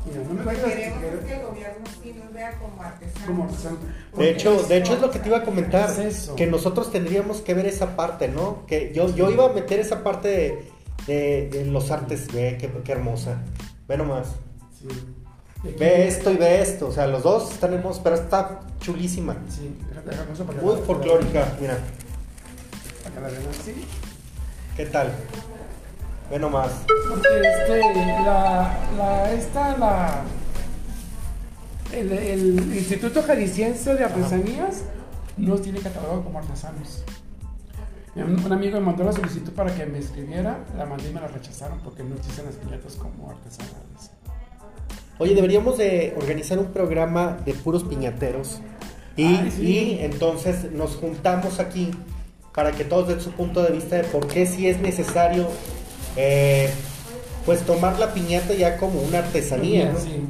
Mira, 0.07 0.23
no 0.27 0.35
me 0.35 0.43
traje 0.43 0.61
las 0.61 0.99
Queremos 0.99 1.25
que 1.25 1.33
el 1.35 1.43
gobierno 1.47 1.85
sí 2.03 2.15
nos 2.19 2.33
vea 2.33 2.59
como 2.59 2.83
artesanos. 2.83 3.27
como 3.27 3.45
artesano. 3.45 3.77
De 4.17 4.31
hecho, 4.31 4.63
de 4.65 4.77
hecho 4.79 4.95
es 4.95 5.01
lo 5.01 5.11
que 5.11 5.19
te 5.21 5.29
iba 5.29 5.39
a 5.39 5.45
comentar, 5.45 5.91
Es 6.01 6.31
que 6.37 6.47
nosotros 6.47 6.91
tendríamos 6.91 7.41
que 7.43 7.55
ver 7.55 7.67
esa 7.67 7.97
parte, 7.97 8.27
¿no? 8.29 8.67
Que 8.67 8.93
yo, 8.95 9.15
yo 9.15 9.31
iba 9.31 9.47
a 9.47 9.53
meter 9.53 9.79
esa 9.81 10.03
parte 10.03 10.29
de, 10.29 10.71
de- 11.07 11.49
de 11.51 11.65
los 11.67 11.91
artes, 11.91 12.27
ve, 12.33 12.57
qué, 12.61 12.69
qué 12.83 12.93
hermosa. 12.93 13.43
Ve 13.87 13.97
nomás. 13.97 14.29
Sí. 14.79 14.89
Ve 15.63 16.09
esto 16.09 16.31
y 16.31 16.37
ve 16.37 16.63
esto. 16.63 16.89
O 16.89 16.93
sea, 16.93 17.07
los 17.07 17.23
dos 17.23 17.53
están 17.53 17.73
hermosos, 17.75 18.01
pero 18.03 18.17
está 18.17 18.61
chulísima. 18.81 19.37
Sí, 19.49 19.77
eso 20.33 20.45
para 20.47 20.63
Muy 20.63 20.75
la- 20.77 20.83
folclórica, 20.83 21.53
mira. 21.61 21.79
Que 23.15 23.21
la 23.21 23.29
vean 23.29 23.43
así. 23.51 23.75
¿Qué 24.77 24.87
tal? 24.87 25.11
Ve 26.31 26.39
nomás. 26.39 26.71
Porque 27.09 27.29
este, 27.29 27.95
la, 28.25 28.79
la, 28.97 29.33
esta, 29.33 29.77
la, 29.77 30.23
el, 31.93 32.13
el 32.13 32.77
Instituto 32.77 33.23
Jalisciense 33.23 33.95
de 33.95 34.05
Artesanías 34.05 34.83
nos 35.37 35.61
tiene 35.63 35.81
catalogado 35.81 36.23
como 36.25 36.39
artesanos. 36.39 37.03
Un, 38.15 38.45
un 38.45 38.53
amigo 38.53 38.79
me 38.81 38.87
mandó 38.87 39.05
la 39.05 39.13
solicitud 39.13 39.53
para 39.53 39.75
que 39.75 39.87
me 39.87 39.99
escribiera, 39.99 40.59
la 40.77 40.87
mandé 40.87 41.11
y 41.11 41.15
me 41.15 41.21
la 41.21 41.29
rechazaron 41.29 41.79
porque 41.81 42.03
no 42.05 42.15
existen 42.17 42.45
las 42.47 42.55
como 42.95 43.31
artesanales. 43.31 44.11
Oye, 45.21 45.35
deberíamos 45.37 45.79
de 45.79 46.15
organizar 46.17 46.59
un 46.59 46.73
programa 46.73 47.37
de 47.45 47.55
puros 47.55 47.85
piñateros. 47.85 48.61
Y, 49.17 49.25
Ay, 49.27 49.53
sí. 49.55 49.63
y 49.67 49.99
entonces 50.05 50.73
nos 50.73 50.97
juntamos 50.97 51.61
aquí 51.61 51.91
para 52.55 52.73
que 52.73 52.85
todos 52.85 53.07
den 53.09 53.21
su 53.21 53.31
punto 53.33 53.63
de 53.63 53.71
vista 53.71 53.97
de 53.97 54.05
por 54.05 54.27
qué 54.27 54.47
si 54.47 54.67
es 54.67 54.81
necesario 54.81 55.47
eh, 56.17 56.71
pues 57.47 57.61
tomar 57.63 57.99
la 57.99 58.13
piñata 58.15 58.55
ya 58.55 58.77
como 58.79 59.01
una 59.03 59.19
artesanía. 59.19 59.93
¿no? 59.93 59.99
Sí. 60.01 60.23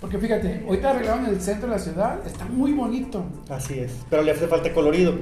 Porque 0.00 0.18
fíjate, 0.18 0.62
ahorita 0.66 0.90
arreglaron 0.90 1.26
el 1.26 1.40
centro 1.40 1.68
de 1.68 1.74
la 1.76 1.82
ciudad, 1.82 2.18
está 2.24 2.44
muy 2.44 2.72
bonito. 2.72 3.24
Así 3.50 3.80
es. 3.80 3.90
Pero 4.08 4.22
le 4.22 4.30
hace 4.30 4.46
falta 4.46 4.72
colorido. 4.72 5.14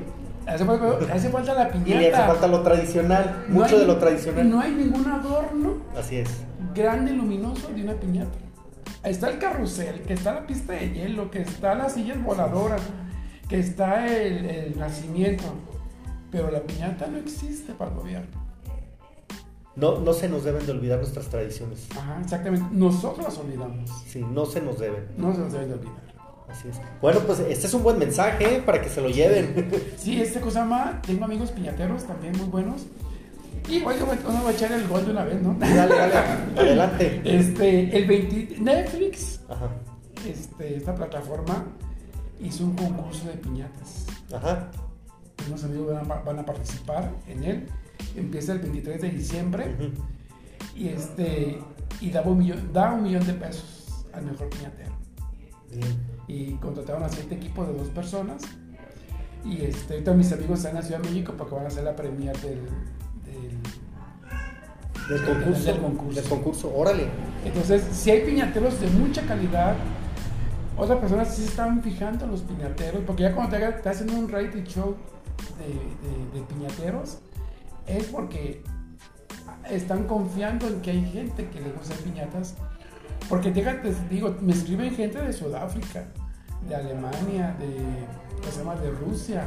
Hace 0.47 0.65
falta, 0.67 0.99
hace 1.15 1.29
falta 1.31 1.55
la 1.55 1.69
Y 1.69 1.73
piñata. 1.73 2.01
le 2.03 2.15
hace 2.15 2.27
falta 2.27 2.47
lo 2.49 2.61
tradicional. 2.63 3.45
No 3.49 3.55
mucho 3.63 3.75
hay- 3.77 3.81
de 3.81 3.87
lo 3.87 3.97
tradicional. 3.97 4.51
No 4.51 4.61
hay 4.61 4.73
ningún 4.73 5.07
adorno 5.09 5.79
Así 5.99 6.17
es. 6.17 6.29
grande 6.75 7.13
y 7.13 7.17
luminoso 7.17 7.69
de 7.75 7.83
una 7.83 7.95
piñata. 7.95 8.39
Está 9.03 9.31
el 9.31 9.39
carrusel, 9.39 10.03
que 10.03 10.15
está 10.15 10.35
la 10.35 10.47
pista 10.47 10.73
de 10.73 10.91
hielo, 10.91 11.31
que 11.31 11.43
está 11.43 11.75
las 11.75 11.95
sillas 11.95 12.23
voladoras, 12.23 12.83
que 13.49 13.59
está 13.59 14.07
el, 14.07 14.45
el 14.47 14.79
nacimiento. 14.79 15.45
Pero 16.31 16.51
la 16.51 16.61
piñata 16.61 17.07
no 17.07 17.19
existe 17.19 17.73
para 17.73 17.91
el 17.93 17.97
gobierno. 17.97 18.47
No, 19.77 20.01
no 20.01 20.13
se 20.15 20.29
nos 20.29 20.43
deben 20.43 20.65
de 20.65 20.73
olvidar 20.73 20.99
nuestras 20.99 21.27
tradiciones. 21.27 21.87
Ajá, 21.97 22.19
exactamente. 22.23 22.67
Nosotros 22.73 23.27
las 23.27 23.39
olvidamos. 23.39 23.91
Sí, 24.07 24.25
no 24.33 24.47
se 24.47 24.63
nos 24.63 24.79
deben. 24.79 25.07
No 25.19 25.33
se 25.35 25.41
nos 25.41 25.53
debe 25.53 25.67
de 25.67 25.75
olvidar. 25.75 26.07
Así 26.49 26.69
es. 26.69 26.81
Bueno, 27.03 27.21
pues 27.21 27.41
este 27.41 27.67
es 27.67 27.75
un 27.75 27.83
buen 27.83 27.99
mensaje 27.99 28.57
¿eh? 28.57 28.63
para 28.65 28.81
que 28.81 28.89
se 28.89 29.01
lo 29.01 29.11
lleven. 29.11 29.71
Sí, 29.99 30.21
este 30.21 30.41
cosa 30.41 30.65
más, 30.65 31.03
tengo 31.03 31.25
amigos 31.25 31.51
piñateros 31.51 32.05
también 32.05 32.37
muy 32.39 32.47
buenos. 32.47 32.87
Y 33.69 33.83
oye, 33.83 33.99
uno 34.03 34.45
va 34.45 34.51
a 34.51 34.53
echar 34.53 34.73
el 34.73 34.87
gol 34.87 35.05
de 35.05 35.11
una 35.11 35.25
vez, 35.25 35.43
¿no? 35.43 35.55
dale, 35.59 35.95
dale, 35.95 36.15
adelante. 36.57 37.21
Este, 37.25 37.97
el 37.97 38.07
20, 38.07 38.61
Netflix, 38.61 39.41
Ajá, 39.49 39.71
este, 40.29 40.77
esta 40.77 40.95
plataforma, 40.95 41.65
hizo 42.41 42.65
un 42.65 42.77
concurso 42.77 43.27
de 43.29 43.35
piñatas. 43.35 44.07
ajá. 44.35 44.71
Unos 45.49 45.63
amigos 45.65 45.95
van 45.95 46.11
a, 46.11 46.15
van 46.23 46.39
a 46.41 46.45
participar 46.45 47.13
en 47.29 47.45
él. 47.45 47.67
Empieza 48.17 48.53
el 48.53 48.59
23 48.61 49.01
de 49.01 49.11
diciembre 49.11 49.77
y, 50.75 50.89
este, 50.89 51.59
y 52.01 52.11
da, 52.11 52.23
un 52.23 52.39
millón, 52.39 52.73
da 52.73 52.93
un 52.93 53.05
millón 53.05 53.25
de 53.27 53.35
pesos 53.35 54.05
al 54.13 54.25
mejor 54.25 54.49
piñatero. 54.51 54.93
Bien. 55.71 55.97
Y 56.27 56.53
contrataron 56.55 57.05
a 57.05 57.09
siete 57.09 57.37
equipos 57.37 57.69
de 57.69 57.75
dos 57.75 57.89
personas. 57.89 58.43
Y 59.45 59.63
este, 59.63 59.95
ahorita 59.95 60.15
mis 60.15 60.33
amigos 60.33 60.59
están 60.59 60.73
en 60.73 60.77
la 60.79 60.83
Ciudad 60.83 61.01
de 61.01 61.11
México 61.11 61.35
porque 61.39 61.55
van 61.55 61.65
a 61.65 61.69
hacer 61.69 61.85
la 61.85 61.95
premier 61.95 62.37
del, 62.41 62.63
del- 65.09 65.25
concurso. 65.25 65.65
del 65.65 65.81
concurso. 65.81 66.21
Del 66.21 66.29
concurso, 66.31 66.73
órale. 66.75 67.07
Entonces, 67.45 67.83
si 67.93 68.11
hay 68.11 68.25
piñateros 68.27 68.81
de 68.81 68.89
mucha 68.89 69.23
calidad, 69.23 69.75
otras 70.77 70.99
personas 70.99 71.35
sí 71.35 71.43
se 71.43 71.49
están 71.49 71.83
fijando 71.83 72.25
en 72.25 72.33
los 72.33 72.43
piñateros, 72.43 73.03
porque 73.07 73.23
ya 73.25 73.35
cuando 73.35 73.57
te, 73.57 73.67
te 73.73 73.89
hacen 73.89 74.11
un 74.11 74.29
reality 74.29 74.63
show 74.65 74.97
de, 75.59 75.67
de- 75.67 76.41
de 76.41 76.47
piñateros, 76.47 77.19
es 77.87 78.05
porque 78.07 78.63
están 79.71 80.05
confiando 80.05 80.67
en 80.67 80.81
que 80.81 80.91
hay 80.91 81.05
gente 81.11 81.49
que 81.49 81.61
le 81.61 81.71
gusta 81.71 81.95
piñatas. 82.05 82.55
Porque 83.29 83.51
déjate, 83.51 83.93
digo, 84.11 84.37
me 84.41 84.53
escriben 84.53 84.95
gente 84.95 85.21
de 85.21 85.33
Sudáfrica, 85.33 86.05
de 86.69 86.75
Alemania, 86.75 87.57
de, 87.59 87.67
¿cómo 88.41 88.53
se 88.53 88.59
llama? 88.59 88.75
de 88.77 88.91
Rusia. 88.91 89.45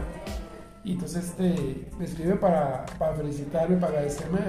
Y 0.84 0.94
entonces 0.94 1.26
este, 1.26 1.88
me 1.98 2.06
escriben 2.06 2.40
para, 2.40 2.86
para 2.98 3.14
felicitarme, 3.16 3.76
para 3.78 3.94
agradecerme 3.94 4.40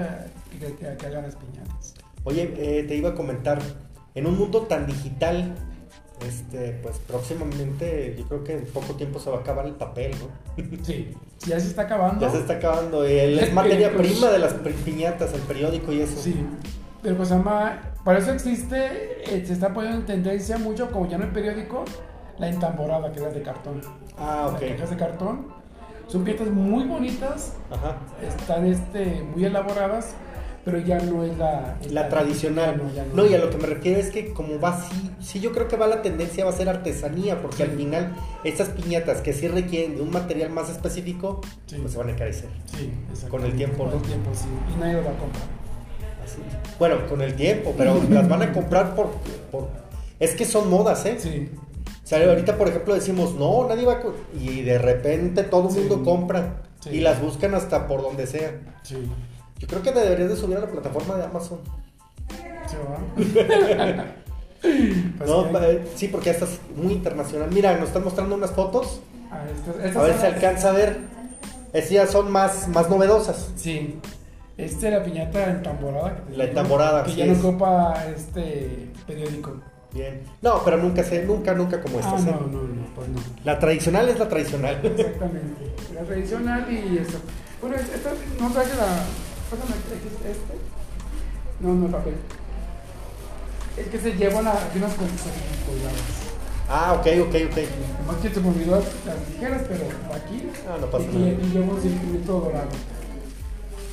que, 0.58 0.74
que- 0.74 0.96
que 0.96 1.06
hagan 1.06 1.22
las 1.24 1.34
piñatas. 1.36 1.94
Oye, 2.24 2.54
eh, 2.56 2.84
te 2.84 2.96
iba 2.96 3.10
a 3.10 3.14
comentar, 3.14 3.58
en 4.14 4.26
un 4.26 4.38
mundo 4.38 4.62
tan 4.62 4.86
digital, 4.86 5.54
este, 6.26 6.72
pues 6.82 6.98
próximamente, 6.98 8.14
yo 8.18 8.26
creo 8.28 8.44
que 8.44 8.52
en 8.58 8.66
poco 8.66 8.94
tiempo 8.94 9.18
se 9.18 9.30
va 9.30 9.38
a 9.38 9.40
acabar 9.40 9.66
el 9.66 9.74
papel, 9.74 10.12
¿no? 10.18 10.58
Sí, 10.84 11.12
ya 11.46 11.58
se 11.58 11.68
está 11.68 11.82
acabando. 11.82 12.20
Ya 12.20 12.30
se 12.30 12.38
está 12.38 12.54
acabando. 12.54 13.04
es 13.04 13.52
materia 13.54 13.92
prima 13.96 14.28
de 14.30 14.38
las 14.38 14.52
pi- 14.54 14.70
piñatas, 14.84 15.32
el 15.32 15.40
periódico 15.42 15.92
y 15.92 16.00
eso. 16.02 16.20
Sí, 16.20 16.44
pero 17.02 17.16
pues 17.16 17.32
ama, 17.32 17.80
para 18.04 18.18
eso 18.18 18.32
existe, 18.32 18.76
eh, 19.34 19.44
se 19.46 19.52
está 19.54 19.72
poniendo 19.72 19.98
en 20.00 20.06
tendencia 20.06 20.58
mucho, 20.58 20.90
como 20.90 21.08
ya 21.08 21.16
no 21.18 21.24
el 21.24 21.30
periódico, 21.30 21.84
la 22.38 22.48
entamborada, 22.50 23.10
que 23.10 23.18
es 23.18 23.24
la 23.24 23.30
de 23.30 23.42
cartón. 23.42 23.80
Ah, 24.18 24.50
Las 24.52 24.62
ok. 24.62 24.68
cajas 24.76 24.90
de 24.90 24.96
cartón. 24.96 25.59
Son 26.10 26.24
piezas 26.24 26.48
muy 26.48 26.84
bonitas, 26.84 27.52
Ajá. 27.70 27.96
están 28.26 28.66
este, 28.66 29.22
muy 29.34 29.44
elaboradas, 29.44 30.14
pero 30.64 30.78
ya 30.78 30.98
no 30.98 31.22
es 31.24 31.38
la... 31.38 31.76
La 31.90 32.08
tradicional. 32.08 32.78
No, 32.78 32.92
ya 32.92 33.04
no. 33.04 33.14
No, 33.22 33.26
y 33.26 33.34
a 33.34 33.38
lo 33.38 33.48
que 33.50 33.56
me 33.58 33.66
refiero 33.66 34.00
es 34.00 34.10
que 34.10 34.32
como 34.32 34.58
va 34.60 34.70
así, 34.70 35.10
sí 35.20 35.38
yo 35.40 35.52
creo 35.52 35.68
que 35.68 35.76
va 35.76 35.86
la 35.86 36.02
tendencia 36.02 36.44
va 36.44 36.50
a 36.50 36.54
ser 36.54 36.68
artesanía, 36.68 37.40
porque 37.40 37.58
Sí. 37.58 37.62
al 37.62 37.70
final 37.70 38.12
estas 38.44 38.70
piñatas 38.70 39.20
que 39.20 39.32
sí 39.32 39.46
requieren 39.48 39.96
de 39.96 40.02
un 40.02 40.10
material 40.10 40.50
más 40.50 40.68
específico, 40.68 41.40
Sí. 41.66 41.76
pues 41.80 41.92
se 41.92 41.98
van 41.98 42.08
a 42.08 42.12
encarecer. 42.12 42.48
Sí, 42.66 42.90
exacto. 43.08 43.36
Con 43.36 43.44
el 43.46 43.54
tiempo, 43.56 43.84
Con 43.84 43.90
¿no? 43.92 43.96
el 43.98 44.02
tiempo, 44.02 44.30
sí. 44.34 44.46
Y 44.76 44.80
nadie 44.80 44.94
lo 44.94 45.04
va 45.04 45.10
a 45.10 45.16
comprar. 45.18 45.42
Así. 46.24 46.38
Bueno, 46.78 47.06
con 47.08 47.20
el 47.22 47.34
tiempo, 47.34 47.72
pero 47.78 48.02
las 48.10 48.28
van 48.28 48.42
a 48.42 48.52
comprar 48.52 48.94
por, 48.96 49.10
por... 49.52 49.68
Es 50.18 50.34
que 50.34 50.44
son 50.44 50.68
modas, 50.68 51.06
¿eh? 51.06 51.16
Sí, 51.18 51.48
sea, 52.10 52.28
ahorita 52.28 52.56
por 52.58 52.68
ejemplo 52.68 52.94
decimos, 52.94 53.34
no, 53.34 53.66
nadie 53.68 53.86
va 53.86 53.94
a... 53.94 54.00
co-", 54.00 54.14
Y 54.38 54.62
de 54.62 54.78
repente 54.78 55.42
todo 55.44 55.68
el 55.68 55.74
Sí. 55.74 55.80
mundo 55.80 56.02
compra. 56.04 56.62
Sí. 56.80 56.90
Y 56.90 57.00
las 57.00 57.20
buscan 57.20 57.54
hasta 57.54 57.86
por 57.86 58.02
donde 58.02 58.26
sea. 58.26 58.52
sí. 58.82 58.96
Yo 59.58 59.66
creo 59.68 59.82
que 59.82 59.92
deberías 59.92 60.30
de 60.30 60.36
subir 60.36 60.56
a 60.56 60.60
la 60.60 60.66
plataforma 60.68 61.16
de 61.16 61.24
Amazon. 61.24 61.58
¿Se 62.66 62.76
va? 62.78 64.04
Pues 64.62 65.30
no, 65.30 65.44
sí. 65.44 65.50
eh, 65.62 65.88
sí, 65.96 66.08
porque 66.08 66.30
esta 66.30 66.44
es 66.44 66.58
muy 66.76 66.92
internacional. 66.92 67.48
Mira, 67.50 67.76
nos 67.78 67.88
están 67.88 68.04
mostrando 68.04 68.34
unas 68.34 68.50
fotos. 68.50 69.00
Ah, 69.30 69.44
estas- 69.54 69.96
A 69.96 70.02
ver 70.02 70.14
si 70.16 70.22
las- 70.22 70.34
alcanza 70.34 70.68
a 70.70 70.72
ver. 70.72 70.98
Estas 71.72 71.90
ya 71.90 72.06
son 72.06 72.30
más, 72.30 72.68
más 72.68 72.90
novedosas. 72.90 73.48
Sí. 73.56 73.98
Esta 74.58 74.88
es 74.88 74.92
la 74.94 75.02
piñata 75.02 75.50
entamborada. 75.50 76.24
Que 76.28 76.36
La 76.36 76.44
entamborada, 76.44 77.04
Que 77.04 77.14
ya 77.14 77.26
no 77.26 77.32
ocupa 77.38 78.04
este 78.14 78.90
periódico. 79.06 79.54
Bien. 79.92 80.22
No, 80.42 80.62
pero 80.64 80.76
nunca 80.76 81.02
sé, 81.02 81.24
nunca, 81.24 81.52
nunca 81.54 81.80
como 81.80 81.98
Ah, 81.98 82.00
estas. 82.02 82.22
¿eh? 82.22 82.30
no, 82.30 82.40
no, 82.46 82.62
no, 82.62 82.82
pues 82.94 83.08
no. 83.08 83.20
La 83.44 83.58
tradicional 83.58 84.08
es 84.08 84.18
la 84.18 84.28
tradicional. 84.28 84.80
Exactamente. 84.84 85.72
La 85.94 86.02
tradicional 86.02 86.72
y 86.72 86.98
eso. 86.98 87.18
Bueno, 87.60 87.76
es- 87.76 87.92
esta 87.94 88.10
no 88.40 88.50
traje 88.52 88.70
la. 88.76 88.86
Pásame 89.50 89.74
este. 89.76 89.94
este. 90.30 90.54
No, 91.60 91.74
no 91.74 91.88
papel. 91.88 92.14
Es 93.76 93.86
que 93.88 93.98
se 93.98 94.12
llevan 94.12 94.46
a, 94.46 94.52
aquí 94.52 94.78
unas 94.78 94.94
cosas 94.94 95.10
colgadas. 95.66 96.00
ah, 96.68 96.92
ok, 96.94 97.06
ok, 97.28 97.34
ok. 97.50 97.58
Más 98.06 98.16
que 98.22 98.30
se 98.30 98.40
me 98.40 98.48
olvidó 98.48 98.76
las 99.06 99.16
tijeras, 99.26 99.62
pero 99.68 99.84
aquí. 100.14 100.48
Ah, 100.68 100.76
no 100.80 100.86
pasa 100.86 101.04
y, 101.04 101.16
nada. 101.18 101.30
Y 101.32 101.50
llevo 101.52 101.74
un 101.74 101.82
circulito 101.82 102.32
dorado. 102.40 102.68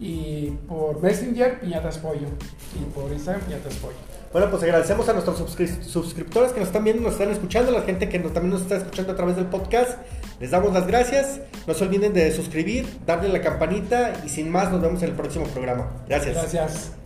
y 0.00 0.50
por 0.68 1.00
Messenger 1.02 1.60
Piñatas 1.60 1.98
Pollo 1.98 2.26
y 2.74 2.78
por 2.94 3.12
Instagram 3.12 3.42
Piñatas 3.44 3.74
Pollo. 3.76 3.94
Bueno, 4.32 4.50
pues 4.50 4.62
agradecemos 4.64 5.08
a 5.08 5.12
nuestros 5.12 5.40
suscri- 5.40 5.80
suscriptores 5.84 6.50
que 6.52 6.58
nos 6.58 6.66
están 6.68 6.82
viendo, 6.82 7.02
nos 7.04 7.12
están 7.12 7.30
escuchando, 7.30 7.70
la 7.70 7.82
gente 7.82 8.08
que 8.08 8.18
no- 8.18 8.30
también 8.30 8.54
nos 8.54 8.62
está 8.62 8.76
escuchando 8.78 9.12
a 9.12 9.16
través 9.16 9.36
del 9.36 9.46
podcast. 9.46 9.98
Les 10.40 10.50
damos 10.50 10.74
las 10.74 10.88
gracias. 10.88 11.40
No 11.68 11.74
se 11.74 11.84
olviden 11.84 12.12
de 12.12 12.32
suscribir, 12.32 12.84
darle 13.06 13.28
la 13.28 13.40
campanita 13.40 14.12
y 14.26 14.28
sin 14.28 14.50
más 14.50 14.72
nos 14.72 14.82
vemos 14.82 15.00
en 15.04 15.10
el 15.10 15.14
próximo 15.14 15.44
programa. 15.46 15.88
Gracias. 16.08 16.34
Gracias. 16.34 17.03